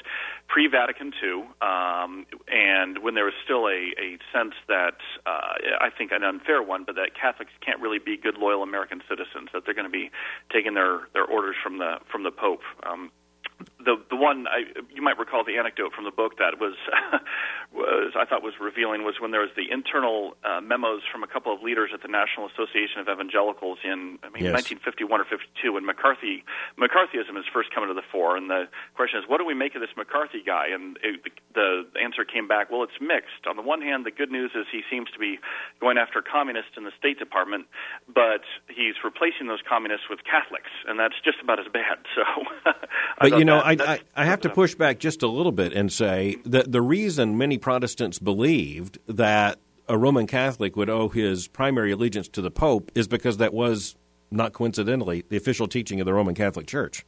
pre-Vatican 0.47 1.13
II, 1.21 1.45
um, 1.61 2.25
and 2.47 3.03
when 3.03 3.13
there 3.13 3.25
was 3.25 3.37
still 3.43 3.67
a, 3.67 3.93
a 4.01 4.17
sense 4.33 4.53
that 4.67 4.97
uh, 5.25 5.79
I 5.79 5.89
think 5.95 6.11
an 6.11 6.23
unfair 6.23 6.61
one, 6.61 6.83
but 6.83 6.95
that 6.95 7.13
Catholics 7.19 7.51
can't 7.63 7.79
really 7.79 7.99
be 7.99 8.17
good, 8.17 8.37
loyal 8.37 8.63
American 8.63 9.01
citizens. 9.07 9.49
That 9.53 9.63
they're 9.65 9.77
going 9.77 9.89
to 9.89 9.93
be 9.93 10.09
taking 10.51 10.73
their 10.73 11.07
their 11.13 11.25
orders 11.25 11.55
from 11.61 11.77
the 11.77 11.99
from 12.11 12.23
the 12.23 12.31
Pope. 12.31 12.61
Um, 12.83 13.11
the 13.85 13.99
the 14.09 14.15
one 14.15 14.47
I, 14.47 14.63
you 14.93 15.01
might 15.01 15.19
recall 15.19 15.43
the 15.43 15.57
anecdote 15.57 15.93
from 15.93 16.05
the 16.05 16.11
book 16.15 16.37
that 16.39 16.59
was 16.59 16.75
was 17.73 18.13
I 18.15 18.25
thought 18.25 18.43
was 18.43 18.55
revealing 18.59 19.03
was 19.03 19.19
when 19.19 19.31
there 19.31 19.41
was 19.41 19.51
the 19.55 19.67
internal 19.69 20.35
uh, 20.43 20.61
memos 20.61 21.01
from 21.11 21.23
a 21.23 21.27
couple 21.27 21.53
of 21.53 21.61
leaders 21.61 21.91
at 21.93 22.01
the 22.01 22.07
National 22.07 22.47
Association 22.47 23.03
of 23.03 23.07
Evangelicals 23.11 23.79
in 23.83 24.19
I 24.23 24.31
mean 24.31 24.47
yes. 24.47 24.55
1951 24.79 25.21
or 25.21 25.27
52 25.27 25.73
when 25.73 25.85
McCarthy 25.85 26.43
McCarthyism 26.79 27.35
is 27.37 27.45
first 27.51 27.73
coming 27.75 27.89
to 27.89 27.97
the 27.97 28.05
fore 28.11 28.37
and 28.37 28.49
the 28.49 28.71
question 28.95 29.19
is 29.19 29.27
what 29.27 29.37
do 29.37 29.45
we 29.45 29.53
make 29.53 29.75
of 29.75 29.81
this 29.81 29.93
McCarthy 29.97 30.41
guy? 30.45 30.71
And 30.71 30.97
it, 31.03 31.21
the, 31.53 31.85
the 31.93 31.99
answer 31.99 32.23
came 32.23 32.47
back 32.47 32.71
well 32.71 32.83
it's 32.83 32.99
mixed. 32.99 33.47
On 33.47 33.55
the 33.55 33.65
one 33.65 33.81
hand 33.81 34.05
the 34.05 34.15
good 34.15 34.31
news 34.31 34.51
is 34.55 34.65
he 34.71 34.81
seems 34.89 35.11
to 35.11 35.19
be 35.19 35.39
going 35.83 35.97
after 35.97 36.23
communists 36.23 36.79
in 36.79 36.87
the 36.87 36.95
State 36.97 37.19
Department 37.19 37.67
but 38.07 38.47
he's 38.71 38.95
replacing 39.03 39.47
those 39.51 39.61
communists 39.67 40.07
with 40.09 40.23
Catholics 40.23 40.71
and 40.87 40.99
that's 40.99 41.19
just 41.25 41.43
about 41.43 41.59
as 41.59 41.67
bad. 41.67 41.99
So 42.13 42.21
but 43.19 43.39
you 43.39 43.43
know 43.43 43.57
that, 43.57 43.65
I, 43.81 43.93
I, 43.93 43.99
I 44.15 44.25
have 44.25 44.41
to 44.41 44.49
push 44.49 44.75
back 44.75 44.99
just 44.99 45.23
a 45.23 45.27
little 45.27 45.51
bit 45.51 45.73
and 45.73 45.91
say 45.91 46.37
that 46.45 46.71
the 46.71 46.81
reason 46.81 47.37
many 47.37 47.57
Protestants 47.57 48.19
believed 48.19 48.99
that 49.07 49.59
a 49.87 49.97
Roman 49.97 50.27
Catholic 50.27 50.75
would 50.75 50.89
owe 50.89 51.09
his 51.09 51.47
primary 51.47 51.91
allegiance 51.91 52.27
to 52.29 52.41
the 52.41 52.51
Pope 52.51 52.91
is 52.95 53.07
because 53.07 53.37
that 53.37 53.53
was 53.53 53.95
not 54.31 54.53
coincidentally 54.53 55.23
the 55.29 55.37
official 55.37 55.67
teaching 55.67 55.99
of 55.99 56.05
the 56.05 56.13
Roman 56.13 56.35
Catholic 56.35 56.67
Church. 56.67 57.05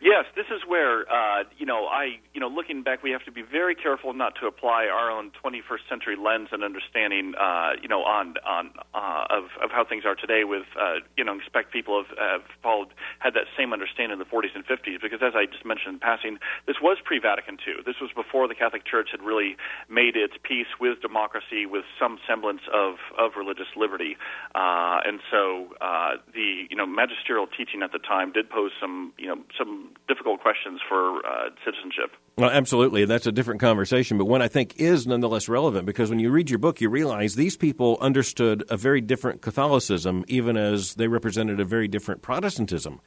Yes, 0.00 0.26
this 0.36 0.46
is 0.46 0.62
where 0.66 1.10
uh, 1.10 1.42
you 1.58 1.66
know 1.66 1.86
I 1.86 2.20
you 2.32 2.40
know 2.40 2.46
looking 2.46 2.82
back, 2.82 3.02
we 3.02 3.10
have 3.10 3.24
to 3.24 3.32
be 3.32 3.42
very 3.42 3.74
careful 3.74 4.14
not 4.14 4.34
to 4.40 4.46
apply 4.46 4.86
our 4.86 5.10
own 5.10 5.32
21st 5.42 5.88
century 5.88 6.16
lens 6.16 6.48
and 6.52 6.62
understanding 6.62 7.34
uh, 7.34 7.72
you 7.82 7.88
know 7.88 8.02
on 8.04 8.34
on 8.46 8.70
uh, 8.94 9.26
of 9.28 9.44
of 9.62 9.70
how 9.70 9.84
things 9.84 10.04
are 10.06 10.14
today. 10.14 10.44
With 10.44 10.66
uh, 10.78 11.02
you 11.16 11.24
know 11.24 11.36
expect 11.36 11.72
people 11.72 12.04
have, 12.04 12.16
have 12.18 12.42
followed 12.62 12.94
had 13.18 13.34
that 13.34 13.50
same 13.58 13.72
understanding 13.72 14.12
in 14.12 14.18
the 14.20 14.30
40s 14.30 14.54
and 14.54 14.64
50s 14.64 15.02
because 15.02 15.18
as 15.20 15.34
I 15.34 15.46
just 15.46 15.66
mentioned 15.66 15.94
in 15.94 15.98
passing, 15.98 16.38
this 16.66 16.76
was 16.80 16.98
pre-Vatican 17.04 17.58
II. 17.66 17.82
This 17.84 17.96
was 18.00 18.10
before 18.14 18.46
the 18.46 18.54
Catholic 18.54 18.86
Church 18.86 19.08
had 19.10 19.22
really 19.22 19.56
made 19.90 20.14
its 20.14 20.34
peace 20.42 20.70
with 20.78 21.02
democracy, 21.02 21.66
with 21.66 21.84
some 21.98 22.18
semblance 22.26 22.62
of 22.72 23.02
of 23.18 23.32
religious 23.36 23.74
liberty, 23.76 24.16
uh, 24.54 25.02
and 25.02 25.18
so 25.28 25.74
uh, 25.80 26.22
the 26.32 26.70
you 26.70 26.76
know 26.76 26.86
magisterial 26.86 27.48
teaching 27.48 27.82
at 27.82 27.90
the 27.90 27.98
time 27.98 28.30
did 28.30 28.48
pose 28.48 28.70
some 28.80 29.12
you 29.18 29.26
know 29.26 29.42
some 29.58 29.87
difficult 30.06 30.40
questions 30.40 30.80
for 30.88 31.18
uh, 31.26 31.50
citizenship. 31.64 32.12
Well, 32.36 32.50
absolutely. 32.50 33.04
That's 33.04 33.26
a 33.26 33.32
different 33.32 33.60
conversation, 33.60 34.18
but 34.18 34.26
one 34.26 34.42
I 34.42 34.48
think 34.48 34.76
is 34.76 35.06
nonetheless 35.06 35.48
relevant 35.48 35.86
because 35.86 36.10
when 36.10 36.18
you 36.18 36.30
read 36.30 36.50
your 36.50 36.58
book, 36.58 36.80
you 36.80 36.88
realize 36.88 37.34
these 37.34 37.56
people 37.56 37.98
understood 38.00 38.64
a 38.68 38.76
very 38.76 39.00
different 39.00 39.42
Catholicism, 39.42 40.24
even 40.28 40.56
as 40.56 40.94
they 40.94 41.08
represented 41.08 41.60
a 41.60 41.64
very 41.64 41.88
different 41.88 42.22
Protestantism. 42.22 43.00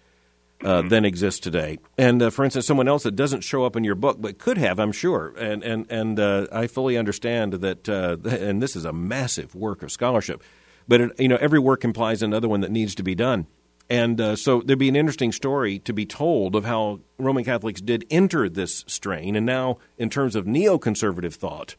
Uh, 0.63 0.81
mm-hmm. 0.81 0.89
than 0.89 1.05
exists 1.05 1.39
today. 1.39 1.79
And 1.97 2.21
uh, 2.21 2.29
for 2.29 2.45
instance, 2.45 2.67
someone 2.67 2.87
else 2.87 3.01
that 3.01 3.15
doesn't 3.15 3.41
show 3.41 3.65
up 3.65 3.75
in 3.75 3.83
your 3.83 3.95
book, 3.95 4.21
but 4.21 4.37
could 4.37 4.59
have, 4.59 4.79
I'm 4.79 4.91
sure. 4.91 5.33
And 5.35 5.63
and 5.63 5.87
and 5.89 6.19
uh, 6.19 6.45
I 6.51 6.67
fully 6.67 6.97
understand 6.97 7.53
that. 7.53 7.89
Uh, 7.89 8.17
and 8.29 8.61
this 8.61 8.75
is 8.75 8.85
a 8.85 8.93
massive 8.93 9.55
work 9.55 9.81
of 9.81 9.91
scholarship, 9.91 10.43
but 10.87 11.01
it, 11.01 11.19
you 11.19 11.27
know 11.27 11.37
every 11.37 11.57
work 11.57 11.83
implies 11.83 12.21
another 12.21 12.47
one 12.47 12.61
that 12.61 12.69
needs 12.69 12.93
to 12.93 13.01
be 13.01 13.15
done. 13.15 13.47
And 13.89 14.21
uh, 14.21 14.35
so 14.35 14.61
there'd 14.61 14.79
be 14.79 14.89
an 14.89 14.95
interesting 14.95 15.31
story 15.31 15.79
to 15.79 15.93
be 15.93 16.05
told 16.05 16.55
of 16.55 16.65
how 16.65 17.01
Roman 17.17 17.43
Catholics 17.43 17.81
did 17.81 18.05
enter 18.09 18.47
this 18.47 18.85
strain, 18.87 19.35
and 19.35 19.45
now, 19.45 19.79
in 19.97 20.09
terms 20.09 20.35
of 20.35 20.45
neoconservative 20.45 21.33
thought, 21.33 21.75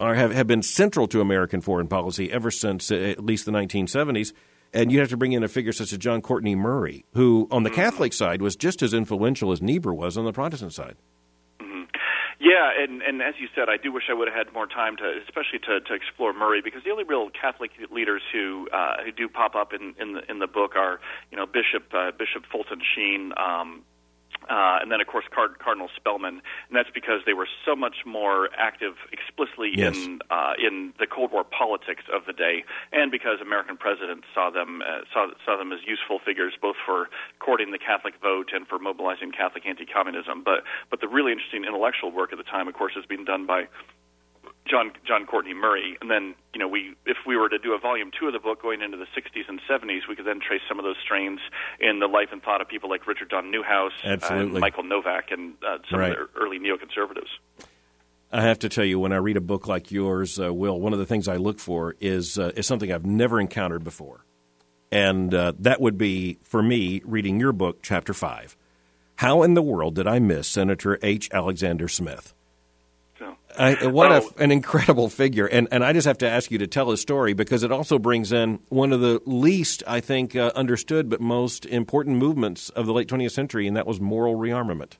are, 0.00 0.14
have, 0.14 0.32
have 0.32 0.46
been 0.46 0.62
central 0.62 1.06
to 1.08 1.20
American 1.20 1.60
foreign 1.60 1.86
policy 1.86 2.32
ever 2.32 2.50
since 2.50 2.90
uh, 2.90 2.94
at 2.94 3.24
least 3.24 3.44
the 3.44 3.52
1970s. 3.52 4.32
And 4.72 4.92
you 4.92 5.00
have 5.00 5.08
to 5.08 5.16
bring 5.16 5.32
in 5.32 5.42
a 5.42 5.48
figure 5.48 5.72
such 5.72 5.92
as 5.92 5.98
John 5.98 6.22
Courtney 6.22 6.54
Murray, 6.54 7.04
who 7.14 7.48
on 7.50 7.64
the 7.64 7.70
Catholic 7.70 8.12
side 8.12 8.40
was 8.40 8.54
just 8.54 8.82
as 8.82 8.94
influential 8.94 9.50
as 9.50 9.60
Niebuhr 9.60 9.92
was 9.92 10.16
on 10.16 10.24
the 10.24 10.32
Protestant 10.32 10.72
side. 10.72 10.96
Yeah, 12.40 12.70
and 12.72 13.02
and 13.02 13.20
as 13.20 13.34
you 13.38 13.48
said, 13.54 13.68
I 13.68 13.76
do 13.76 13.92
wish 13.92 14.04
I 14.08 14.14
would 14.14 14.26
have 14.26 14.46
had 14.46 14.54
more 14.54 14.66
time 14.66 14.96
to, 14.96 15.20
especially 15.28 15.58
to, 15.68 15.80
to 15.80 15.92
explore 15.92 16.32
Murray, 16.32 16.62
because 16.64 16.82
the 16.82 16.90
only 16.90 17.04
real 17.04 17.28
Catholic 17.28 17.70
leaders 17.92 18.22
who 18.32 18.66
uh, 18.72 19.04
who 19.04 19.12
do 19.12 19.28
pop 19.28 19.54
up 19.54 19.74
in 19.74 19.94
in 20.00 20.14
the 20.14 20.22
in 20.30 20.38
the 20.38 20.46
book 20.46 20.74
are, 20.74 21.00
you 21.30 21.36
know, 21.36 21.44
Bishop 21.44 21.92
uh, 21.92 22.12
Bishop 22.18 22.44
Fulton 22.50 22.80
Sheen, 22.80 23.32
um, 23.36 23.82
uh, 24.48 24.78
and 24.80 24.90
then, 24.90 25.00
of 25.00 25.06
course, 25.06 25.26
Card- 25.32 25.58
Cardinal 25.58 25.88
Spellman, 25.94 26.40
and 26.68 26.72
that's 26.72 26.90
because 26.92 27.20
they 27.26 27.34
were 27.34 27.48
so 27.64 27.76
much 27.76 28.06
more 28.06 28.48
active 28.56 28.94
explicitly 29.12 29.70
yes. 29.74 29.96
in 29.96 30.20
uh, 30.30 30.54
in 30.58 30.92
the 30.98 31.06
Cold 31.06 31.32
War 31.32 31.44
politics 31.44 32.04
of 32.12 32.24
the 32.26 32.32
day, 32.32 32.64
and 32.92 33.10
because 33.10 33.40
American 33.40 33.76
presidents 33.76 34.26
saw 34.34 34.50
them 34.50 34.82
uh, 34.82 35.02
saw 35.12 35.28
saw 35.44 35.56
them 35.56 35.72
as 35.72 35.80
useful 35.86 36.18
figures 36.18 36.54
both 36.60 36.76
for 36.84 37.08
courting 37.38 37.70
the 37.70 37.78
Catholic 37.78 38.14
vote 38.20 38.50
and 38.52 38.66
for 38.66 38.78
mobilizing 38.78 39.30
Catholic 39.30 39.66
anti-communism. 39.66 40.42
But 40.42 40.64
but 40.88 41.00
the 41.00 41.08
really 41.08 41.32
interesting 41.32 41.64
intellectual 41.64 42.10
work 42.10 42.32
at 42.32 42.38
the 42.38 42.44
time, 42.44 42.66
of 42.66 42.74
course, 42.74 42.94
has 42.94 43.06
been 43.06 43.24
done 43.24 43.46
by 43.46 43.68
John 44.68 44.92
John 45.06 45.26
Courtney 45.26 45.54
Murray, 45.54 45.96
and 46.00 46.10
then 46.10 46.34
you 46.54 46.60
know 46.60 46.68
we 46.68 46.94
if 47.06 47.16
we 47.26 47.36
were 47.36 47.48
to 47.48 47.58
do 47.58 47.72
a 47.72 47.78
volume 47.78 48.10
two 48.18 48.26
of 48.26 48.32
the 48.32 48.38
book 48.38 48.62
going 48.62 48.82
into 48.82 48.96
the 48.96 49.06
60s 49.06 49.48
and 49.48 49.60
70s, 49.68 50.08
we 50.08 50.16
could 50.16 50.26
then 50.26 50.40
trace 50.40 50.60
some 50.68 50.78
of 50.78 50.84
those 50.84 50.96
strains 51.02 51.40
in 51.80 51.98
the 51.98 52.06
life 52.06 52.28
and 52.32 52.42
thought 52.42 52.60
of 52.60 52.68
people 52.68 52.88
like 52.88 53.06
Richard 53.06 53.30
John 53.30 53.52
Neuhaus, 53.52 53.90
and 54.04 54.52
Michael 54.52 54.84
Novak, 54.84 55.30
and 55.30 55.54
uh, 55.66 55.78
some 55.90 56.00
right. 56.00 56.12
of 56.12 56.18
the 56.18 56.40
early 56.40 56.58
neoconservatives. 56.58 57.64
I 58.32 58.42
have 58.42 58.60
to 58.60 58.68
tell 58.68 58.84
you, 58.84 59.00
when 59.00 59.12
I 59.12 59.16
read 59.16 59.36
a 59.36 59.40
book 59.40 59.66
like 59.66 59.90
yours, 59.90 60.38
uh, 60.38 60.54
Will, 60.54 60.78
one 60.78 60.92
of 60.92 61.00
the 61.00 61.06
things 61.06 61.26
I 61.26 61.36
look 61.36 61.58
for 61.58 61.96
is 62.00 62.38
uh, 62.38 62.52
is 62.54 62.66
something 62.66 62.92
I've 62.92 63.06
never 63.06 63.40
encountered 63.40 63.82
before, 63.82 64.24
and 64.92 65.34
uh, 65.34 65.52
that 65.58 65.80
would 65.80 65.98
be 65.98 66.38
for 66.44 66.62
me 66.62 67.02
reading 67.04 67.40
your 67.40 67.52
book, 67.52 67.80
Chapter 67.82 68.14
Five. 68.14 68.56
How 69.16 69.42
in 69.42 69.54
the 69.54 69.62
world 69.62 69.96
did 69.96 70.06
I 70.06 70.18
miss 70.18 70.48
Senator 70.48 70.98
H. 71.02 71.28
Alexander 71.32 71.88
Smith? 71.88 72.34
I, 73.58 73.86
what 73.86 74.12
a, 74.12 74.42
an 74.42 74.50
incredible 74.50 75.08
figure. 75.08 75.46
And, 75.46 75.68
and 75.70 75.84
I 75.84 75.92
just 75.92 76.06
have 76.06 76.18
to 76.18 76.28
ask 76.28 76.50
you 76.50 76.58
to 76.58 76.66
tell 76.66 76.90
his 76.90 77.00
story 77.00 77.32
because 77.32 77.62
it 77.62 77.72
also 77.72 77.98
brings 77.98 78.32
in 78.32 78.60
one 78.68 78.92
of 78.92 79.00
the 79.00 79.20
least, 79.26 79.82
I 79.86 80.00
think, 80.00 80.36
uh, 80.36 80.52
understood 80.54 81.08
but 81.08 81.20
most 81.20 81.66
important 81.66 82.16
movements 82.16 82.70
of 82.70 82.86
the 82.86 82.92
late 82.92 83.08
20th 83.08 83.32
century, 83.32 83.66
and 83.66 83.76
that 83.76 83.86
was 83.86 84.00
moral 84.00 84.36
rearmament. 84.36 84.92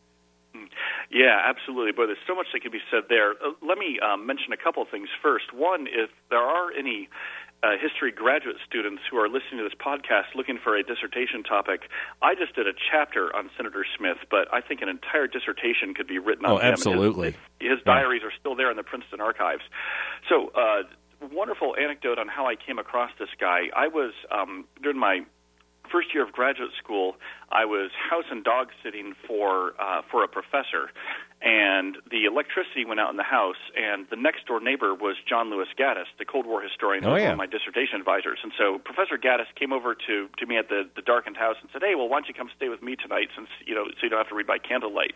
Yeah, 1.11 1.43
absolutely. 1.45 1.91
But 1.91 2.07
there's 2.07 2.23
so 2.27 2.37
much 2.37 2.47
that 2.53 2.63
can 2.63 2.71
be 2.71 2.81
said 2.89 3.05
there. 3.09 3.33
Uh, 3.33 3.59
let 3.67 3.79
me 3.79 3.99
um, 3.99 4.27
mention 4.27 4.53
a 4.53 4.57
couple 4.57 4.81
of 4.83 4.89
things 4.89 5.09
first. 5.21 5.53
One, 5.53 5.89
if 5.89 6.09
there 6.31 6.39
are 6.39 6.71
any 6.73 7.09
uh, 7.63 7.77
history 7.81 8.11
graduate 8.11 8.57
students 8.67 9.03
who 9.11 9.19
are 9.19 9.29
listening 9.29 9.59
to 9.59 9.65
this 9.65 9.77
podcast 9.79 10.35
looking 10.35 10.59
for 10.63 10.77
a 10.77 10.83
dissertation 10.83 11.43
topic, 11.43 11.83
I 12.23 12.35
just 12.35 12.55
did 12.55 12.67
a 12.67 12.73
chapter 12.73 13.35
on 13.35 13.51
Senator 13.57 13.85
Smith, 13.97 14.19
but 14.31 14.53
I 14.53 14.61
think 14.61 14.81
an 14.81 14.89
entire 14.89 15.27
dissertation 15.27 15.95
could 15.95 16.07
be 16.07 16.19
written 16.19 16.47
on 16.47 16.53
oh, 16.53 16.57
him. 16.59 16.73
absolutely. 16.73 17.37
His, 17.61 17.71
his 17.77 17.79
diaries 17.85 18.23
are 18.23 18.33
still 18.39 18.55
there 18.55 18.71
in 18.71 18.77
the 18.77 18.83
Princeton 18.83 19.21
archives. 19.21 19.63
So, 20.29 20.53
uh, 20.55 20.83
wonderful 21.33 21.77
anecdote 21.77 22.19
on 22.19 22.29
how 22.29 22.47
I 22.47 22.55
came 22.57 22.79
across 22.79 23.11
this 23.19 23.29
guy. 23.39 23.69
I 23.77 23.89
was 23.89 24.15
um, 24.31 24.65
during 24.83 24.99
my 24.99 25.21
first 25.91 26.15
year 26.15 26.25
of 26.25 26.33
graduate 26.33 26.71
school, 26.83 27.17
I 27.53 27.65
was 27.65 27.91
house 28.11 28.27
and 28.31 28.45
dog 28.45 28.69
sitting 28.83 29.15
for 29.27 29.75
uh, 29.81 30.03
for 30.11 30.23
a 30.23 30.29
professor, 30.29 30.91
and 31.43 31.97
the 32.11 32.27
electricity 32.27 32.85
went 32.85 33.01
out 33.01 33.11
in 33.11 33.17
the 33.17 33.25
house, 33.25 33.59
and 33.73 34.07
the 34.11 34.17
next 34.17 34.47
door 34.47 34.61
neighbor 34.61 34.95
was 34.95 35.17
John 35.27 35.49
Lewis 35.49 35.69
Gaddis, 35.73 36.05
the 36.19 36.27
Cold 36.27 36.45
War 36.47 36.61
historian, 36.61 37.03
oh, 37.05 37.17
yeah. 37.17 37.33
one 37.33 37.33
of 37.33 37.39
my 37.39 37.47
dissertation 37.47 37.97
advisors. 37.97 38.39
And 38.45 38.53
so 38.59 38.79
Professor 38.79 39.17
Gaddis 39.17 39.49
came 39.57 39.73
over 39.73 39.97
to 40.07 40.29
to 40.37 40.45
me 40.47 40.59
at 40.59 40.69
the 40.69 40.85
the 40.95 41.03
darkened 41.03 41.37
house 41.37 41.57
and 41.61 41.71
said, 41.73 41.83
"Hey, 41.83 41.95
well, 41.97 42.09
why 42.09 42.21
don't 42.21 42.29
you 42.29 42.35
come 42.35 42.51
stay 42.55 42.69
with 42.69 42.83
me 42.83 42.95
tonight, 42.95 43.29
since 43.35 43.49
you 43.67 43.75
know, 43.75 43.89
so 43.89 43.99
you 44.03 44.11
don't 44.11 44.21
have 44.21 44.29
to 44.29 44.35
read 44.35 44.47
by 44.47 44.59
candlelight." 44.59 45.15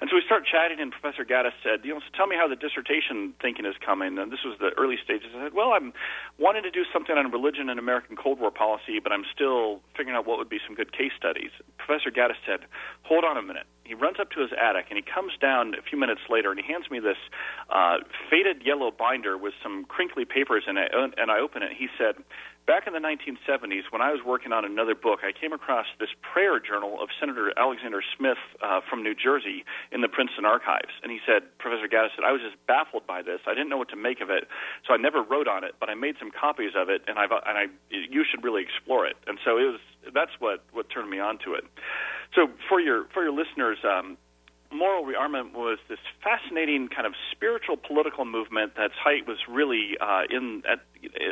And 0.00 0.10
so 0.10 0.16
we 0.16 0.22
start 0.22 0.44
chatting, 0.46 0.78
and 0.78 0.92
Professor 0.92 1.24
Gaddis 1.24 1.56
said, 1.64 1.82
"You 1.82 1.94
know, 1.94 2.00
so 2.00 2.12
tell 2.14 2.26
me 2.28 2.36
how 2.36 2.46
the 2.46 2.56
dissertation 2.56 3.32
thinking 3.40 3.64
is 3.64 3.74
coming." 3.80 4.18
And 4.18 4.30
this 4.30 4.44
was 4.44 4.58
the 4.60 4.70
early 4.76 4.98
stages. 5.02 5.34
I 5.34 5.50
said, 5.50 5.54
"Well, 5.54 5.72
I'm 5.72 5.92
wanting 6.38 6.62
to 6.62 6.70
do 6.70 6.84
something 6.92 7.16
on 7.16 7.30
religion 7.32 7.70
and 7.70 7.80
American 7.80 8.14
Cold 8.14 8.38
War 8.38 8.52
policy, 8.52 9.00
but 9.00 9.10
I'm 9.10 9.24
still 9.34 9.80
figuring 9.96 10.16
out 10.16 10.26
what 10.26 10.36
would 10.38 10.52
be 10.52 10.60
some 10.62 10.76
good 10.76 10.92
case 10.92 11.12
studies." 11.16 11.50
Professor 11.78 12.10
Gaddis 12.10 12.36
said, 12.46 12.60
"Hold 13.02 13.24
on 13.24 13.36
a 13.36 13.42
minute." 13.42 13.66
He 13.84 13.94
runs 13.94 14.18
up 14.20 14.30
to 14.30 14.40
his 14.40 14.50
attic 14.52 14.86
and 14.90 14.96
he 14.96 15.02
comes 15.02 15.32
down 15.40 15.74
a 15.74 15.82
few 15.82 15.98
minutes 15.98 16.22
later 16.30 16.50
and 16.50 16.58
he 16.58 16.64
hands 16.72 16.90
me 16.90 17.00
this 17.00 17.18
uh, 17.68 17.98
faded 18.30 18.62
yellow 18.64 18.90
binder 18.90 19.36
with 19.36 19.54
some 19.62 19.84
crinkly 19.84 20.24
papers 20.24 20.64
in 20.68 20.78
it. 20.78 20.92
And 20.94 21.30
I 21.30 21.40
open 21.40 21.62
it. 21.62 21.72
He 21.76 21.88
said, 21.98 22.14
Back 22.64 22.86
in 22.86 22.92
the 22.92 23.02
1970s, 23.02 23.90
when 23.90 24.02
I 24.02 24.12
was 24.12 24.20
working 24.24 24.52
on 24.52 24.64
another 24.64 24.94
book, 24.94 25.20
I 25.26 25.32
came 25.34 25.52
across 25.52 25.86
this 25.98 26.10
prayer 26.22 26.60
journal 26.60 27.02
of 27.02 27.08
Senator 27.18 27.52
Alexander 27.58 28.02
Smith 28.16 28.38
uh, 28.62 28.80
from 28.88 29.02
New 29.02 29.14
Jersey 29.14 29.64
in 29.90 30.00
the 30.00 30.08
Princeton 30.08 30.44
archives. 30.44 30.94
And 31.02 31.10
he 31.10 31.18
said, 31.26 31.42
Professor 31.58 31.88
Gaddis 31.90 32.14
said, 32.14 32.22
I 32.24 32.30
was 32.30 32.40
just 32.40 32.54
baffled 32.70 33.04
by 33.04 33.20
this. 33.20 33.40
I 33.48 33.54
didn't 33.54 33.68
know 33.68 33.78
what 33.78 33.88
to 33.90 33.96
make 33.96 34.20
of 34.20 34.30
it, 34.30 34.46
so 34.86 34.94
I 34.94 34.96
never 34.96 35.22
wrote 35.22 35.48
on 35.48 35.64
it, 35.64 35.74
but 35.80 35.90
I 35.90 35.94
made 35.94 36.14
some 36.20 36.30
copies 36.30 36.78
of 36.78 36.88
it, 36.88 37.02
and, 37.08 37.18
I've, 37.18 37.32
and 37.32 37.58
I, 37.58 37.66
you 37.90 38.22
should 38.22 38.44
really 38.44 38.62
explore 38.62 39.06
it. 39.06 39.16
And 39.26 39.38
so 39.44 39.58
it 39.58 39.66
was, 39.66 39.80
that's 40.14 40.38
what, 40.38 40.62
what 40.70 40.88
turned 40.88 41.10
me 41.10 41.18
on 41.18 41.38
to 41.42 41.54
it. 41.54 41.64
So 42.34 42.48
for 42.68 42.80
your 42.80 43.04
for 43.12 43.22
your 43.22 43.32
listeners, 43.32 43.78
um, 43.84 44.16
moral 44.72 45.04
rearmament 45.04 45.52
was 45.52 45.78
this 45.88 45.98
fascinating 46.22 46.88
kind 46.88 47.06
of 47.06 47.14
spiritual 47.30 47.76
political 47.76 48.24
movement 48.24 48.72
that's 48.76 48.94
height 48.94 49.26
was 49.26 49.38
really 49.48 49.96
uh, 50.00 50.22
in 50.30 50.62
at 50.68 50.80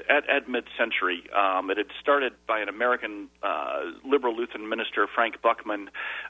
at, 0.09 0.29
at 0.29 0.49
mid-century. 0.49 1.23
Um, 1.31 1.71
it 1.71 1.77
had 1.77 1.87
started 2.01 2.33
by 2.47 2.61
an 2.61 2.69
American 2.69 3.29
uh, 3.43 3.83
liberal 4.05 4.37
Lutheran 4.37 4.69
minister, 4.69 5.07
Frank 5.15 5.37
Buchman, 5.43 5.87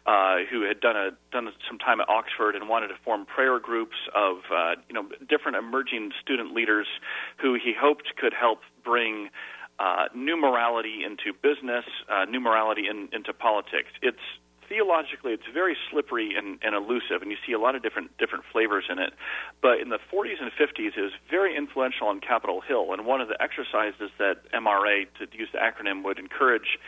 uh, 0.06 0.44
who 0.50 0.62
had 0.62 0.80
done 0.80 0.96
a 0.96 1.10
done 1.32 1.48
some 1.68 1.78
time 1.78 2.00
at 2.00 2.08
Oxford 2.08 2.54
and 2.54 2.68
wanted 2.68 2.88
to 2.88 2.94
form 3.04 3.26
prayer 3.26 3.58
groups 3.58 3.96
of 4.14 4.36
uh, 4.54 4.74
you 4.88 4.94
know 4.94 5.08
different 5.28 5.56
emerging 5.56 6.12
student 6.22 6.54
leaders 6.54 6.86
who 7.40 7.54
he 7.54 7.72
hoped 7.78 8.16
could 8.16 8.32
help 8.32 8.60
bring. 8.84 9.30
Uh, 9.82 10.08
new 10.14 10.36
morality 10.36 11.00
into 11.06 11.32
business, 11.32 11.86
uh, 12.12 12.26
new 12.26 12.38
morality 12.38 12.82
in, 12.86 13.08
into 13.14 13.32
politics. 13.32 13.88
It's 14.02 14.20
theologically 14.70 15.32
it's 15.32 15.50
very 15.52 15.76
slippery 15.90 16.32
and, 16.38 16.58
and 16.62 16.74
elusive, 16.74 17.20
and 17.20 17.30
you 17.30 17.36
see 17.44 17.52
a 17.52 17.58
lot 17.58 17.74
of 17.74 17.82
different 17.82 18.16
different 18.16 18.44
flavors 18.50 18.84
in 18.88 18.98
it. 18.98 19.12
But 19.60 19.82
in 19.82 19.90
the 19.90 19.98
40s 19.98 20.40
and 20.40 20.50
50s, 20.54 20.96
it 20.96 21.02
was 21.02 21.12
very 21.28 21.54
influential 21.54 22.06
on 22.06 22.20
Capitol 22.20 22.62
Hill, 22.62 22.94
and 22.94 23.04
one 23.04 23.20
of 23.20 23.28
the 23.28 23.36
exercises 23.42 24.14
that 24.18 24.46
MRA, 24.54 25.04
to 25.18 25.26
use 25.36 25.50
the 25.52 25.58
acronym, 25.58 26.04
would 26.04 26.18
encourage 26.18 26.78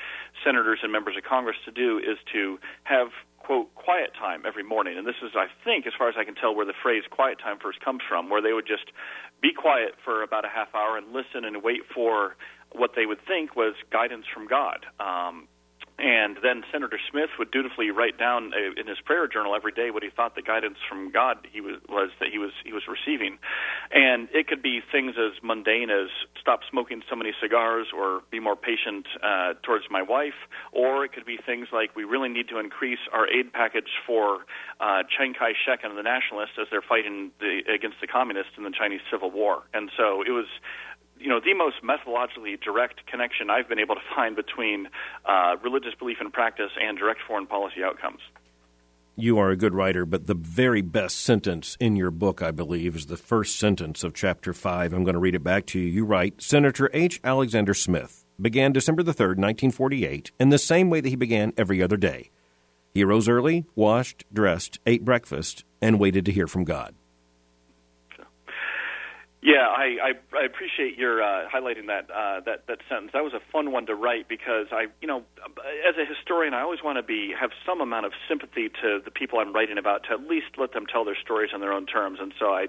senators 0.43 0.79
and 0.83 0.93
members 0.93 1.17
of 1.19 1.25
Congress 1.25 1.57
to 1.67 1.73
do 1.73 1.99
is 1.99 2.17
to 2.33 2.59
have 2.85 3.09
quote 3.41 3.75
quiet 3.75 4.13
time 4.15 4.45
every 4.47 4.63
morning 4.63 4.97
and 4.97 5.05
this 5.05 5.19
is 5.21 5.33
i 5.35 5.47
think 5.65 5.85
as 5.85 5.93
far 5.99 6.09
as 6.09 6.15
i 6.17 6.23
can 6.23 6.37
tell 6.37 6.55
where 6.55 6.65
the 6.65 6.79
phrase 6.81 7.03
quiet 7.11 7.41
time 7.41 7.59
first 7.61 7.81
comes 7.81 8.01
from 8.09 8.31
where 8.31 8.41
they 8.41 8.53
would 8.53 8.69
just 8.69 8.93
be 9.41 9.53
quiet 9.53 9.95
for 10.05 10.23
about 10.23 10.45
a 10.45 10.49
half 10.49 10.73
hour 10.77 10.97
and 10.97 11.13
listen 11.13 11.45
and 11.45 11.61
wait 11.61 11.83
for 11.93 12.37
what 12.71 12.93
they 12.95 13.05
would 13.05 13.19
think 13.27 13.57
was 13.57 13.75
guidance 13.91 14.27
from 14.33 14.47
god 14.47 14.87
um, 15.01 15.49
And 16.03 16.37
then 16.43 16.65
Senator 16.73 16.99
Smith 17.09 17.31
would 17.39 17.53
dutifully 17.53 17.93
write 17.93 18.19
down 18.19 18.53
uh, 18.53 18.81
in 18.81 18.89
his 18.89 18.99
prayer 19.05 19.29
journal 19.29 19.55
every 19.55 19.71
day 19.71 19.93
what 19.93 20.03
he 20.03 20.11
thought 20.11 20.35
the 20.35 20.43
guidance 20.43 20.79
from 20.89 21.13
God 21.13 21.47
he 21.53 21.61
was, 21.61 21.77
was 21.89 22.11
that 22.19 22.31
he 22.31 22.39
was 22.39 22.51
he 22.65 22.73
was 22.73 22.83
receiving, 22.91 23.39
and 23.93 24.29
it 24.35 24.49
could 24.49 24.63
be 24.63 24.81
things 24.91 25.15
as 25.17 25.41
mundane 25.45 25.91
as 25.91 26.09
stop 26.41 26.61
smoking 26.69 27.03
so 27.09 27.15
many 27.15 27.31
cigars 27.41 27.87
or 27.97 28.23
be 28.33 28.41
more 28.41 28.57
patient 28.57 29.07
uh, 29.23 29.55
towards 29.63 29.85
my 29.91 30.03
wife, 30.03 30.35
or 30.73 31.05
it 31.05 31.13
could 31.13 31.25
be 31.25 31.39
things 31.39 31.69
like 31.73 31.95
we 31.95 32.03
really 32.03 32.29
need 32.29 32.49
to 32.49 32.59
increase 32.59 32.99
our 33.13 33.31
aid 33.31 33.53
package 33.53 33.95
for 34.05 34.41
uh, 34.81 35.05
Chiang 35.07 35.35
Kai-shek 35.39 35.85
and 35.85 35.97
the 35.97 36.03
nationalists 36.03 36.59
as 36.61 36.67
they're 36.73 36.83
fighting 36.83 37.31
the, 37.39 37.63
against 37.73 38.01
the 38.01 38.09
communists 38.09 38.59
in 38.59 38.65
the 38.65 38.75
Chinese 38.77 39.03
Civil 39.09 39.31
War, 39.31 39.63
and 39.73 39.89
so 39.97 40.23
it 40.23 40.33
was 40.35 40.47
you 41.23 41.29
know 41.29 41.41
the 41.41 41.55
most 41.55 41.77
methodologically 41.83 42.61
direct 42.61 43.07
connection 43.07 43.49
I've 43.51 43.69
been 43.69 43.79
able 43.79 43.95
to 43.95 44.01
find 44.15 44.35
between 44.35 44.89
uh, 45.25 45.57
religious 45.63 45.95
belief 45.99 46.19
and 46.21 46.33
practice 46.33 46.71
and 46.81 46.99
direct 46.99 47.21
foreign 47.27 47.47
policy 47.47 47.83
outcomes. 47.85 48.21
You 49.15 49.39
are 49.39 49.51
a 49.51 49.57
good 49.57 49.75
writer, 49.75 50.07
but 50.07 50.27
the 50.27 50.35
very 50.35 50.81
best 50.81 51.21
sentence 51.21 51.77
in 51.79 51.97
your 51.97 52.11
book, 52.11 52.41
I 52.41 52.51
believe, 52.51 52.97
is 52.97 53.07
the 53.07 53.19
first 53.19 53.59
sentence 53.59 54.03
of 54.03 54.15
chapter 54.15 54.55
5. 54.55 54.95
I'm 54.95 55.05
going 55.05 55.13
to 55.13 55.21
read 55.21 55.35
it 55.35 55.45
back 55.45 55.67
to 55.67 55.79
you. 55.79 55.87
You 55.87 56.07
write 56.07 56.41
Senator 56.41 56.89
H. 56.95 57.21
Alexander 57.23 57.75
Smith 57.75 58.25
began 58.41 58.73
December 58.73 59.03
the 59.03 59.13
3rd, 59.13 59.37
1948, 59.37 60.33
in 60.41 60.49
the 60.49 60.59
same 60.59 60.89
way 60.89 61.03
that 61.03 61.11
he 61.11 61.17
began 61.17 61.53
every 61.59 61.83
other 61.83 61.99
day. 61.99 62.31
He 62.95 63.05
arose 63.05 63.29
early, 63.29 63.67
washed, 63.75 64.25
dressed, 64.33 64.81
ate 64.87 65.05
breakfast, 65.05 65.65
and 65.83 66.01
waited 66.01 66.25
to 66.27 66.33
hear 66.33 66.47
from 66.47 66.65
God. 66.65 66.95
Yeah, 69.43 69.67
I, 69.67 70.15
I, 70.15 70.39
I 70.39 70.45
appreciate 70.47 70.97
your 70.97 71.21
uh, 71.21 71.49
highlighting 71.51 71.89
that 71.89 72.07
uh, 72.15 72.41
that 72.47 72.69
that 72.69 72.79
sentence. 72.89 73.11
That 73.13 73.25
was 73.25 73.33
a 73.35 73.41
fun 73.51 73.73
one 73.73 73.87
to 73.87 73.95
write 73.95 74.29
because 74.29 74.69
I, 74.71 74.87
you 75.01 75.09
know, 75.09 75.25
as 75.83 75.97
a 75.99 76.07
historian, 76.07 76.55
I 76.55 76.61
always 76.63 76.79
want 76.85 76.99
to 76.99 77.03
be 77.03 77.35
have 77.39 77.51
some 77.67 77.81
amount 77.81 78.07
of 78.07 78.13
sympathy 78.29 78.69
to 78.83 79.01
the 79.05 79.11
people 79.11 79.41
I'm 79.41 79.53
writing 79.53 79.79
about 79.79 80.05
to 80.05 80.11
at 80.15 80.21
least 80.29 80.59
let 80.59 80.73
them 80.75 80.87
tell 80.87 81.05
their 81.05 81.17
stories 81.21 81.51
on 81.53 81.61
their 81.61 81.73
own 81.73 81.87
terms. 81.87 82.19
And 82.23 82.33
so, 82.39 82.55
I, 82.55 82.69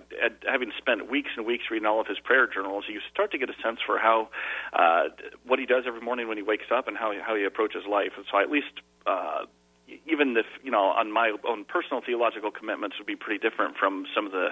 having 0.50 0.72
spent 0.76 1.12
weeks 1.12 1.30
and 1.38 1.46
weeks 1.46 1.66
reading 1.70 1.86
all 1.86 2.02
of 2.02 2.08
his 2.08 2.18
prayer 2.18 2.48
journals, 2.48 2.86
you 2.90 3.02
start 3.14 3.32
to 3.34 3.38
get 3.38 3.52
a 3.52 3.58
sense 3.62 3.78
for 3.86 4.00
how 4.00 4.30
uh, 4.74 5.10
what 5.46 5.60
he 5.60 5.68
does 5.68 5.84
every 5.86 6.02
morning 6.02 6.28
when 6.28 6.38
he 6.38 6.44
wakes 6.44 6.74
up 6.76 6.88
and 6.88 6.98
how 6.98 7.14
how 7.24 7.36
he 7.36 7.44
approaches 7.44 7.84
life. 7.88 8.14
And 8.18 8.26
so, 8.32 8.38
I 8.38 8.42
at 8.42 8.50
least. 8.50 8.74
Uh, 9.06 9.46
even 9.88 10.36
if 10.38 10.46
you 10.64 10.72
know 10.72 10.94
on 10.96 11.12
my 11.12 11.36
own 11.48 11.66
personal 11.66 12.02
theological 12.06 12.52
commitments 12.52 12.98
would 12.98 13.08
be 13.08 13.16
pretty 13.16 13.40
different 13.40 13.78
from 13.78 14.06
some 14.16 14.26
of 14.26 14.32
the 14.32 14.50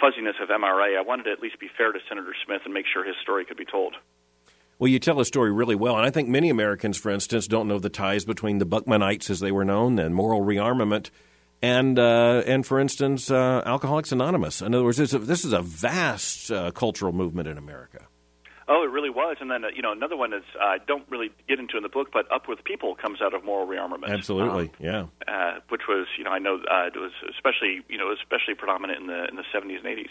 fuzziness 0.00 0.36
of 0.42 0.48
MRA, 0.48 0.98
I 0.98 1.02
wanted 1.02 1.24
to 1.24 1.32
at 1.32 1.40
least 1.40 1.58
be 1.60 1.68
fair 1.76 1.92
to 1.92 1.98
Senator 2.08 2.34
Smith 2.44 2.62
and 2.64 2.74
make 2.74 2.86
sure 2.92 3.04
his 3.04 3.16
story 3.22 3.44
could 3.44 3.56
be 3.56 3.64
told. 3.64 3.94
Well, 4.78 4.88
you 4.88 4.98
tell 4.98 5.20
a 5.20 5.24
story 5.24 5.52
really 5.52 5.74
well, 5.74 5.96
and 5.96 6.04
I 6.04 6.10
think 6.10 6.28
many 6.28 6.50
Americans, 6.50 6.98
for 6.98 7.10
instance, 7.10 7.46
don't 7.46 7.66
know 7.66 7.78
the 7.78 7.88
ties 7.88 8.26
between 8.26 8.58
the 8.58 8.66
Buchmanites, 8.66 9.30
as 9.30 9.40
they 9.40 9.50
were 9.50 9.64
known, 9.64 9.98
and 9.98 10.14
moral 10.14 10.42
rearmament, 10.42 11.08
and 11.62 11.98
uh, 11.98 12.42
and 12.46 12.66
for 12.66 12.78
instance, 12.78 13.30
uh, 13.30 13.62
Alcoholics 13.64 14.12
Anonymous. 14.12 14.60
In 14.60 14.74
other 14.74 14.84
words, 14.84 14.98
this 14.98 15.10
is 15.10 15.14
a, 15.14 15.18
this 15.20 15.44
is 15.46 15.52
a 15.54 15.62
vast 15.62 16.50
uh, 16.50 16.70
cultural 16.72 17.12
movement 17.12 17.48
in 17.48 17.56
America. 17.56 18.06
Oh, 18.68 18.82
it 18.82 18.90
really 18.90 19.10
was. 19.10 19.36
And 19.40 19.50
then, 19.50 19.64
uh, 19.64 19.68
you 19.74 19.80
know, 19.80 19.92
another 19.92 20.16
one 20.16 20.32
is 20.32 20.42
uh, 20.60 20.64
I 20.64 20.76
uh, 20.76 20.78
don't 20.86 21.04
really 21.08 21.30
get 21.48 21.60
into 21.60 21.76
in 21.76 21.84
the 21.84 21.88
book, 21.88 22.08
but 22.12 22.30
Up 22.32 22.48
with 22.48 22.64
People 22.64 22.96
comes 22.96 23.22
out 23.22 23.32
of 23.32 23.44
moral 23.44 23.66
rearmament. 23.66 24.08
Absolutely, 24.08 24.64
um, 24.64 24.70
yeah. 24.80 25.06
Uh, 25.28 25.60
which 25.68 25.82
was, 25.88 26.08
you 26.18 26.24
know, 26.24 26.30
I 26.30 26.40
know 26.40 26.56
uh, 26.56 26.86
it 26.86 26.96
was 26.96 27.12
especially, 27.30 27.82
you 27.88 27.96
know, 27.96 28.12
especially 28.12 28.54
predominant 28.54 29.00
in 29.00 29.06
the 29.06 29.28
in 29.28 29.36
the 29.36 29.44
70s 29.54 29.78
and 29.78 29.86
80s. 29.86 30.08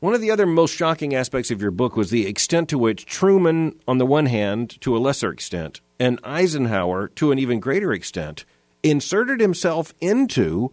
One 0.00 0.12
of 0.12 0.20
the 0.20 0.30
other 0.30 0.44
most 0.44 0.74
shocking 0.74 1.14
aspects 1.14 1.50
of 1.50 1.62
your 1.62 1.70
book 1.70 1.96
was 1.96 2.10
the 2.10 2.26
extent 2.26 2.68
to 2.68 2.78
which 2.78 3.06
Truman, 3.06 3.80
on 3.88 3.96
the 3.96 4.04
one 4.04 4.26
hand, 4.26 4.78
to 4.82 4.94
a 4.94 4.98
lesser 4.98 5.30
extent, 5.30 5.80
and 5.98 6.20
Eisenhower, 6.22 7.08
to 7.14 7.32
an 7.32 7.38
even 7.38 7.60
greater 7.60 7.92
extent, 7.94 8.44
inserted 8.82 9.40
himself 9.40 9.94
into 10.02 10.70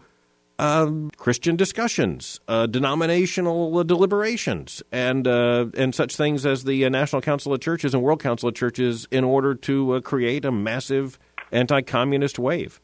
Christian 1.17 1.55
discussions, 1.55 2.39
uh, 2.47 2.67
denominational 2.67 3.79
uh, 3.79 3.83
deliberations, 3.83 4.83
and 4.91 5.27
uh, 5.27 5.65
and 5.75 5.95
such 5.95 6.15
things 6.15 6.45
as 6.45 6.63
the 6.63 6.87
National 6.89 7.21
Council 7.21 7.53
of 7.53 7.61
Churches 7.61 7.93
and 7.93 8.03
World 8.03 8.21
Council 8.21 8.49
of 8.49 8.55
Churches, 8.55 9.07
in 9.11 9.23
order 9.23 9.55
to 9.55 10.01
create 10.01 10.45
a 10.45 10.51
massive 10.51 11.17
anti-communist 11.51 12.37
wave. 12.37 12.79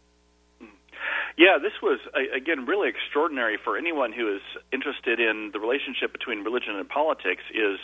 Yeah, 1.38 1.59
this 1.61 1.73
was 1.84 1.99
again 2.36 2.65
really 2.65 2.89
extraordinary 2.89 3.59
for 3.63 3.78
anyone 3.78 4.11
who 4.11 4.36
is 4.36 4.41
interested 4.73 5.19
in 5.19 5.51
the 5.53 5.59
relationship 5.59 6.11
between 6.11 6.43
religion 6.43 6.75
and 6.75 6.89
politics. 6.89 7.43
Is 7.53 7.78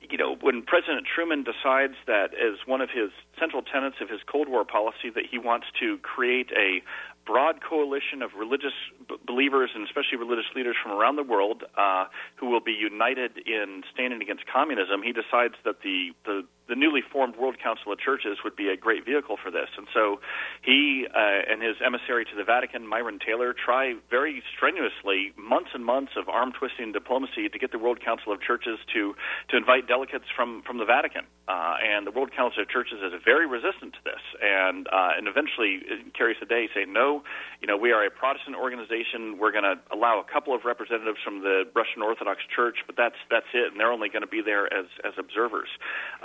you 0.00 0.16
know, 0.16 0.36
when 0.40 0.62
President 0.62 1.06
Truman 1.06 1.44
decides 1.44 1.94
that 2.06 2.32
as 2.32 2.66
one 2.66 2.80
of 2.80 2.88
his 2.88 3.10
central 3.38 3.62
tenets 3.62 3.96
of 4.00 4.08
his 4.08 4.20
Cold 4.26 4.48
War 4.48 4.64
policy 4.64 5.10
that 5.14 5.24
he 5.30 5.38
wants 5.38 5.66
to 5.80 5.98
create 5.98 6.50
a 6.52 6.82
broad 7.28 7.60
coalition 7.60 8.22
of 8.22 8.30
religious 8.38 8.72
b- 9.06 9.16
believers 9.26 9.70
and 9.74 9.84
especially 9.84 10.16
religious 10.16 10.48
leaders 10.56 10.76
from 10.82 10.92
around 10.92 11.16
the 11.16 11.22
world 11.22 11.62
uh, 11.76 12.06
who 12.36 12.48
will 12.48 12.64
be 12.64 12.72
united 12.72 13.32
in 13.44 13.82
standing 13.92 14.22
against 14.22 14.44
communism, 14.46 15.02
he 15.02 15.12
decides 15.12 15.54
that 15.66 15.82
the, 15.82 16.12
the 16.24 16.42
the 16.68 16.76
newly 16.76 17.00
formed 17.00 17.36
World 17.36 17.56
Council 17.62 17.92
of 17.92 17.98
Churches 17.98 18.38
would 18.44 18.56
be 18.56 18.68
a 18.68 18.76
great 18.76 19.04
vehicle 19.04 19.36
for 19.42 19.50
this. 19.50 19.68
And 19.76 19.86
so 19.92 20.20
he 20.62 21.06
uh, 21.08 21.50
and 21.50 21.62
his 21.62 21.76
emissary 21.84 22.24
to 22.26 22.36
the 22.36 22.44
Vatican, 22.44 22.86
Myron 22.86 23.18
Taylor, 23.18 23.54
try 23.54 23.94
very 24.10 24.42
strenuously, 24.54 25.32
months 25.36 25.70
and 25.74 25.84
months 25.84 26.12
of 26.16 26.28
arm 26.28 26.52
twisting 26.52 26.92
diplomacy 26.92 27.48
to 27.48 27.58
get 27.58 27.72
the 27.72 27.78
World 27.78 28.04
Council 28.04 28.32
of 28.32 28.40
Churches 28.40 28.78
to 28.94 29.14
to 29.50 29.56
invite 29.56 29.88
delegates 29.88 30.26
from 30.34 30.62
from 30.62 30.78
the 30.78 30.84
Vatican. 30.84 31.24
Uh, 31.48 31.80
and 31.80 32.06
the 32.06 32.10
World 32.10 32.30
Council 32.36 32.60
of 32.60 32.68
Churches 32.68 33.00
is 33.00 33.12
very 33.24 33.46
resistant 33.46 33.94
to 33.94 34.02
this, 34.04 34.20
and 34.42 34.86
uh, 34.92 35.16
and 35.16 35.26
eventually 35.26 35.80
carries 36.12 36.36
the 36.40 36.46
day 36.46 36.68
saying, 36.74 36.92
no, 36.92 37.22
you 37.62 37.66
know, 37.66 37.76
we 37.76 37.90
are 37.90 38.04
a 38.04 38.10
Protestant 38.10 38.54
organization. 38.54 39.38
We're 39.40 39.52
going 39.52 39.64
to 39.64 39.80
allow 39.88 40.20
a 40.20 40.26
couple 40.30 40.54
of 40.54 40.68
representatives 40.68 41.18
from 41.24 41.40
the 41.40 41.64
Russian 41.74 42.02
Orthodox 42.02 42.44
Church, 42.54 42.84
but 42.86 42.96
that's 42.96 43.16
that's 43.30 43.48
it, 43.54 43.72
and 43.72 43.80
they're 43.80 43.92
only 43.92 44.10
going 44.10 44.22
to 44.22 44.28
be 44.28 44.42
there 44.44 44.68
as 44.68 44.86
as 45.04 45.14
observers. 45.16 45.68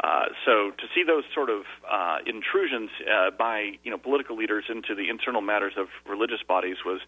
Uh, 0.04 0.33
so 0.46 0.72
to 0.72 0.86
see 0.94 1.04
those 1.06 1.24
sort 1.34 1.50
of 1.50 1.64
uh, 1.90 2.18
intrusions 2.26 2.90
uh, 3.06 3.32
by 3.32 3.80
you 3.84 3.92
know 3.92 3.98
political 3.98 4.36
leaders 4.36 4.66
into 4.70 4.96
the 4.96 5.10
internal 5.10 5.42
matters 5.42 5.74
of 5.78 5.88
religious 6.08 6.42
bodies 6.48 6.78
was 6.86 7.02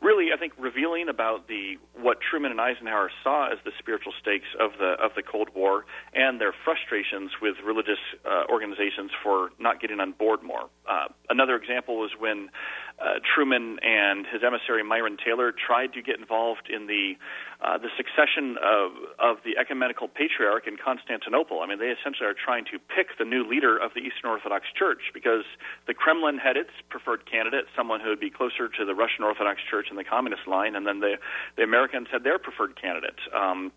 really, 0.00 0.32
I 0.34 0.38
think, 0.38 0.52
revealing 0.58 1.08
about 1.08 1.48
the 1.48 1.76
what 1.94 2.18
Truman 2.20 2.50
and 2.50 2.60
Eisenhower 2.60 3.10
saw 3.22 3.52
as 3.52 3.58
the 3.64 3.72
spiritual 3.78 4.12
stakes 4.20 4.48
of 4.58 4.72
the 4.78 4.96
of 5.02 5.12
the 5.16 5.22
Cold 5.22 5.48
War 5.54 5.84
and 6.14 6.40
their 6.40 6.54
frustrations 6.64 7.30
with 7.40 7.56
religious 7.64 8.00
uh, 8.24 8.44
organizations 8.50 9.10
for 9.22 9.50
not 9.58 9.80
getting 9.80 10.00
on 10.00 10.12
board 10.12 10.42
more. 10.42 10.68
Uh, 10.88 11.08
another 11.30 11.56
example 11.56 11.98
was 11.98 12.10
when 12.18 12.50
uh, 12.98 13.18
Truman 13.34 13.78
and 13.82 14.26
his 14.26 14.42
emissary 14.44 14.82
Myron 14.82 15.16
Taylor 15.16 15.52
tried 15.52 15.92
to 15.94 16.02
get 16.02 16.18
involved 16.18 16.68
in 16.70 16.86
the 16.86 17.14
uh, 17.62 17.78
the 17.78 17.88
succession 17.96 18.56
of 18.62 18.92
of 19.18 19.42
the 19.44 19.58
ecumenical 19.58 20.08
patriarch 20.08 20.66
in 20.66 20.76
Constantinople. 20.76 21.60
I 21.60 21.66
mean, 21.66 21.78
they 21.78 21.90
essentially 21.90 22.26
are 22.28 22.34
trying 22.34 22.64
to 22.71 22.71
pick 22.78 23.18
the 23.18 23.24
new 23.24 23.48
leader 23.48 23.76
of 23.76 23.92
the 23.94 24.00
Eastern 24.00 24.30
Orthodox 24.30 24.66
Church 24.74 25.10
because 25.12 25.44
the 25.86 25.94
Kremlin 25.94 26.38
had 26.38 26.56
its 26.56 26.70
preferred 26.88 27.28
candidate, 27.30 27.66
someone 27.76 28.00
who 28.00 28.08
would 28.08 28.20
be 28.20 28.30
closer 28.30 28.68
to 28.68 28.84
the 28.84 28.94
Russian 28.94 29.24
Orthodox 29.24 29.60
Church 29.68 29.86
and 29.90 29.98
the 29.98 30.04
communist 30.04 30.46
line, 30.46 30.76
and 30.76 30.86
then 30.86 31.00
the 31.00 31.16
the 31.56 31.62
Americans 31.62 32.08
had 32.10 32.24
their 32.24 32.38
preferred 32.38 32.80
candidate. 32.80 33.18
Um, 33.34 33.72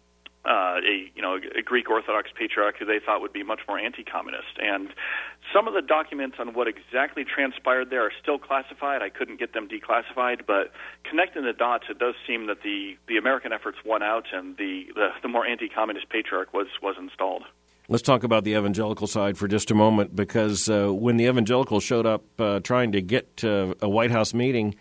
uh, 0.45 0.77
a 0.85 1.11
you 1.15 1.21
know 1.21 1.39
a 1.57 1.61
Greek 1.61 1.89
Orthodox 1.89 2.29
patriarch 2.37 2.77
who 2.77 2.85
they 2.85 2.99
thought 3.03 3.21
would 3.21 3.33
be 3.33 3.43
much 3.43 3.61
more 3.67 3.79
anti-communist. 3.79 4.59
And 4.61 4.89
some 5.53 5.67
of 5.67 5.73
the 5.73 5.81
documents 5.81 6.37
on 6.39 6.53
what 6.53 6.67
exactly 6.67 7.25
transpired 7.25 7.89
there 7.89 8.01
are 8.05 8.11
still 8.21 8.37
classified. 8.37 9.01
I 9.01 9.09
couldn't 9.09 9.39
get 9.39 9.53
them 9.53 9.67
declassified, 9.67 10.45
but 10.45 10.71
connecting 11.03 11.43
the 11.43 11.53
dots, 11.53 11.85
it 11.89 11.97
does 11.97 12.15
seem 12.27 12.45
that 12.47 12.61
the 12.63 12.95
the 13.07 13.17
American 13.17 13.53
efforts 13.53 13.79
won 13.83 14.03
out, 14.03 14.25
and 14.31 14.55
the 14.57 14.85
the, 14.93 15.09
the 15.23 15.27
more 15.27 15.45
anti-communist 15.45 16.09
patriarch 16.09 16.53
was 16.53 16.67
was 16.81 16.95
installed. 16.99 17.43
Let's 17.87 18.03
talk 18.03 18.23
about 18.23 18.43
the 18.43 18.55
evangelical 18.55 19.07
side 19.07 19.37
for 19.37 19.47
just 19.47 19.69
a 19.69 19.75
moment, 19.75 20.15
because 20.15 20.69
uh, 20.69 20.87
when 20.91 21.17
the 21.17 21.25
evangelicals 21.25 21.83
showed 21.83 22.05
up 22.05 22.23
uh, 22.39 22.59
trying 22.61 22.93
to 22.93 23.01
get 23.01 23.37
to 23.37 23.75
a 23.81 23.87
White 23.89 24.11
House 24.11 24.33
meeting, 24.33 24.75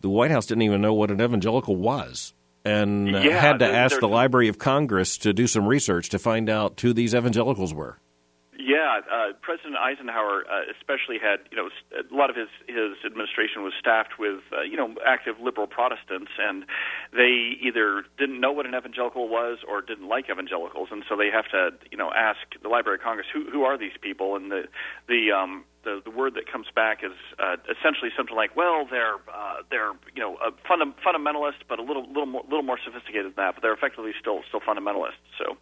the 0.00 0.10
White 0.10 0.30
House 0.30 0.46
didn't 0.46 0.62
even 0.62 0.82
know 0.82 0.92
what 0.92 1.10
an 1.10 1.20
evangelical 1.22 1.76
was 1.76 2.34
and 2.64 3.14
uh, 3.14 3.20
yeah, 3.20 3.38
had 3.38 3.58
to 3.58 3.66
ask 3.66 4.00
the 4.00 4.08
Library 4.08 4.48
of 4.48 4.58
Congress 4.58 5.18
to 5.18 5.32
do 5.32 5.46
some 5.46 5.66
research 5.66 6.08
to 6.10 6.18
find 6.18 6.48
out 6.48 6.80
who 6.80 6.92
these 6.92 7.14
evangelicals 7.14 7.74
were. 7.74 7.98
Yeah, 8.64 9.00
uh, 9.12 9.32
President 9.42 9.76
Eisenhower 9.76 10.44
uh, 10.48 10.64
especially 10.72 11.18
had, 11.20 11.40
you 11.50 11.56
know, 11.58 11.68
a 11.92 12.14
lot 12.14 12.30
of 12.30 12.36
his 12.36 12.48
his 12.66 12.96
administration 13.04 13.62
was 13.62 13.74
staffed 13.78 14.18
with, 14.18 14.40
uh, 14.56 14.62
you 14.62 14.78
know, 14.78 14.94
active 15.04 15.36
liberal 15.38 15.66
Protestants, 15.66 16.32
and 16.40 16.64
they 17.12 17.60
either 17.60 18.04
didn't 18.16 18.40
know 18.40 18.52
what 18.52 18.64
an 18.64 18.74
evangelical 18.74 19.28
was 19.28 19.58
or 19.68 19.82
didn't 19.82 20.08
like 20.08 20.30
evangelicals, 20.30 20.88
and 20.90 21.04
so 21.06 21.14
they 21.14 21.28
have 21.28 21.44
to, 21.50 21.76
you 21.90 21.98
know, 21.98 22.10
ask 22.16 22.40
the 22.62 22.70
Library 22.70 22.96
of 22.96 23.04
Congress 23.04 23.26
who 23.30 23.44
who 23.50 23.64
are 23.64 23.76
these 23.76 23.98
people, 24.00 24.34
and 24.34 24.50
the 24.50 24.62
the 25.08 25.30
um, 25.30 25.64
the, 25.84 26.00
the 26.04 26.10
word 26.10 26.34
that 26.34 26.50
comes 26.50 26.66
back 26.74 27.04
is 27.04 27.12
uh, 27.38 27.56
essentially 27.68 28.10
something 28.16 28.34
like, 28.34 28.56
well, 28.56 28.86
they're 28.90 29.16
uh, 29.28 29.62
they're 29.70 29.92
you 30.14 30.22
know 30.22 30.36
a 30.40 30.50
funda- 30.66 30.94
fundamentalist, 31.04 31.62
but 31.68 31.78
a 31.78 31.82
little 31.82 32.06
little 32.08 32.26
more 32.26 32.42
little 32.44 32.62
more 32.62 32.78
sophisticated 32.84 33.36
than 33.36 33.44
that. 33.44 33.54
But 33.54 33.62
they're 33.62 33.74
effectively 33.74 34.12
still 34.18 34.40
still 34.48 34.60
fundamentalists. 34.60 35.20
So, 35.38 35.56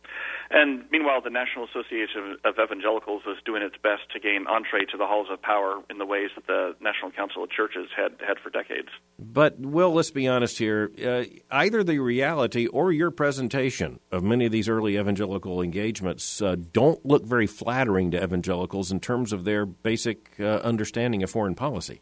and 0.51 0.85
meanwhile, 0.91 1.21
the 1.21 1.31
National 1.31 1.67
Association 1.67 2.39
of 2.45 2.55
Evangelicals 2.59 3.23
is 3.27 3.39
doing 3.45 3.63
its 3.63 3.77
best 3.83 4.03
to 4.13 4.21
gain 4.21 4.47
entree 4.47 4.85
to 4.91 4.97
the 4.97 5.07
halls 5.07 5.29
of 5.31 5.43
power 5.43 5.83
in 5.91 5.99
the 5.99 6.07
ways 6.07 6.31
that 6.37 6.47
the 6.47 6.75
National 6.81 7.11
Council 7.11 7.45
of 7.45 7.51
Churches 7.51 7.89
had 7.97 8.13
had 8.27 8.39
for 8.39 8.51
decades. 8.51 8.89
But 9.19 9.59
Will, 9.59 9.93
let's 9.93 10.11
be 10.11 10.29
honest 10.29 10.59
here. 10.59 10.91
Uh, 11.03 11.25
either 11.51 11.83
the 11.83 11.99
reality 11.99 12.67
or 12.67 12.93
your 12.93 13.11
presentation 13.11 14.01
of 14.11 14.23
many 14.23 14.47
of 14.47 14.53
these 14.53 14.69
early 14.69 14.99
evangelical 14.99 15.63
engagements 15.63 16.43
uh, 16.43 16.57
don't 16.73 17.05
look 17.05 17.25
very 17.25 17.47
flattering 17.47 18.11
to 18.11 18.23
evangelicals 18.23 18.91
in 18.93 19.01
terms 19.01 19.33
of 19.33 19.45
their 19.45 19.65
basic 19.65 20.12
uh, 20.39 20.57
understanding 20.59 21.23
of 21.23 21.31
foreign 21.31 21.55
policy. 21.55 22.01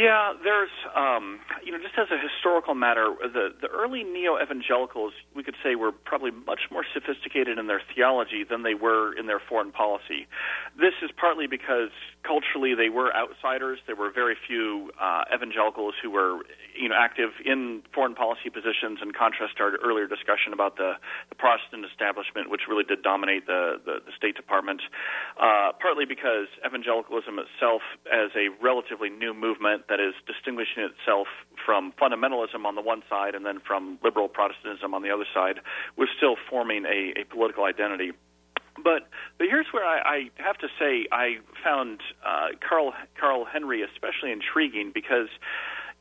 Yeah, 0.00 0.32
there's, 0.42 0.72
um, 0.96 1.40
you 1.62 1.72
know, 1.72 1.76
just 1.76 1.92
as 2.00 2.08
a 2.08 2.16
historical 2.16 2.72
matter, 2.72 3.12
the 3.20 3.52
the 3.60 3.68
early 3.68 4.02
neo 4.02 4.40
evangelicals, 4.40 5.12
we 5.36 5.42
could 5.44 5.56
say, 5.62 5.74
were 5.74 5.92
probably 5.92 6.30
much 6.30 6.72
more 6.72 6.86
sophisticated 6.94 7.58
in 7.58 7.66
their 7.66 7.82
theology 7.94 8.42
than 8.48 8.62
they 8.62 8.72
were 8.72 9.12
in 9.12 9.26
their 9.26 9.42
foreign 9.44 9.72
policy. 9.72 10.24
This 10.72 10.96
is 11.04 11.10
partly 11.20 11.46
because 11.46 11.92
culturally 12.24 12.72
they 12.74 12.88
were 12.88 13.12
outsiders. 13.14 13.78
There 13.86 13.94
were 13.94 14.10
very 14.10 14.36
few 14.48 14.90
uh, 14.98 15.24
evangelicals 15.34 15.92
who 16.00 16.08
were, 16.08 16.48
you 16.72 16.88
know, 16.88 16.96
active 16.96 17.36
in 17.44 17.82
foreign 17.92 18.14
policy 18.14 18.48
positions. 18.48 19.04
In 19.04 19.12
contrast 19.12 19.58
to 19.58 19.64
our 19.64 19.76
earlier 19.84 20.08
discussion 20.08 20.56
about 20.56 20.80
the, 20.80 20.96
the 21.28 21.36
Protestant 21.36 21.84
establishment, 21.84 22.48
which 22.48 22.62
really 22.72 22.84
did 22.84 23.02
dominate 23.02 23.44
the 23.44 23.76
the, 23.84 24.00
the 24.00 24.12
State 24.16 24.34
Department. 24.34 24.80
Uh, 25.36 25.76
partly 25.76 26.06
because 26.08 26.48
evangelicalism 26.64 27.36
itself, 27.36 27.84
as 28.08 28.32
a 28.32 28.48
relatively 28.64 29.10
new 29.12 29.34
movement 29.36 29.50
movement 29.50 29.89
that 29.90 30.00
is 30.00 30.14
distinguishing 30.26 30.82
itself 30.84 31.26
from 31.66 31.92
fundamentalism 32.00 32.64
on 32.64 32.76
the 32.76 32.80
one 32.80 33.02
side 33.10 33.34
and 33.34 33.44
then 33.44 33.60
from 33.60 33.98
liberal 34.02 34.28
Protestantism 34.28 34.94
on 34.94 35.02
the 35.02 35.10
other 35.10 35.26
side, 35.34 35.60
was 35.98 36.08
still 36.16 36.36
forming 36.48 36.86
a, 36.86 37.20
a 37.20 37.24
political 37.24 37.64
identity. 37.64 38.12
But 38.82 39.10
but 39.36 39.48
here's 39.48 39.66
where 39.72 39.84
I, 39.84 39.98
I 39.98 40.30
have 40.36 40.56
to 40.58 40.68
say 40.78 41.06
I 41.12 41.38
found 41.62 42.00
uh, 42.24 42.56
Carl 42.66 42.94
Carl 43.18 43.44
Henry 43.44 43.82
especially 43.82 44.32
intriguing 44.32 44.92
because 44.94 45.28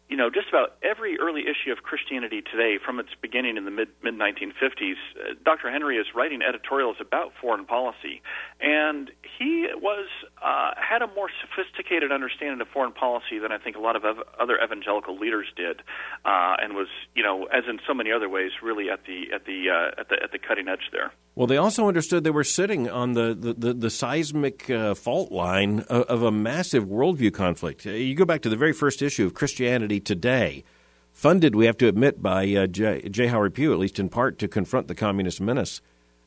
you 0.09 0.17
know, 0.17 0.29
just 0.31 0.49
about 0.49 0.75
every 0.81 1.19
early 1.19 1.41
issue 1.41 1.71
of 1.71 1.83
Christianity 1.83 2.41
Today, 2.41 2.79
from 2.83 2.99
its 2.99 3.09
beginning 3.21 3.57
in 3.57 3.65
the 3.65 3.71
mid 3.71 3.89
mid 4.03 4.15
1950s, 4.15 4.93
uh, 5.15 5.33
Dr. 5.45 5.71
Henry 5.71 5.97
is 5.97 6.07
writing 6.15 6.41
editorials 6.41 6.97
about 6.99 7.31
foreign 7.39 7.65
policy, 7.65 8.21
and 8.59 9.11
he 9.37 9.67
was 9.75 10.07
uh, 10.43 10.71
had 10.75 11.03
a 11.03 11.07
more 11.13 11.29
sophisticated 11.41 12.11
understanding 12.11 12.59
of 12.59 12.67
foreign 12.69 12.91
policy 12.91 13.37
than 13.39 13.51
I 13.51 13.59
think 13.59 13.75
a 13.75 13.79
lot 13.79 13.95
of 13.95 14.03
ev- 14.03 14.23
other 14.39 14.57
evangelical 14.63 15.17
leaders 15.17 15.45
did, 15.55 15.81
uh, 16.25 16.55
and 16.59 16.73
was, 16.73 16.87
you 17.13 17.21
know, 17.21 17.45
as 17.45 17.65
in 17.69 17.79
so 17.87 17.93
many 17.93 18.11
other 18.11 18.29
ways, 18.29 18.51
really 18.63 18.89
at 18.89 19.05
the 19.05 19.33
at 19.33 19.45
the 19.45 19.69
uh, 19.69 20.01
at 20.01 20.09
the 20.09 20.15
at 20.23 20.31
the 20.31 20.39
cutting 20.39 20.67
edge 20.67 20.89
there. 20.91 21.11
Well, 21.35 21.45
they 21.45 21.57
also 21.57 21.87
understood 21.87 22.23
they 22.23 22.31
were 22.31 22.43
sitting 22.43 22.89
on 22.89 23.13
the 23.13 23.37
the, 23.39 23.53
the, 23.53 23.73
the 23.75 23.89
seismic 23.91 24.69
uh, 24.71 24.95
fault 24.95 25.31
line 25.31 25.81
of, 25.81 26.03
of 26.03 26.23
a 26.23 26.31
massive 26.31 26.85
worldview 26.85 27.31
conflict. 27.31 27.85
Uh, 27.85 27.91
you 27.91 28.15
go 28.15 28.25
back 28.25 28.41
to 28.41 28.49
the 28.49 28.57
very 28.57 28.73
first 28.73 29.03
issue 29.03 29.25
of 29.25 29.35
Christianity 29.35 29.98
Today, 29.99 30.63
funded, 31.11 31.55
we 31.55 31.65
have 31.65 31.77
to 31.77 31.87
admit, 31.87 32.21
by 32.21 32.47
uh, 32.53 32.67
J. 32.67 33.07
J. 33.09 33.27
Howard 33.27 33.53
Pew, 33.53 33.73
at 33.73 33.79
least 33.79 33.99
in 33.99 34.09
part, 34.09 34.39
to 34.39 34.47
confront 34.47 34.87
the 34.87 34.95
communist 34.95 35.41
menace. 35.41 35.81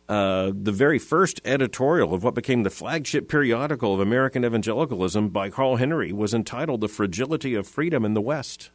Uh, 0.08 0.52
the 0.54 0.72
very 0.72 0.98
first 0.98 1.40
editorial 1.44 2.12
of 2.12 2.22
what 2.22 2.34
became 2.34 2.64
the 2.64 2.70
flagship 2.70 3.28
periodical 3.28 3.94
of 3.94 4.00
American 4.00 4.44
evangelicalism 4.44 5.28
by 5.28 5.48
Carl 5.48 5.76
Henry 5.76 6.12
was 6.12 6.34
entitled 6.34 6.80
The 6.80 6.88
Fragility 6.88 7.54
of 7.54 7.66
Freedom 7.66 8.04
in 8.04 8.14
the 8.14 8.20
West. 8.20 8.70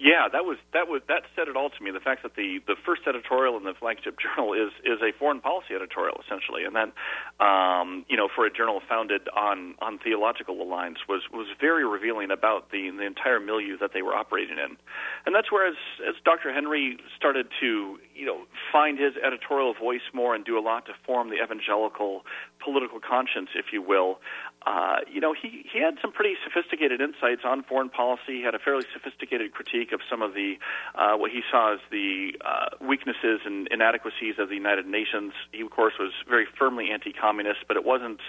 Yeah, 0.00 0.32
that 0.32 0.46
was 0.48 0.56
that 0.72 0.88
was 0.88 1.02
that 1.08 1.28
said 1.36 1.48
it 1.48 1.56
all 1.56 1.68
to 1.68 1.84
me. 1.84 1.90
The 1.90 2.00
fact 2.00 2.22
that 2.22 2.34
the 2.34 2.58
the 2.66 2.74
first 2.86 3.02
editorial 3.06 3.58
in 3.58 3.64
the 3.64 3.74
flagship 3.78 4.16
journal 4.24 4.54
is 4.54 4.72
is 4.80 4.96
a 5.04 5.12
foreign 5.12 5.40
policy 5.40 5.76
editorial 5.76 6.16
essentially, 6.24 6.64
and 6.64 6.74
then 6.74 6.90
um, 7.36 8.06
you 8.08 8.16
know 8.16 8.26
for 8.34 8.46
a 8.46 8.50
journal 8.50 8.80
founded 8.88 9.28
on 9.36 9.74
on 9.82 9.98
theological 9.98 10.56
lines 10.66 10.96
was 11.06 11.20
was 11.30 11.48
very 11.60 11.84
revealing 11.84 12.30
about 12.30 12.70
the 12.72 12.88
the 12.96 13.04
entire 13.04 13.40
milieu 13.40 13.76
that 13.76 13.92
they 13.92 14.00
were 14.00 14.14
operating 14.14 14.56
in, 14.56 14.80
and 15.26 15.34
that's 15.36 15.52
where 15.52 15.68
as 15.68 15.76
as 16.08 16.16
Dr. 16.24 16.50
Henry 16.50 16.96
started 17.14 17.48
to 17.60 18.00
you 18.16 18.24
know 18.24 18.48
find 18.72 18.98
his 18.98 19.12
editorial 19.20 19.74
voice 19.74 20.08
more 20.14 20.34
and 20.34 20.46
do 20.46 20.58
a 20.58 20.64
lot 20.64 20.86
to 20.86 20.92
form 21.04 21.28
the 21.28 21.44
evangelical 21.44 22.24
political 22.64 23.00
conscience, 23.00 23.50
if 23.54 23.66
you 23.70 23.82
will. 23.82 24.18
Uh, 24.66 24.96
you 25.10 25.20
know, 25.20 25.32
he, 25.32 25.64
he 25.72 25.80
had 25.80 25.94
some 26.02 26.12
pretty 26.12 26.34
sophisticated 26.44 27.00
insights 27.00 27.42
on 27.44 27.62
foreign 27.62 27.88
policy. 27.88 28.38
He 28.38 28.42
had 28.42 28.54
a 28.54 28.58
fairly 28.58 28.84
sophisticated 28.92 29.52
critique 29.52 29.92
of 29.92 30.00
some 30.08 30.20
of 30.20 30.34
the 30.34 30.54
uh, 30.94 31.16
what 31.16 31.30
he 31.30 31.40
saw 31.50 31.74
as 31.74 31.80
the 31.90 32.32
uh, 32.44 32.76
weaknesses 32.80 33.40
and 33.44 33.68
inadequacies 33.70 34.34
of 34.38 34.48
the 34.48 34.54
United 34.54 34.86
Nations. 34.86 35.32
He, 35.52 35.62
of 35.62 35.70
course, 35.70 35.94
was 35.98 36.12
very 36.28 36.46
firmly 36.58 36.90
anti-communist, 36.90 37.60
but 37.68 37.76
it 37.76 37.84
wasn't. 37.84 38.20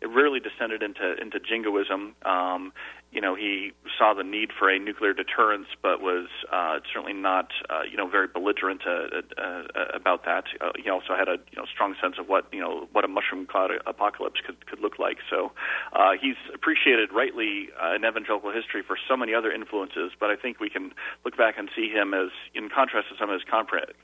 It 0.00 0.08
rarely 0.08 0.40
descended 0.40 0.82
into 0.82 1.20
into 1.20 1.38
jingoism. 1.38 2.14
Um, 2.24 2.72
you 3.14 3.20
know, 3.20 3.36
he 3.36 3.72
saw 3.96 4.12
the 4.12 4.24
need 4.24 4.50
for 4.58 4.68
a 4.68 4.78
nuclear 4.78 5.12
deterrence, 5.14 5.68
but 5.80 6.00
was 6.00 6.26
uh, 6.52 6.80
certainly 6.92 7.12
not, 7.12 7.50
uh, 7.70 7.82
you 7.88 7.96
know, 7.96 8.08
very 8.08 8.26
belligerent 8.26 8.82
uh, 8.84 9.22
uh, 9.38 9.40
uh, 9.40 9.84
about 9.94 10.24
that. 10.24 10.44
Uh, 10.60 10.72
he 10.82 10.90
also 10.90 11.14
had 11.16 11.28
a 11.28 11.38
you 11.52 11.56
know 11.56 11.64
strong 11.72 11.94
sense 12.02 12.16
of 12.18 12.28
what 12.28 12.46
you 12.52 12.60
know 12.60 12.88
what 12.90 13.04
a 13.04 13.08
mushroom 13.08 13.46
cloud 13.46 13.70
apocalypse 13.86 14.40
could 14.44 14.66
could 14.66 14.80
look 14.80 14.98
like. 14.98 15.18
So 15.30 15.52
uh, 15.92 16.12
he's 16.20 16.34
appreciated 16.52 17.12
rightly 17.12 17.68
uh, 17.80 17.94
in 17.94 18.04
evangelical 18.04 18.50
history 18.50 18.82
for 18.82 18.96
so 19.08 19.16
many 19.16 19.32
other 19.32 19.52
influences. 19.52 20.10
But 20.18 20.30
I 20.30 20.36
think 20.36 20.58
we 20.58 20.68
can 20.68 20.92
look 21.24 21.36
back 21.36 21.54
and 21.56 21.70
see 21.74 21.88
him 21.88 22.14
as, 22.14 22.30
in 22.52 22.68
contrast 22.68 23.08
to 23.10 23.14
some 23.16 23.30
of 23.30 23.38
his 23.38 23.46
compra- 23.46 23.94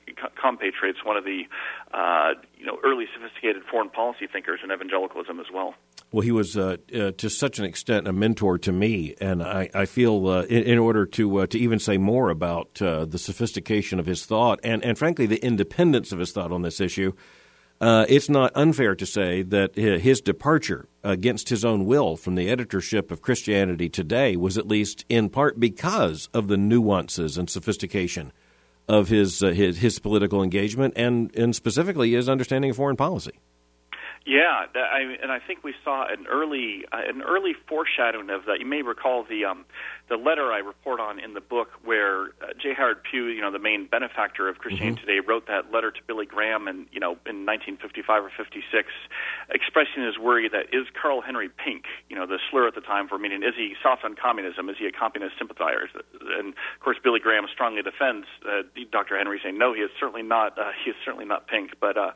compatriots, 0.41 1.05
one 1.05 1.17
of 1.17 1.25
the 1.25 1.51
uh, 1.93 2.35
you 2.57 2.65
know 2.65 2.79
early 2.85 3.07
sophisticated 3.13 3.63
foreign 3.69 3.91
policy 3.91 4.29
thinkers 4.31 4.61
in 4.63 4.71
evangelicalism 4.71 5.41
as 5.41 5.47
well. 5.53 5.75
Well, 6.13 6.23
he 6.23 6.33
was 6.33 6.57
uh, 6.57 6.77
uh, 6.93 7.13
to 7.19 7.31
such 7.31 7.61
an 7.61 7.65
extent 7.65 8.09
a 8.09 8.13
mentor 8.13 8.59
to 8.59 8.73
me, 8.73 9.15
and 9.21 9.43
I, 9.43 9.71
I 9.73 9.85
feel 9.87 10.27
uh, 10.27 10.43
in, 10.43 10.65
in, 10.65 10.79
order 10.79 11.07
to 11.07 11.43
uh, 11.43 11.47
to 11.47 11.59
even 11.59 11.79
say 11.79 11.99
more 11.99 12.31
about 12.31 12.83
uh, 12.83 13.05
the 13.05 13.19
sophistication 13.19 14.01
of 14.01 14.07
his 14.07 14.27
thought 14.27 14.59
and, 14.65 14.85
and 14.85 14.99
frankly 14.99 15.27
the 15.27 15.45
independence 15.45 16.11
of 16.11 16.19
his 16.19 16.33
thought 16.33 16.51
on 16.51 16.63
this 16.63 16.81
issue, 16.81 17.13
uh, 17.81 18.07
it's 18.09 18.29
not 18.29 18.51
unfair 18.57 18.97
to 18.97 19.07
say 19.07 19.43
that 19.43 19.77
his 19.77 20.21
departure 20.21 20.89
against 21.05 21.49
his 21.49 21.65
own 21.65 21.87
will 21.87 22.17
from 22.17 22.35
the 22.35 22.49
editorship 22.49 23.13
of 23.13 23.23
Christianity 23.23 23.89
Today 23.89 24.35
was 24.35 24.59
at 24.59 24.67
least 24.67 25.05
in 25.09 25.29
part 25.29 25.61
because 25.61 26.29
of 26.35 26.49
the 26.49 26.57
nuances 26.57 27.39
and 27.39 27.49
sophistication 27.49 28.33
of 28.89 29.09
his 29.09 29.39
his, 29.39 29.79
his 29.79 30.01
political 30.01 30.43
engagement 30.43 30.95
and 30.97 31.33
and 31.37 31.55
specifically 31.55 32.11
his 32.15 32.29
understanding 32.29 32.71
of 32.73 32.77
foreign 32.77 32.97
policy. 32.97 33.39
Yeah, 34.27 34.67
that, 34.75 34.85
I, 34.93 35.01
and 35.23 35.33
I 35.33 35.39
think 35.39 35.65
we 35.65 35.75
saw 35.83 36.07
an 36.07 36.27
early 36.27 36.85
uh, 36.93 37.01
an 37.09 37.23
early 37.23 37.55
foreshadowing 37.67 38.29
of 38.29 38.45
that. 38.47 38.61
You 38.61 38.67
may 38.67 38.83
recall 38.83 39.25
the 39.25 39.47
um, 39.47 39.65
the 40.11 40.17
letter 40.17 40.53
I 40.53 40.59
report 40.59 41.01
on 41.01 41.19
in 41.19 41.33
the 41.33 41.41
book 41.41 41.69
where 41.85 42.35
uh, 42.43 42.53
J. 42.61 42.75
Howard 42.77 43.03
Pew, 43.03 43.27
you 43.27 43.41
know, 43.41 43.51
the 43.51 43.59
main 43.59 43.87
benefactor 43.87 44.49
of 44.49 44.59
Christianity 44.59 45.01
mm-hmm. 45.01 45.07
Today, 45.07 45.27
wrote 45.27 45.47
that 45.47 45.73
letter 45.73 45.91
to 45.91 46.01
Billy 46.07 46.27
Graham, 46.27 46.69
and 46.69 46.87
you 46.93 47.01
know, 47.01 47.13
in 47.25 47.47
1955 47.47 48.25
or 48.25 48.33
56, 48.37 48.89
expressing 49.49 50.05
his 50.05 50.19
worry 50.19 50.51
that 50.51 50.69
is 50.75 50.87
Carl 51.01 51.23
Henry 51.23 51.49
pink, 51.49 51.85
you 52.11 52.17
know, 52.17 52.27
the 52.27 52.39
slur 52.51 52.69
at 52.69 52.75
the 52.75 52.83
time 52.83 53.09
for 53.09 53.19
meaning 53.19 53.43
is 53.43 53.55
he 53.57 53.75
soft 53.83 54.05
on 54.05 54.17
communism? 54.17 54.69
Is 54.69 54.77
he 54.79 54.85
a 54.87 54.93
communist 54.93 55.39
sympathizer? 55.39 55.89
And 56.37 56.53
of 56.53 56.81
course, 56.85 56.99
Billy 57.03 57.21
Graham 57.21 57.47
strongly 57.51 57.81
defends 57.81 58.27
uh, 58.45 58.69
Dr. 58.93 59.17
Henry, 59.17 59.41
saying 59.43 59.57
no, 59.57 59.73
he 59.73 59.81
is 59.81 59.91
certainly 59.99 60.23
not. 60.23 60.59
Uh, 60.59 60.73
he 60.85 60.91
is 60.91 60.97
certainly 61.05 61.25
not 61.25 61.47
pink. 61.47 61.73
But 61.81 61.97
uh, 61.97 62.13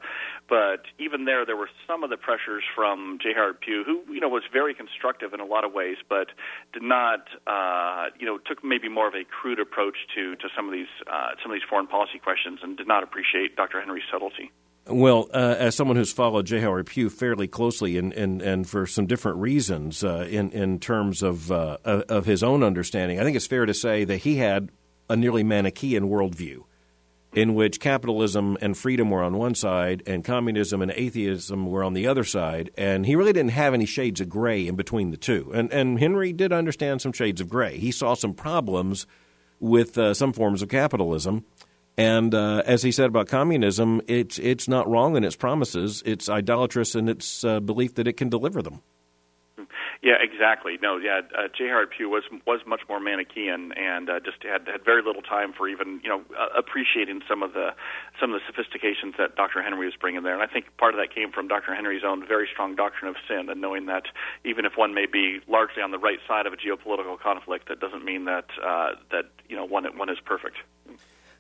but 0.49 0.83
even 0.99 1.25
there, 1.25 1.47
there 1.47 1.57
were 1.57 1.71
some 1.87 2.05
of 2.05 2.11
the 2.11 2.17
pressures 2.17 2.63
from 2.75 3.19
J. 3.23 3.33
Howard 3.35 3.61
Pew, 3.61 3.83
who 3.85 4.03
you 4.13 4.21
know 4.21 4.29
was 4.29 4.43
very 4.53 4.75
constructive 4.75 5.33
in 5.33 5.41
a 5.41 5.45
lot 5.45 5.65
of 5.65 5.73
ways, 5.73 5.97
but 6.09 6.29
did 6.73 6.83
not. 6.83 7.27
Uh, 7.47 8.07
you 8.19 8.27
know, 8.27 8.39
took 8.39 8.63
maybe 8.63 8.89
more 8.89 9.09
of 9.09 9.15
a 9.15 9.25
crude 9.25 9.61
approach 9.61 9.97
to 10.15 10.37
to 10.37 10.49
some 10.57 10.67
of 10.67 10.73
these 10.73 10.93
uh, 11.11 11.31
some 11.43 11.51
of 11.51 11.57
these 11.57 11.69
foreign 11.69 11.87
policy 11.87 12.19
questions, 12.19 12.61
and 12.63 12.77
did 12.77 12.89
not 12.89 13.03
appreciate 13.03 13.57
Dr. 13.57 13.81
Henry's 13.81 14.05
subtlety. 14.11 14.51
Well, 14.87 15.31
uh, 15.33 15.57
as 15.59 15.75
someone 15.75 15.97
who's 15.97 16.13
followed 16.13 16.45
J. 16.45 16.61
Howard 16.61 16.87
Pew 16.87 17.09
fairly 17.09 17.49
closely, 17.49 17.97
and, 17.97 18.13
and, 18.13 18.43
and 18.43 18.69
for 18.69 18.87
some 18.87 19.07
different 19.07 19.39
reasons, 19.39 20.05
uh, 20.05 20.27
in 20.29 20.51
in 20.51 20.79
terms 20.79 21.23
of 21.23 21.51
uh, 21.51 21.79
of 21.85 22.27
his 22.27 22.43
own 22.43 22.63
understanding, 22.63 23.19
I 23.19 23.25
think 23.25 23.37
it's 23.37 23.47
fair 23.47 23.65
to 23.65 23.75
say 23.75 24.05
that 24.05 24.19
he 24.19 24.37
had 24.37 24.71
a 25.09 25.17
nearly 25.17 25.43
Manichaean 25.43 26.05
worldview 26.05 26.65
in 27.35 27.55
which 27.55 27.81
capitalism 27.81 28.57
and 28.61 28.77
freedom 28.77 29.11
were 29.11 29.23
on 29.23 29.37
one 29.37 29.55
side 29.55 30.03
and 30.07 30.25
communism 30.25 30.81
and 30.81 30.93
atheism 30.93 31.67
were 31.67 31.83
on 31.83 31.95
the 31.95 32.07
other 32.07 32.25
side. 32.25 32.71
And 32.77 33.05
he 33.05 33.17
really 33.17 33.33
didn't 33.33 33.53
have 33.53 33.75
any 33.75 33.87
shades 33.87 34.21
of 34.21 34.29
gray 34.29 34.67
in 34.67 34.77
between 34.77 35.11
the 35.11 35.17
two. 35.17 35.51
And, 35.53 35.73
and 35.73 35.99
Henry 35.99 36.33
did 36.33 36.53
understand 36.53 37.03
some 37.03 37.13
shades 37.13 37.41
of 37.41 37.49
gray. 37.49 37.77
He 37.79 37.91
saw 37.91 38.15
some 38.15 38.35
problems 38.35 39.07
with 39.61 39.99
uh, 39.99 40.15
some 40.15 40.33
forms 40.33 40.63
of 40.63 40.69
capitalism. 40.69 41.45
And 41.97 42.35
uh, 42.35 42.63
as 42.67 42.83
he 42.83 42.93
said 42.93 43.07
about 43.07 43.29
communism, 43.29 44.01
it's, 44.07 44.39
it's 44.39 44.69
not 44.69 44.89
wrong 44.89 45.17
in 45.17 45.25
its 45.25 45.37
promises, 45.37 46.03
it's 46.05 46.29
idolatrous 46.29 46.95
in 46.95 47.09
its 47.09 47.45
uh, 47.45 47.61
belief 47.61 47.95
that 47.95 48.09
it 48.09 48.15
can 48.17 48.29
deliver 48.29 48.63
them. 48.63 48.83
Yeah, 50.05 50.21
exactly. 50.21 50.77
No, 50.83 50.99
yeah, 50.99 51.23
uh, 51.33 51.49
J. 51.49 51.69
Howard 51.69 51.89
Pew 51.97 52.11
was 52.11 52.25
was 52.47 52.61
much 52.67 52.83
more 52.91 53.01
Manichaean 53.01 53.73
and 53.73 54.11
uh, 54.11 54.21
just 54.21 54.37
had 54.43 54.69
had 54.69 54.85
very 54.85 55.03
little 55.03 55.23
time 55.23 55.55
for 55.57 55.67
even 55.67 55.99
you 56.05 56.11
know 56.11 56.21
uh, 56.39 56.49
appreciating 56.55 57.23
some 57.27 57.43
of 57.43 57.55
the 57.55 57.71
some 58.21 58.35
of 58.35 58.39
the 58.39 58.45
sophistications 58.47 59.15
that 59.17 59.35
Dr. 59.35 59.63
Henry 59.63 59.87
was 59.87 59.95
bringing 59.99 60.23
there. 60.23 60.35
And 60.35 60.43
I 60.43 60.47
think 60.47 60.67
part 60.77 60.93
of 60.93 61.01
that 61.01 61.15
came 61.15 61.33
from 61.33 61.49
Dr. 61.49 61.75
Henry's 61.75 62.05
own 62.05 62.21
very 62.29 62.47
strong 62.53 62.77
doctrine 62.77 63.09
of 63.09 63.17
sin 63.27 63.49
and 63.49 63.63
knowing 63.63 63.87
that 63.87 64.05
even 64.45 64.67
if 64.67 64.77
one 64.77 64.93
may 64.93 65.07
be 65.07 65.41
largely 65.49 65.83
on 65.83 65.91
the 65.91 65.99
right 65.99 66.19
side 66.29 66.45
of 66.45 66.53
a 66.53 66.57
geopolitical 66.57 67.19
conflict, 67.19 67.69
that 67.71 67.81
doesn't 67.81 68.05
mean 68.05 68.27
that 68.27 68.45
uh, 68.63 68.91
that 69.11 69.33
you 69.49 69.57
know 69.57 69.65
one 69.65 69.87
one 69.97 70.11
is 70.11 70.19
perfect. 70.23 70.59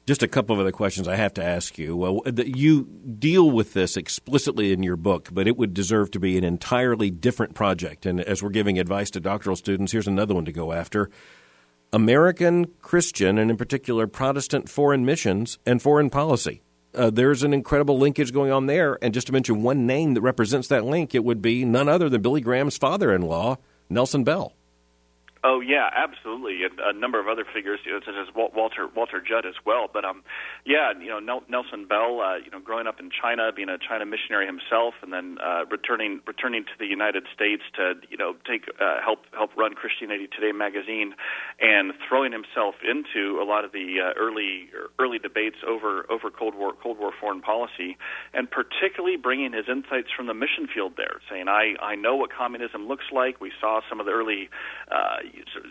Just 0.07 0.23
a 0.23 0.29
couple 0.29 0.55
of 0.55 0.61
other 0.61 0.71
questions 0.71 1.09
I 1.09 1.17
have 1.17 1.33
to 1.35 1.45
ask 1.45 1.79
you. 1.79 1.97
Well, 1.97 2.21
you 2.37 2.85
deal 3.19 3.51
with 3.51 3.73
this 3.73 3.97
explicitly 3.97 4.71
in 4.71 4.83
your 4.83 4.97
book, 4.97 5.31
but 5.33 5.49
it 5.49 5.57
would 5.57 5.73
deserve 5.73 6.11
to 6.11 6.21
be 6.21 6.37
an 6.37 6.45
entirely 6.45 7.11
different 7.11 7.55
project. 7.55 8.05
And 8.05 8.21
as 8.21 8.43
we're 8.43 8.51
giving 8.51 8.79
advice 8.79 9.11
to 9.13 9.21
doctoral 9.21 9.57
students, 9.57 9.93
here's 9.93 10.07
another 10.07 10.35
one 10.35 10.45
to 10.45 10.53
go 10.53 10.73
after. 10.73 11.09
American 11.91 12.67
Christian, 12.83 13.39
and 13.39 13.51
in 13.51 13.57
particular 13.57 14.07
Protestant 14.07 14.69
foreign 14.69 15.07
missions 15.07 15.59
and 15.65 15.81
foreign 15.81 16.11
policy. 16.11 16.61
Uh, 16.95 17.09
there's 17.09 17.43
an 17.43 17.55
incredible 17.55 17.99
linkage 17.99 18.33
going 18.33 18.53
on 18.53 18.67
there. 18.67 18.99
And 19.01 19.15
just 19.15 19.29
to 19.29 19.33
mention 19.33 19.63
one 19.63 19.87
name 19.87 20.15
that 20.15 20.21
represents 20.21 20.69
that 20.69 20.85
link, 20.85 21.15
it 21.15 21.25
would 21.25 21.41
be 21.41 21.65
none 21.65 21.89
other 21.89 22.11
than 22.11 22.21
Billy 22.21 22.43
Graham's 22.43 22.77
father 22.77 23.15
in 23.15 23.23
law, 23.23 23.57
Nelson 23.89 24.23
Bell. 24.23 24.53
Oh 25.47 25.61
yeah, 25.61 25.91
absolutely, 25.95 26.65
and 26.65 26.81
a 26.81 26.99
number 26.99 27.21
of 27.21 27.29
other 27.29 27.45
figures, 27.45 27.79
you 27.85 27.93
know, 27.93 28.01
such 28.01 28.15
as 28.17 28.35
Walter 28.35 28.89
Walter 28.97 29.21
Judd 29.21 29.45
as 29.45 29.53
well. 29.67 29.91
But 29.93 30.03
um, 30.07 30.23
yeah, 30.65 30.95
you 30.99 31.09
know 31.09 31.21
Nelson 31.21 31.85
Bell, 31.87 32.23
uh, 32.25 32.37
you 32.37 32.51
know, 32.51 32.61
growing 32.61 32.87
up 32.87 32.99
in 32.99 33.11
China, 33.13 33.53
being 33.55 33.69
a 33.69 33.77
China 33.77 34.07
missionary 34.07 34.47
himself, 34.47 34.95
and 35.03 35.13
then 35.13 35.37
uh, 35.45 35.67
returning 35.71 36.23
returning 36.27 36.65
to 36.65 36.73
the 36.79 36.87
United 36.87 37.25
States 37.35 37.63
to 37.77 37.93
you 38.09 38.17
know 38.17 38.33
take 38.49 38.65
uh, 38.81 39.05
help 39.05 39.29
help 39.37 39.51
run 39.55 39.75
Christianity 39.75 40.29
Today 40.33 40.53
magazine, 40.53 41.13
and 41.61 41.93
throwing 42.09 42.33
himself 42.33 42.77
into 42.81 43.37
a 43.37 43.45
lot 43.45 43.67
of 43.67 43.73
the 43.73 44.01
uh, 44.01 44.19
early 44.19 44.71
early 44.99 45.19
debates 45.19 45.61
over 45.69 46.07
over 46.11 46.31
Cold 46.31 46.55
War 46.55 46.73
Cold 46.73 46.99
War 46.99 47.13
foreign 47.21 47.43
policy, 47.43 47.99
and 48.33 48.51
particularly 48.51 49.19
bringing 49.19 49.53
his 49.53 49.69
insights 49.69 50.09
from 50.17 50.27
the 50.27 50.35
mission 50.35 50.73
field 50.73 50.95
there, 50.97 51.21
saying 51.29 51.49
I 51.49 51.77
I 51.85 51.97
know 51.97 52.17
what 52.17 52.33
communism 52.33 52.89
looks 52.89 53.13
like. 53.13 53.43
We 53.43 53.53
saw 53.61 53.83
some 53.91 54.01
of 54.01 54.07
the 54.07 54.13
early 54.13 54.49
uh, 54.91 55.21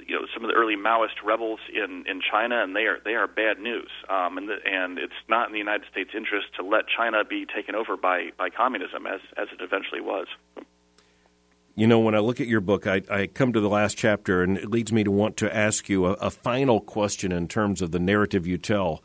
you 0.07 0.15
know 0.15 0.25
some 0.33 0.43
of 0.43 0.49
the 0.49 0.55
early 0.55 0.75
Maoist 0.75 1.23
rebels 1.23 1.59
in 1.73 2.05
in 2.07 2.21
China, 2.21 2.63
and 2.63 2.75
they 2.75 2.85
are 2.85 2.99
they 3.03 3.15
are 3.15 3.27
bad 3.27 3.59
news. 3.59 3.89
Um, 4.09 4.37
and 4.37 4.49
the, 4.49 4.57
and 4.65 4.97
it's 4.99 5.13
not 5.29 5.47
in 5.47 5.53
the 5.53 5.59
United 5.59 5.87
States' 5.91 6.11
interest 6.15 6.47
to 6.57 6.63
let 6.63 6.85
China 6.87 7.23
be 7.23 7.45
taken 7.45 7.75
over 7.75 7.97
by 7.97 8.31
by 8.37 8.49
communism 8.49 9.07
as 9.07 9.21
as 9.37 9.47
it 9.51 9.61
eventually 9.61 10.01
was. 10.01 10.27
You 11.75 11.87
know, 11.87 11.99
when 11.99 12.13
I 12.13 12.19
look 12.19 12.39
at 12.39 12.47
your 12.47 12.61
book, 12.61 12.85
I, 12.85 13.01
I 13.09 13.25
come 13.25 13.51
to 13.53 13.59
the 13.59 13.69
last 13.69 13.97
chapter, 13.97 14.43
and 14.43 14.59
it 14.59 14.69
leads 14.69 14.91
me 14.91 15.03
to 15.03 15.09
want 15.09 15.37
to 15.37 15.55
ask 15.55 15.89
you 15.89 16.05
a, 16.05 16.11
a 16.13 16.29
final 16.29 16.79
question 16.79 17.31
in 17.31 17.47
terms 17.47 17.81
of 17.81 17.91
the 17.91 17.99
narrative 17.99 18.45
you 18.45 18.59
tell 18.59 19.01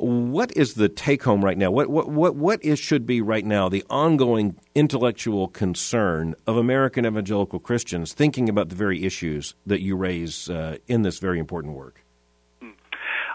what 0.00 0.56
is 0.56 0.74
the 0.74 0.88
take 0.88 1.22
home 1.22 1.44
right 1.44 1.58
now? 1.58 1.70
What 1.70 1.90
what 1.90 2.08
what 2.08 2.34
what 2.34 2.64
is 2.64 2.78
should 2.78 3.06
be 3.06 3.20
right 3.20 3.44
now 3.44 3.68
the 3.68 3.84
ongoing 3.90 4.56
intellectual 4.74 5.48
concern 5.48 6.34
of 6.46 6.56
American 6.56 7.04
evangelical 7.04 7.58
Christians 7.58 8.14
thinking 8.14 8.48
about 8.48 8.70
the 8.70 8.76
very 8.76 9.04
issues 9.04 9.54
that 9.66 9.82
you 9.82 9.96
raise 9.96 10.48
uh, 10.48 10.78
in 10.86 11.02
this 11.02 11.18
very 11.18 11.38
important 11.38 11.74
work? 11.74 12.04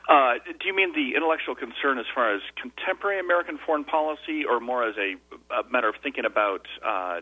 Uh, 0.08 0.36
do 0.60 0.68
you 0.68 0.76
mean 0.76 0.94
the 0.94 1.16
intellectual 1.16 1.56
concern 1.56 1.98
as 1.98 2.06
far 2.14 2.36
as 2.36 2.42
contemporary 2.62 3.20
American 3.20 3.58
foreign 3.66 3.84
policy, 3.84 4.46
or 4.48 4.60
more 4.60 4.88
as 4.88 4.96
a, 4.98 5.16
a 5.52 5.68
matter 5.72 5.90
of 5.90 5.96
thinking 6.04 6.26
about 6.26 6.68
uh, 6.86 6.88
uh, 6.88 7.22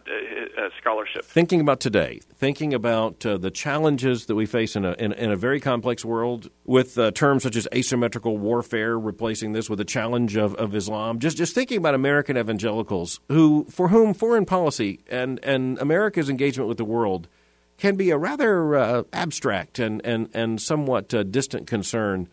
scholarship? 0.82 1.24
Thinking 1.24 1.62
about 1.62 1.80
today, 1.80 2.20
thinking 2.36 2.74
about 2.74 3.26
uh, 3.26 3.38
the 3.38 3.52
challenges 3.52 4.26
that 4.26 4.36
we 4.36 4.46
face 4.46 4.76
in 4.76 4.84
a 4.84 4.94
in, 4.94 5.14
in 5.14 5.32
a 5.32 5.38
very 5.38 5.62
complex 5.62 6.04
world, 6.04 6.50
with 6.66 6.98
uh, 6.98 7.12
terms 7.12 7.44
such 7.44 7.56
as 7.56 7.70
asymmetrical 7.74 8.38
warfare, 8.38 9.00
replacing 9.00 9.54
this 9.54 9.70
with 9.70 9.80
the 9.80 9.86
challenge 9.86 10.36
of, 10.36 10.54
of 10.56 10.76
Islam. 10.76 11.20
Just 11.20 11.38
just 11.38 11.56
thinking 11.56 11.78
about 11.78 11.96
American 11.96 12.38
evangelicals, 12.38 13.22
who 13.30 13.66
for 13.70 13.88
whom 13.88 14.14
foreign 14.14 14.46
policy 14.46 15.00
and 15.10 15.40
and 15.42 15.80
America's 15.80 16.30
engagement 16.30 16.68
with 16.68 16.78
the 16.78 16.86
world 16.86 17.30
can 17.78 17.96
be 17.96 18.10
a 18.10 18.18
rather 18.18 18.76
uh, 18.76 19.04
abstract 19.14 19.80
and 19.80 20.02
and 20.06 20.30
and 20.34 20.62
somewhat 20.62 21.08
distant 21.32 21.66
concern 21.66 22.28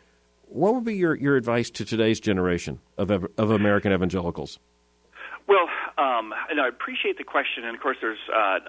what 0.50 0.74
would 0.74 0.84
be 0.84 0.96
your, 0.96 1.14
your 1.14 1.36
advice 1.36 1.70
to 1.70 1.84
today's 1.84 2.20
generation 2.20 2.80
of, 2.98 3.10
of 3.10 3.50
American 3.50 3.92
evangelicals? 3.92 4.58
Well, 5.50 5.66
um, 5.98 6.32
and 6.48 6.60
I 6.60 6.68
appreciate 6.68 7.18
the 7.18 7.24
question, 7.24 7.64
and 7.64 7.74
of 7.74 7.82
course, 7.82 7.96
there's 8.00 8.22
uh, 8.30 8.60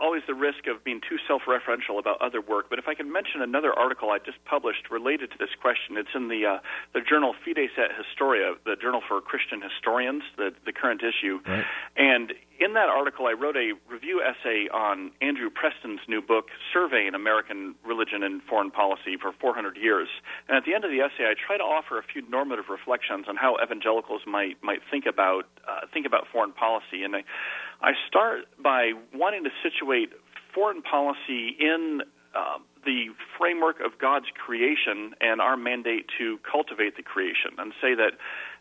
always 0.00 0.22
the 0.26 0.32
risk 0.32 0.66
of 0.66 0.82
being 0.82 1.02
too 1.06 1.18
self-referential 1.28 1.98
about 1.98 2.16
other 2.22 2.40
work. 2.40 2.70
But 2.70 2.78
if 2.78 2.88
I 2.88 2.94
can 2.94 3.12
mention 3.12 3.42
another 3.42 3.74
article 3.74 4.08
I 4.08 4.24
just 4.24 4.42
published 4.46 4.88
related 4.90 5.32
to 5.32 5.38
this 5.38 5.52
question, 5.60 5.98
it's 5.98 6.14
in 6.14 6.28
the 6.28 6.46
uh, 6.46 6.58
the 6.94 7.02
journal 7.02 7.34
Fides 7.44 7.76
et 7.76 7.92
Historia, 7.92 8.54
the 8.64 8.74
journal 8.74 9.02
for 9.06 9.20
Christian 9.20 9.60
historians, 9.60 10.22
the 10.38 10.54
the 10.64 10.72
current 10.72 11.02
issue, 11.04 11.40
right. 11.46 11.66
and 11.94 12.32
in 12.60 12.74
that 12.74 12.88
article, 12.88 13.26
I 13.26 13.32
wrote 13.32 13.56
a 13.56 13.74
review 13.90 14.22
essay 14.22 14.68
on 14.72 15.10
Andrew 15.20 15.50
Preston's 15.50 16.00
new 16.06 16.22
book, 16.22 16.46
Surveying 16.72 17.14
American 17.14 17.74
Religion 17.84 18.22
and 18.22 18.42
Foreign 18.42 18.70
Policy 18.70 19.18
for 19.20 19.32
400 19.40 19.76
Years. 19.76 20.08
And 20.48 20.56
at 20.56 20.64
the 20.64 20.74
end 20.74 20.84
of 20.84 20.90
the 20.90 21.00
essay, 21.00 21.26
I 21.26 21.34
try 21.34 21.56
to 21.56 21.64
offer 21.64 21.98
a 21.98 22.02
few 22.02 22.22
normative 22.28 22.66
reflections 22.70 23.26
on 23.28 23.36
how 23.36 23.56
evangelicals 23.62 24.22
might 24.26 24.62
might 24.62 24.80
think 24.90 25.06
about 25.06 25.50
uh, 25.66 25.86
think 25.92 26.06
about 26.06 26.13
foreign 26.32 26.52
policy. 26.52 27.02
And 27.02 27.16
I, 27.16 27.24
I 27.80 27.92
start 28.08 28.46
by 28.62 28.92
wanting 29.12 29.44
to 29.44 29.50
situate 29.62 30.10
foreign 30.54 30.82
policy 30.82 31.56
in 31.58 32.02
uh, 32.34 32.58
the 32.84 33.06
framework 33.38 33.80
of 33.80 33.98
God's 34.00 34.26
creation 34.34 35.14
and 35.20 35.40
our 35.40 35.56
mandate 35.56 36.06
to 36.18 36.38
cultivate 36.50 36.96
the 36.96 37.02
creation, 37.02 37.52
and 37.58 37.72
say 37.80 37.94
that 37.94 38.12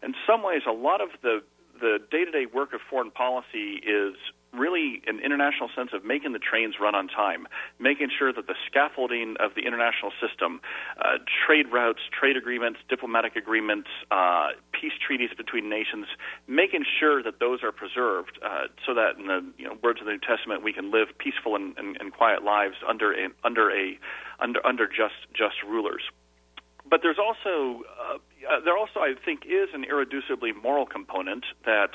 in 0.01 0.13
some 0.27 0.43
ways, 0.43 0.61
a 0.67 0.71
lot 0.71 1.01
of 1.01 1.09
the 1.21 1.43
the 1.79 1.97
day 2.11 2.23
to 2.23 2.31
day 2.31 2.45
work 2.45 2.73
of 2.73 2.81
foreign 2.89 3.11
policy 3.11 3.81
is 3.85 4.15
really 4.53 5.01
an 5.07 5.19
international 5.19 5.69
sense 5.75 5.89
of 5.93 6.05
making 6.05 6.33
the 6.33 6.39
trains 6.39 6.75
run 6.79 6.95
on 6.95 7.07
time, 7.07 7.47
making 7.79 8.09
sure 8.17 8.31
that 8.31 8.47
the 8.47 8.55
scaffolding 8.67 9.35
of 9.39 9.55
the 9.55 9.61
international 9.61 10.11
system, 10.21 10.61
uh, 10.99 11.17
trade 11.45 11.67
routes, 11.71 11.99
trade 12.11 12.37
agreements, 12.37 12.79
diplomatic 12.89 13.35
agreements, 13.35 13.89
uh, 14.11 14.49
peace 14.71 14.93
treaties 15.05 15.31
between 15.35 15.69
nations, 15.69 16.05
making 16.47 16.85
sure 16.99 17.23
that 17.23 17.39
those 17.39 17.63
are 17.63 17.71
preserved, 17.71 18.39
uh, 18.43 18.67
so 18.85 18.93
that 18.93 19.17
in 19.17 19.27
the 19.27 19.43
you 19.57 19.65
know, 19.65 19.77
words 19.81 19.99
of 19.99 20.05
the 20.05 20.11
New 20.11 20.19
Testament 20.19 20.63
we 20.63 20.73
can 20.73 20.91
live 20.91 21.07
peaceful 21.17 21.55
and, 21.55 21.77
and, 21.77 21.97
and 21.99 22.13
quiet 22.13 22.43
lives 22.43 22.75
under 22.87 23.13
a, 23.13 23.29
under 23.43 23.71
a 23.71 23.97
under 24.39 24.65
under 24.65 24.87
just 24.87 25.15
just 25.33 25.55
rulers. 25.67 26.01
But 26.89 27.01
there's 27.01 27.17
also 27.17 27.83
uh, 27.99 28.17
uh, 28.49 28.59
there 28.63 28.77
also 28.77 28.99
I 28.99 29.13
think 29.23 29.45
is 29.45 29.69
an 29.73 29.85
irreducibly 29.85 30.51
moral 30.61 30.85
component 30.85 31.45
that 31.65 31.91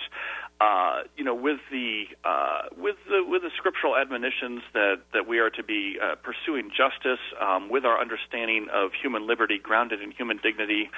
uh, 0.60 1.02
you 1.16 1.22
know 1.22 1.34
with 1.34 1.60
the 1.70 2.04
uh, 2.24 2.62
with 2.76 2.96
the 3.08 3.22
with 3.24 3.42
the 3.42 3.50
scriptural 3.56 3.96
admonitions 3.96 4.60
that 4.74 4.96
that 5.12 5.28
we 5.28 5.38
are 5.38 5.50
to 5.50 5.62
be 5.62 5.98
uh, 6.02 6.16
pursuing 6.16 6.70
justice 6.70 7.22
um, 7.40 7.70
with 7.70 7.84
our 7.84 8.00
understanding 8.00 8.66
of 8.72 8.90
human 9.00 9.26
liberty 9.26 9.58
grounded 9.62 10.02
in 10.02 10.10
human 10.10 10.38
dignity 10.42 10.90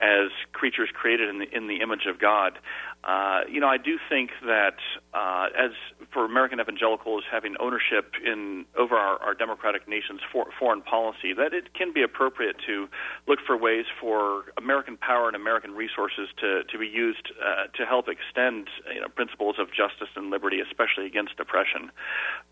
as 0.00 0.30
creatures 0.52 0.88
created 0.94 1.28
in 1.28 1.38
the 1.40 1.56
in 1.56 1.66
the 1.66 1.80
image 1.80 2.06
of 2.08 2.20
God. 2.20 2.58
Uh, 3.04 3.40
you 3.50 3.60
know 3.60 3.68
I 3.68 3.78
do 3.78 3.98
think 4.08 4.30
that 4.44 4.76
as 5.58 5.70
for 6.12 6.24
American 6.24 6.60
evangelicals 6.60 7.24
having 7.30 7.54
ownership 7.60 8.14
in 8.24 8.64
over 8.76 8.94
our, 8.96 9.18
our 9.18 9.34
democratic 9.34 9.88
nation's 9.88 10.20
for, 10.32 10.46
foreign 10.58 10.82
policy 10.82 11.32
that 11.36 11.52
it 11.52 11.74
can 11.74 11.92
be 11.92 12.02
appropriate 12.02 12.56
to 12.66 12.88
look 13.26 13.38
for 13.46 13.56
ways 13.56 13.84
for 14.00 14.44
American 14.56 14.96
power 14.96 15.26
and 15.26 15.36
American 15.36 15.72
resources 15.72 16.28
to, 16.40 16.62
to 16.64 16.78
be 16.78 16.86
used 16.86 17.32
uh, 17.44 17.66
to 17.76 17.84
help 17.84 18.06
extend 18.08 18.68
you 18.92 19.00
know, 19.00 19.08
principles 19.08 19.56
of 19.58 19.68
justice 19.68 20.08
and 20.16 20.30
liberty, 20.30 20.60
especially 20.60 21.06
against 21.06 21.34
oppression. 21.38 21.90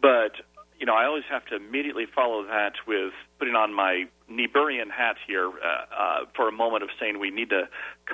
But 0.00 0.32
you 0.78 0.86
know, 0.86 0.94
I 0.94 1.06
always 1.06 1.24
have 1.30 1.44
to 1.46 1.56
immediately 1.56 2.04
follow 2.06 2.44
that 2.44 2.74
with 2.86 3.12
putting 3.38 3.54
on 3.54 3.72
my 3.72 4.04
Niebuhrian 4.30 4.90
hat 4.90 5.16
here 5.26 5.48
uh, 5.48 5.94
uh, 5.94 6.24
for 6.34 6.48
a 6.48 6.52
moment 6.52 6.82
of 6.82 6.90
saying 7.00 7.18
we 7.18 7.30
need 7.30 7.50
to 7.50 7.68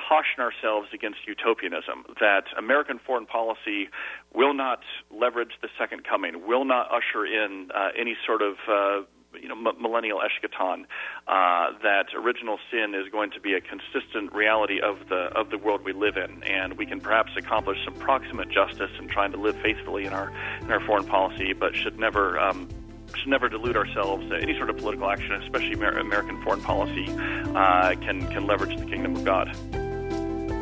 caution 0.08 0.40
ourselves 0.40 0.88
against 0.92 1.18
utopianism. 1.26 2.04
That 2.20 2.44
American 2.56 3.00
foreign 3.04 3.26
policy 3.26 3.88
will 4.34 4.54
not 4.54 4.80
leverage 5.10 5.52
the 5.60 5.68
second 5.78 6.04
coming, 6.04 6.46
will 6.46 6.64
not 6.64 6.88
usher 6.92 7.24
in 7.26 7.70
uh, 7.74 7.88
any 7.98 8.16
sort 8.26 8.42
of 8.42 8.54
uh, 8.68 9.02
you 9.40 9.48
know 9.48 9.56
m- 9.56 9.80
millennial 9.80 10.20
eschaton 10.20 10.84
uh, 11.28 11.72
that 11.82 12.06
original 12.16 12.58
sin 12.70 12.94
is 12.94 13.10
going 13.10 13.30
to 13.30 13.40
be 13.40 13.54
a 13.54 13.60
consistent 13.60 14.32
reality 14.32 14.80
of 14.80 15.08
the 15.08 15.30
of 15.36 15.50
the 15.50 15.58
world 15.58 15.84
we 15.84 15.92
live 15.92 16.16
in, 16.16 16.42
and 16.42 16.74
we 16.76 16.86
can 16.86 17.00
perhaps 17.00 17.32
accomplish 17.36 17.78
some 17.84 17.94
proximate 17.94 18.50
justice 18.50 18.90
in 18.98 19.08
trying 19.08 19.32
to 19.32 19.38
live 19.38 19.56
faithfully 19.62 20.04
in 20.04 20.12
our 20.12 20.32
in 20.60 20.70
our 20.70 20.80
foreign 20.80 21.06
policy, 21.06 21.52
but 21.52 21.74
should 21.74 21.98
never. 21.98 22.38
Um, 22.38 22.68
should 23.14 23.28
never 23.28 23.46
delude 23.50 23.76
ourselves. 23.76 24.26
That 24.30 24.42
any 24.42 24.56
sort 24.56 24.70
of 24.70 24.78
political 24.78 25.10
action, 25.10 25.32
especially 25.42 25.72
Amer- 25.72 25.98
American 25.98 26.42
foreign 26.42 26.62
policy, 26.62 27.10
uh, 27.10 27.94
can 27.96 28.26
can 28.28 28.46
leverage 28.46 28.74
the 28.78 28.86
kingdom 28.86 29.16
of 29.16 29.22
God. 29.22 29.54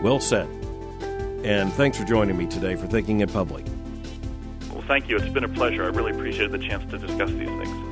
Well 0.03 0.19
said. 0.19 0.49
And 1.45 1.73
thanks 1.73 1.97
for 1.97 2.05
joining 2.05 2.37
me 2.37 2.47
today 2.47 2.75
for 2.75 2.87
Thinking 2.87 3.21
in 3.21 3.29
Public 3.29 3.65
Well, 4.73 4.83
thank 4.89 5.09
you. 5.09 5.17
It's 5.17 5.33
been 5.33 5.45
a 5.45 5.49
pleasure. 5.49 5.85
I 5.85 5.89
really 5.89 6.13
appreciate 6.13 6.51
the 6.51 6.59
chance 6.59 6.91
to 6.91 6.99
discuss 6.99 7.31
these 7.31 7.49
things. 7.49 7.90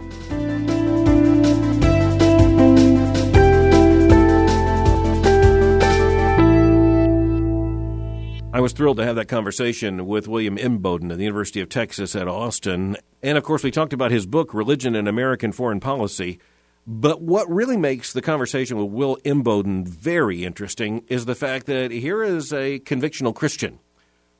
I 8.58 8.60
was 8.60 8.72
thrilled 8.72 8.96
to 8.96 9.04
have 9.04 9.14
that 9.14 9.28
conversation 9.28 10.04
with 10.06 10.26
William 10.26 10.56
Inboden 10.56 11.12
at 11.12 11.18
the 11.18 11.22
University 11.22 11.60
of 11.60 11.68
Texas 11.68 12.16
at 12.16 12.26
Austin. 12.26 12.96
And 13.22 13.38
of 13.38 13.44
course, 13.44 13.62
we 13.62 13.70
talked 13.70 13.92
about 13.92 14.10
his 14.10 14.26
book, 14.26 14.52
Religion 14.52 14.96
and 14.96 15.06
American 15.06 15.52
Foreign 15.52 15.78
Policy. 15.78 16.40
But 16.84 17.22
what 17.22 17.48
really 17.48 17.76
makes 17.76 18.12
the 18.12 18.20
conversation 18.20 18.76
with 18.76 18.90
Will 18.90 19.16
Inboden 19.18 19.86
very 19.86 20.44
interesting 20.44 21.04
is 21.06 21.24
the 21.24 21.36
fact 21.36 21.66
that 21.66 21.92
here 21.92 22.20
is 22.24 22.52
a 22.52 22.80
convictional 22.80 23.32
Christian 23.32 23.78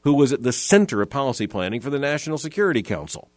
who 0.00 0.14
was 0.14 0.32
at 0.32 0.42
the 0.42 0.52
center 0.52 1.00
of 1.00 1.10
policy 1.10 1.46
planning 1.46 1.80
for 1.80 1.90
the 1.90 1.98
National 2.00 2.38
Security 2.38 2.82
Council, 2.82 3.30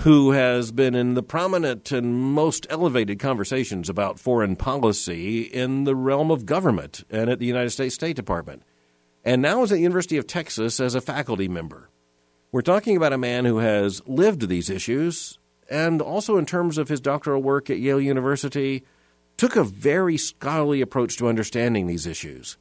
who 0.00 0.30
has 0.30 0.72
been 0.72 0.94
in 0.94 1.12
the 1.12 1.22
prominent 1.22 1.92
and 1.92 2.14
most 2.14 2.66
elevated 2.70 3.18
conversations 3.18 3.90
about 3.90 4.18
foreign 4.18 4.56
policy 4.56 5.42
in 5.42 5.84
the 5.84 5.94
realm 5.94 6.30
of 6.30 6.46
government 6.46 7.04
and 7.10 7.28
at 7.28 7.38
the 7.38 7.44
United 7.44 7.68
States 7.68 7.96
State 7.96 8.16
Department 8.16 8.62
and 9.26 9.42
now 9.42 9.62
is 9.62 9.70
at 9.70 9.74
the 9.74 9.82
University 9.82 10.16
of 10.16 10.26
Texas 10.26 10.80
as 10.80 10.94
a 10.94 11.02
faculty 11.02 11.48
member. 11.48 11.90
We're 12.50 12.62
talking 12.62 12.96
about 12.96 13.12
a 13.12 13.18
man 13.18 13.44
who 13.44 13.58
has 13.58 14.00
lived 14.06 14.48
these 14.48 14.70
issues 14.70 15.38
and 15.68 16.00
also, 16.00 16.38
in 16.38 16.46
terms 16.46 16.78
of 16.78 16.88
his 16.88 17.00
doctoral 17.00 17.42
work 17.42 17.68
at 17.68 17.78
Yale 17.78 18.00
University, 18.00 18.84
took 19.36 19.54
a 19.54 19.62
very 19.62 20.16
scholarly 20.16 20.80
approach 20.80 21.18
to 21.18 21.28
understanding 21.28 21.86
these 21.86 22.06
issues. 22.06 22.56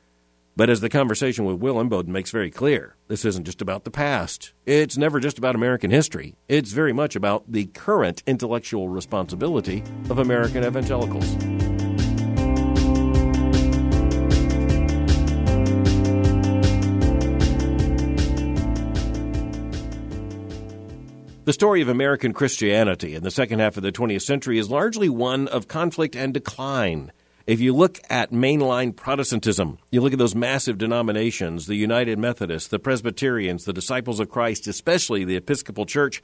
But 0.56 0.70
as 0.70 0.82
the 0.82 0.90
conversation 0.90 1.46
with 1.46 1.58
Will 1.58 1.76
Inboden 1.76 2.08
makes 2.08 2.32
very 2.32 2.52
clear, 2.52 2.96
this 3.08 3.24
isn't 3.24 3.46
just 3.46 3.62
about 3.62 3.86
the 3.86 3.92
past. 3.92 4.54
It's 4.66 4.98
never 4.98 5.20
just 5.20 5.38
about 5.38 5.56
American 5.56 5.92
history. 5.92 6.36
It's 6.48 6.72
very 6.72 6.94
much 6.94 7.16
about 7.16 7.52
the 7.52 7.68
current 7.68 8.24
intellectual 8.28 8.90
responsibility 8.90 9.84
of 10.10 10.20
American 10.20 10.66
evangelicals. 10.66 11.38
The 21.50 21.54
story 21.54 21.82
of 21.82 21.90
American 21.90 22.32
Christianity 22.32 23.16
in 23.16 23.24
the 23.24 23.32
second 23.32 23.58
half 23.58 23.76
of 23.76 23.82
the 23.82 23.92
20th 23.92 24.22
century 24.22 24.60
is 24.60 24.70
largely 24.70 25.10
one 25.10 25.48
of 25.48 25.68
conflict 25.68 26.16
and 26.16 26.32
decline. 26.32 27.12
If 27.50 27.60
you 27.60 27.76
look 27.76 28.00
at 28.12 28.30
mainline 28.30 28.96
Protestantism, 28.96 29.80
you 29.90 30.02
look 30.02 30.14
at 30.14 30.20
those 30.20 30.36
massive 30.36 30.78
denominations, 30.78 31.66
the 31.66 31.74
United 31.74 32.20
Methodists, 32.20 32.70
the 32.70 32.78
Presbyterians, 32.78 33.66
the 33.66 33.74
Disciples 33.74 34.20
of 34.20 34.30
Christ, 34.30 34.68
especially 34.68 35.26
the 35.26 35.36
Episcopal 35.36 35.88
Church, 35.88 36.22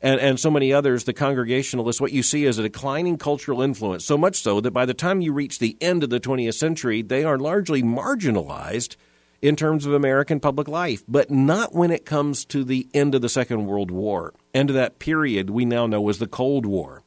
and, 0.00 0.18
and 0.18 0.40
so 0.40 0.50
many 0.50 0.72
others, 0.72 1.04
the 1.04 1.12
Congregationalists, 1.12 2.00
what 2.00 2.14
you 2.14 2.22
see 2.22 2.46
is 2.46 2.56
a 2.56 2.62
declining 2.62 3.18
cultural 3.18 3.60
influence, 3.60 4.06
so 4.06 4.16
much 4.16 4.40
so 4.40 4.62
that 4.62 4.70
by 4.70 4.86
the 4.86 4.94
time 4.94 5.20
you 5.20 5.34
reach 5.34 5.58
the 5.58 5.76
end 5.82 6.04
of 6.04 6.08
the 6.08 6.18
20th 6.18 6.54
century, 6.54 7.02
they 7.02 7.22
are 7.22 7.36
largely 7.36 7.82
marginalized 7.82 8.96
in 9.42 9.56
terms 9.56 9.84
of 9.84 9.92
American 9.92 10.40
public 10.40 10.68
life, 10.68 11.04
but 11.06 11.30
not 11.30 11.74
when 11.74 11.90
it 11.90 12.06
comes 12.06 12.46
to 12.46 12.64
the 12.64 12.88
end 12.94 13.14
of 13.14 13.20
the 13.20 13.28
Second 13.28 13.66
World 13.66 13.90
War, 13.90 14.32
end 14.54 14.70
of 14.70 14.76
that 14.76 14.98
period 14.98 15.50
we 15.50 15.66
now 15.66 15.86
know 15.86 16.08
as 16.08 16.18
the 16.18 16.26
Cold 16.26 16.64
War. 16.64 17.02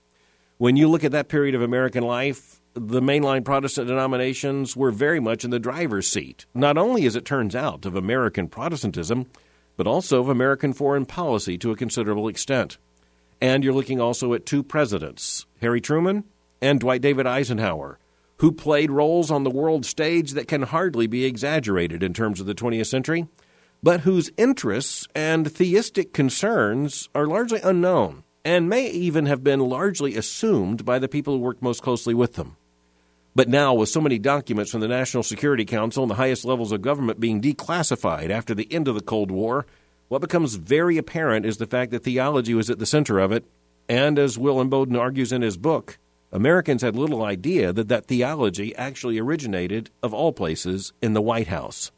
When 0.60 0.76
you 0.76 0.88
look 0.88 1.04
at 1.04 1.14
that 1.14 1.30
period 1.30 1.56
of 1.56 1.64
American 1.64 2.04
life, 2.04 2.55
the 2.76 3.02
mainline 3.02 3.46
Protestant 3.46 3.88
denominations 3.88 4.76
were 4.76 4.92
very 4.92 5.22
much 5.22 5.46
in 5.46 5.50
the 5.50 5.60
driver's 5.60 6.08
seat, 6.08 6.46
not 6.54 6.78
only 6.78 7.06
as 7.06 7.16
it 7.16 7.24
turns 7.24 7.56
out 7.56 7.86
of 7.86 7.96
American 7.96 8.50
Protestantism, 8.50 9.28
but 9.78 9.88
also 9.88 10.20
of 10.20 10.28
American 10.28 10.74
foreign 10.74 11.06
policy 11.06 11.58
to 11.58 11.72
a 11.72 11.78
considerable 11.78 12.28
extent. 12.28 12.78
And 13.40 13.64
you're 13.64 13.74
looking 13.74 14.02
also 14.02 14.34
at 14.34 14.46
two 14.46 14.62
presidents, 14.62 15.46
Harry 15.62 15.80
Truman 15.80 16.26
and 16.62 16.82
Dwight 16.82 17.02
David 17.02 17.26
Eisenhower, 17.26 17.98
who 18.40 18.52
played 18.52 18.92
roles 18.92 19.32
on 19.32 19.44
the 19.44 19.50
world 19.50 19.86
stage 19.86 20.32
that 20.32 20.50
can 20.50 20.64
hardly 20.64 21.08
be 21.08 21.24
exaggerated 21.24 22.04
in 22.04 22.14
terms 22.14 22.42
of 22.42 22.46
the 22.46 22.56
20th 22.56 22.88
century, 22.88 23.26
but 23.82 24.02
whose 24.02 24.32
interests 24.36 25.08
and 25.16 25.50
theistic 25.50 26.12
concerns 26.12 27.08
are 27.16 27.26
largely 27.26 27.62
unknown 27.62 28.24
and 28.44 28.70
may 28.70 28.90
even 28.90 29.28
have 29.28 29.44
been 29.46 29.62
largely 29.62 30.16
assumed 30.16 30.84
by 30.84 31.00
the 31.00 31.08
people 31.08 31.36
who 31.36 31.40
worked 31.40 31.62
most 31.62 31.82
closely 31.82 32.14
with 32.14 32.34
them. 32.34 32.58
But 33.36 33.50
now, 33.50 33.74
with 33.74 33.90
so 33.90 34.00
many 34.00 34.18
documents 34.18 34.72
from 34.72 34.80
the 34.80 34.88
National 34.88 35.22
Security 35.22 35.66
Council 35.66 36.04
and 36.04 36.10
the 36.10 36.16
highest 36.16 36.46
levels 36.46 36.72
of 36.72 36.82
government 36.82 37.20
being 37.20 37.42
declassified 37.42 38.30
after 38.30 38.56
the 38.56 38.72
end 38.72 38.88
of 38.88 38.96
the 38.96 39.02
Cold 39.02 39.30
War, 39.30 39.66
what 40.08 40.22
becomes 40.22 40.56
very 40.56 40.98
apparent 40.98 41.46
is 41.46 41.58
the 41.58 41.66
fact 41.66 41.92
that 41.92 42.04
theology 42.04 42.54
was 42.54 42.70
at 42.70 42.80
the 42.80 42.86
center 42.86 43.20
of 43.20 43.34
it, 43.34 43.44
and 43.90 44.18
as 44.18 44.38
Will 44.38 44.64
Inboden 44.64 44.98
argues 44.98 45.34
in 45.34 45.42
his 45.42 45.58
book, 45.58 45.98
Americans 46.32 46.82
had 46.82 46.96
little 46.96 47.24
idea 47.24 47.74
that 47.74 47.90
that 47.90 48.06
theology 48.06 48.74
actually 48.78 49.20
originated, 49.20 49.90
of 50.02 50.14
all 50.14 50.32
places, 50.32 50.94
in 51.02 51.14
the 51.14 51.22
White 51.22 51.48
House. 51.48 51.92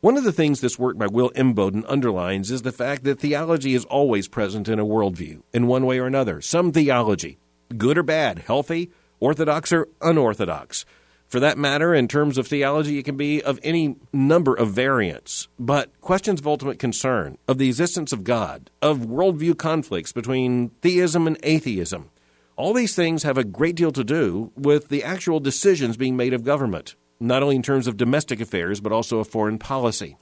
One 0.00 0.16
of 0.16 0.24
the 0.24 0.32
things 0.32 0.60
this 0.60 0.78
work 0.78 0.96
by 0.96 1.06
Will 1.08 1.30
Inboden 1.30 1.84
underlines 1.88 2.52
is 2.52 2.62
the 2.62 2.72
fact 2.72 3.02
that 3.04 3.18
theology 3.18 3.74
is 3.74 3.84
always 3.86 4.28
present 4.28 4.68
in 4.68 4.78
a 4.78 4.86
worldview, 4.86 5.42
in 5.52 5.66
one 5.66 5.86
way 5.86 5.98
or 5.98 6.06
another. 6.06 6.40
Some 6.40 6.70
theology, 6.70 7.38
good 7.76 7.98
or 7.98 8.02
bad, 8.02 8.40
healthy, 8.40 8.90
orthodox 9.22 9.72
or 9.72 9.88
unorthodox. 10.00 10.84
For 11.28 11.40
that 11.40 11.56
matter, 11.56 11.94
in 11.94 12.08
terms 12.08 12.36
of 12.36 12.46
theology, 12.46 12.98
it 12.98 13.04
can 13.04 13.16
be 13.16 13.42
of 13.42 13.58
any 13.62 13.96
number 14.12 14.52
of 14.54 14.72
variants. 14.72 15.48
But 15.58 15.98
questions 16.02 16.40
of 16.40 16.46
ultimate 16.46 16.78
concern, 16.78 17.38
of 17.48 17.56
the 17.56 17.68
existence 17.68 18.12
of 18.12 18.24
God, 18.24 18.70
of 18.82 18.98
worldview 18.98 19.56
conflicts 19.56 20.12
between 20.12 20.70
theism 20.82 21.26
and 21.26 21.38
atheism, 21.42 22.10
all 22.56 22.74
these 22.74 22.94
things 22.94 23.22
have 23.22 23.38
a 23.38 23.44
great 23.44 23.76
deal 23.76 23.92
to 23.92 24.04
do 24.04 24.52
with 24.56 24.88
the 24.88 25.02
actual 25.02 25.40
decisions 25.40 25.96
being 25.96 26.16
made 26.16 26.34
of 26.34 26.44
government, 26.44 26.96
not 27.18 27.42
only 27.42 27.56
in 27.56 27.62
terms 27.62 27.86
of 27.86 27.96
domestic 27.96 28.40
affairs, 28.40 28.80
but 28.80 28.92
also 28.92 29.20
of 29.20 29.28
foreign 29.28 29.58
policy. 29.58 30.18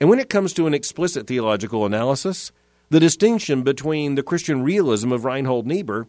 And 0.00 0.10
when 0.10 0.18
it 0.18 0.30
comes 0.30 0.52
to 0.54 0.66
an 0.66 0.74
explicit 0.74 1.28
theological 1.28 1.86
analysis, 1.86 2.50
the 2.90 2.98
distinction 2.98 3.62
between 3.62 4.16
the 4.16 4.24
Christian 4.24 4.64
realism 4.64 5.12
of 5.12 5.24
Reinhold 5.24 5.66
Niebuhr 5.68 6.08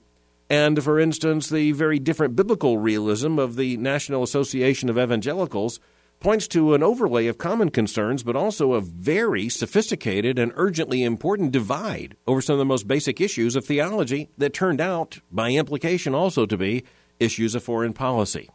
and, 0.50 0.84
for 0.84 1.00
instance, 1.00 1.50
the 1.50 1.72
very 1.72 2.00
different 2.00 2.36
biblical 2.36 2.78
realism 2.78 3.39
of 3.39 3.56
the 3.56 3.78
National 3.78 4.24
Association 4.24 4.89
of 4.89 4.98
Evangelicals 4.98 5.80
points 6.20 6.48
to 6.48 6.74
an 6.74 6.82
overlay 6.82 7.28
of 7.28 7.38
common 7.38 7.70
concerns, 7.70 8.24
but 8.24 8.36
also 8.36 8.74
a 8.74 8.82
very 8.82 9.50
sophisticated 9.50 10.39
and 10.39 10.54
urgently 10.56 11.04
important 11.04 11.52
divide 11.52 12.16
over 12.26 12.41
some 12.41 12.54
of 12.54 12.60
the 12.60 12.66
most 12.66 12.88
basic 12.88 13.20
issues 13.20 13.56
of 13.56 13.66
theology 13.66 14.30
that 14.38 14.54
turned 14.54 14.80
out, 14.80 15.20
by 15.32 15.52
implication, 15.52 16.16
also 16.16 16.46
to 16.46 16.58
be 16.58 16.84
issues 17.20 17.56
of 17.56 17.64
foreign 17.64 17.94
policy. 17.94 18.50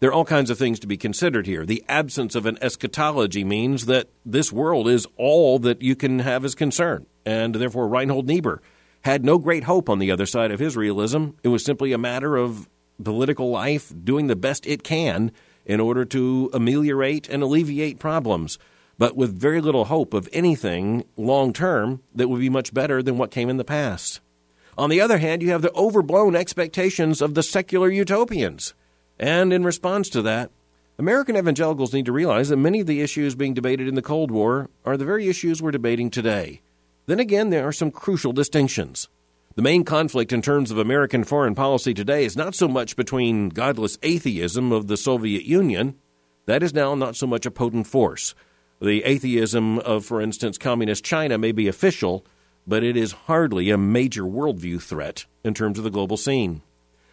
There 0.00 0.10
are 0.10 0.12
all 0.12 0.24
kinds 0.24 0.48
of 0.48 0.58
things 0.58 0.78
to 0.80 0.86
be 0.86 0.96
considered 0.96 1.46
here. 1.46 1.66
The 1.66 1.84
absence 1.88 2.36
of 2.36 2.46
an 2.46 2.56
eschatology 2.62 3.42
means 3.42 3.86
that 3.86 4.08
this 4.24 4.52
world 4.52 4.88
is 4.88 5.08
all 5.16 5.58
that 5.58 5.82
you 5.82 5.96
can 5.96 6.20
have 6.20 6.44
as 6.44 6.54
concern, 6.54 7.06
and 7.26 7.56
therefore 7.56 7.88
Reinhold 7.88 8.28
Niebuhr 8.28 8.62
had 9.08 9.24
no 9.24 9.38
great 9.38 9.64
hope 9.64 9.88
on 9.88 10.00
the 10.00 10.10
other 10.10 10.26
side 10.26 10.50
of 10.50 10.60
his 10.60 10.76
realism. 10.76 11.28
It 11.42 11.48
was 11.48 11.64
simply 11.64 11.92
a 11.94 11.98
matter 11.98 12.36
of 12.36 12.68
political 13.02 13.50
life 13.50 13.90
doing 14.04 14.26
the 14.26 14.36
best 14.36 14.66
it 14.66 14.82
can 14.82 15.32
in 15.64 15.80
order 15.80 16.04
to 16.04 16.50
ameliorate 16.52 17.26
and 17.26 17.42
alleviate 17.42 17.98
problems, 17.98 18.58
but 18.98 19.16
with 19.16 19.40
very 19.40 19.62
little 19.62 19.86
hope 19.86 20.12
of 20.12 20.28
anything 20.30 21.04
long 21.16 21.54
term 21.54 22.02
that 22.14 22.28
would 22.28 22.40
be 22.40 22.50
much 22.50 22.74
better 22.74 23.02
than 23.02 23.16
what 23.16 23.30
came 23.30 23.48
in 23.48 23.56
the 23.56 23.64
past. 23.64 24.20
On 24.76 24.90
the 24.90 25.00
other 25.00 25.16
hand, 25.16 25.40
you 25.40 25.52
have 25.52 25.62
the 25.62 25.72
overblown 25.72 26.36
expectations 26.36 27.22
of 27.22 27.32
the 27.32 27.42
secular 27.42 27.88
utopians. 27.88 28.74
And 29.18 29.54
in 29.54 29.64
response 29.64 30.10
to 30.10 30.20
that, 30.22 30.50
American 30.98 31.34
evangelicals 31.34 31.94
need 31.94 32.04
to 32.04 32.12
realize 32.12 32.50
that 32.50 32.58
many 32.58 32.80
of 32.80 32.86
the 32.86 33.00
issues 33.00 33.34
being 33.34 33.54
debated 33.54 33.88
in 33.88 33.94
the 33.94 34.02
Cold 34.02 34.30
War 34.30 34.68
are 34.84 34.98
the 34.98 35.06
very 35.06 35.28
issues 35.28 35.62
we're 35.62 35.70
debating 35.70 36.10
today. 36.10 36.60
Then 37.08 37.20
again, 37.20 37.48
there 37.48 37.66
are 37.66 37.72
some 37.72 37.90
crucial 37.90 38.34
distinctions. 38.34 39.08
The 39.56 39.62
main 39.62 39.82
conflict 39.82 40.30
in 40.30 40.42
terms 40.42 40.70
of 40.70 40.76
American 40.76 41.24
foreign 41.24 41.54
policy 41.54 41.94
today 41.94 42.26
is 42.26 42.36
not 42.36 42.54
so 42.54 42.68
much 42.68 42.96
between 42.96 43.48
godless 43.48 43.96
atheism 44.02 44.72
of 44.72 44.88
the 44.88 44.98
Soviet 44.98 45.44
Union. 45.44 45.96
That 46.44 46.62
is 46.62 46.74
now 46.74 46.94
not 46.94 47.16
so 47.16 47.26
much 47.26 47.46
a 47.46 47.50
potent 47.50 47.86
force. 47.86 48.34
The 48.78 49.02
atheism 49.04 49.78
of, 49.78 50.04
for 50.04 50.20
instance, 50.20 50.58
communist 50.58 51.02
China 51.02 51.38
may 51.38 51.50
be 51.50 51.66
official, 51.66 52.26
but 52.66 52.84
it 52.84 52.94
is 52.94 53.12
hardly 53.12 53.70
a 53.70 53.78
major 53.78 54.24
worldview 54.24 54.82
threat 54.82 55.24
in 55.42 55.54
terms 55.54 55.78
of 55.78 55.84
the 55.84 55.90
global 55.90 56.18
scene. 56.18 56.60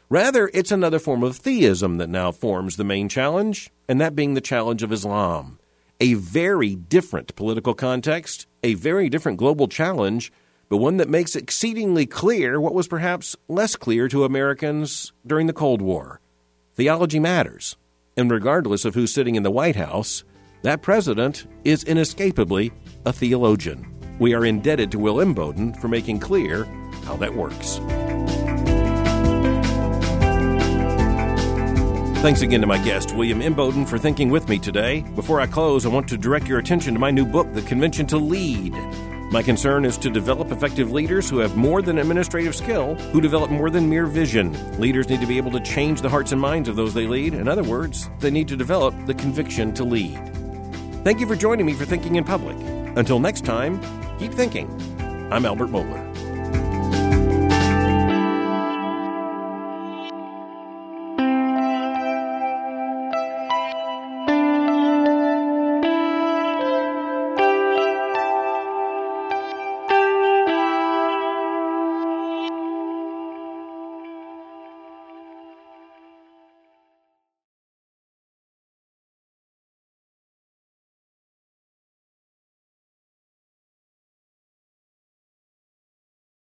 Rather, 0.10 0.52
it's 0.54 0.74
another 0.74 1.00
form 1.00 1.24
of 1.24 1.38
theism 1.38 2.00
that 2.00 2.10
now 2.10 2.34
forms 2.34 2.76
the 2.76 2.84
main 2.84 3.08
challenge, 3.08 3.70
and 3.88 4.02
that 4.02 4.14
being 4.14 4.34
the 4.34 4.42
challenge 4.42 4.84
of 4.84 4.92
Islam. 4.92 5.58
A 6.00 6.16
very 6.16 6.76
different 6.76 7.36
political 7.36 7.74
context, 7.74 8.48
a 8.64 8.74
very 8.74 9.10
different 9.10 9.38
global 9.38 9.68
challenge 9.68 10.32
but 10.70 10.78
one 10.78 10.98
that 10.98 11.10
makes 11.10 11.36
exceedingly 11.36 12.06
clear 12.06 12.60
what 12.60 12.74
was 12.74 12.88
perhaps 12.88 13.36
less 13.48 13.76
clear 13.76 14.08
to 14.08 14.24
Americans 14.24 15.14
during 15.26 15.48
the 15.48 15.54
Cold 15.54 15.82
War. 15.82 16.20
Theology 16.76 17.20
matters, 17.20 17.78
and 18.18 18.32
regardless 18.32 18.86
of 18.86 18.96
who's 18.96 19.14
sitting 19.14 19.36
in 19.36 19.44
the 19.44 19.52
White 19.52 19.76
House, 19.76 20.24
that 20.64 20.82
president 20.82 21.46
is 21.64 21.84
inescapably 21.84 22.72
a 23.06 23.14
theologian. 23.14 23.86
We 24.20 24.34
are 24.34 24.46
indebted 24.46 24.92
to 24.92 25.00
Will 25.00 25.18
Inboden 25.18 25.80
for 25.80 25.88
making 25.88 26.20
clear 26.20 26.66
how 27.04 27.16
that 27.18 27.36
works. 27.36 27.80
Thanks 32.26 32.42
again 32.42 32.62
to 32.62 32.66
my 32.66 32.84
guest, 32.84 33.16
William 33.16 33.40
Inboden, 33.40 33.88
for 33.88 34.00
thinking 34.00 34.32
with 34.32 34.50
me 34.50 34.58
today. 34.58 35.02
Before 35.14 35.40
I 35.40 35.46
close, 35.46 35.86
I 35.86 35.90
want 35.90 36.08
to 36.08 36.18
direct 36.18 36.48
your 36.48 36.58
attention 36.58 36.96
to 36.96 37.00
my 37.00 37.12
new 37.12 37.24
book, 37.24 37.54
The 37.54 37.62
Conviction 37.62 38.08
to 38.08 38.18
Lead. 38.18 38.74
My 39.32 39.44
concern 39.44 39.86
is 39.86 39.96
to 40.00 40.10
develop 40.10 40.52
effective 40.52 40.92
leaders 40.92 41.30
who 41.30 41.38
have 41.38 41.56
more 41.56 41.84
than 41.84 42.00
administrative 42.00 42.56
skill, 42.56 42.96
who 42.96 43.22
develop 43.22 43.52
more 43.52 43.70
than 43.70 43.88
mere 43.88 44.08
vision. 44.08 44.52
Leaders 44.80 45.08
need 45.08 45.22
to 45.22 45.28
be 45.28 45.38
able 45.38 45.52
to 45.52 45.60
change 45.60 46.02
the 46.02 46.10
hearts 46.10 46.32
and 46.32 46.42
minds 46.42 46.68
of 46.68 46.76
those 46.76 46.96
they 46.96 47.06
lead. 47.06 47.36
In 47.36 47.48
other 47.48 47.64
words, 47.64 48.10
they 48.22 48.32
need 48.32 48.48
to 48.48 48.58
develop 48.58 48.96
the 49.06 49.14
conviction 49.14 49.72
to 49.76 49.84
lead. 49.84 50.20
Thank 51.04 51.20
you 51.20 51.28
for 51.28 51.36
joining 51.36 51.68
me 51.68 51.74
for 51.74 51.86
Thinking 51.86 52.16
in 52.16 52.24
Public. 52.24 52.58
Until 52.98 53.20
next 53.20 53.46
time, 53.46 53.80
keep 54.18 54.32
thinking. 54.32 54.68
I'm 55.32 55.46
Albert 55.46 55.68
Mohler. 55.68 56.15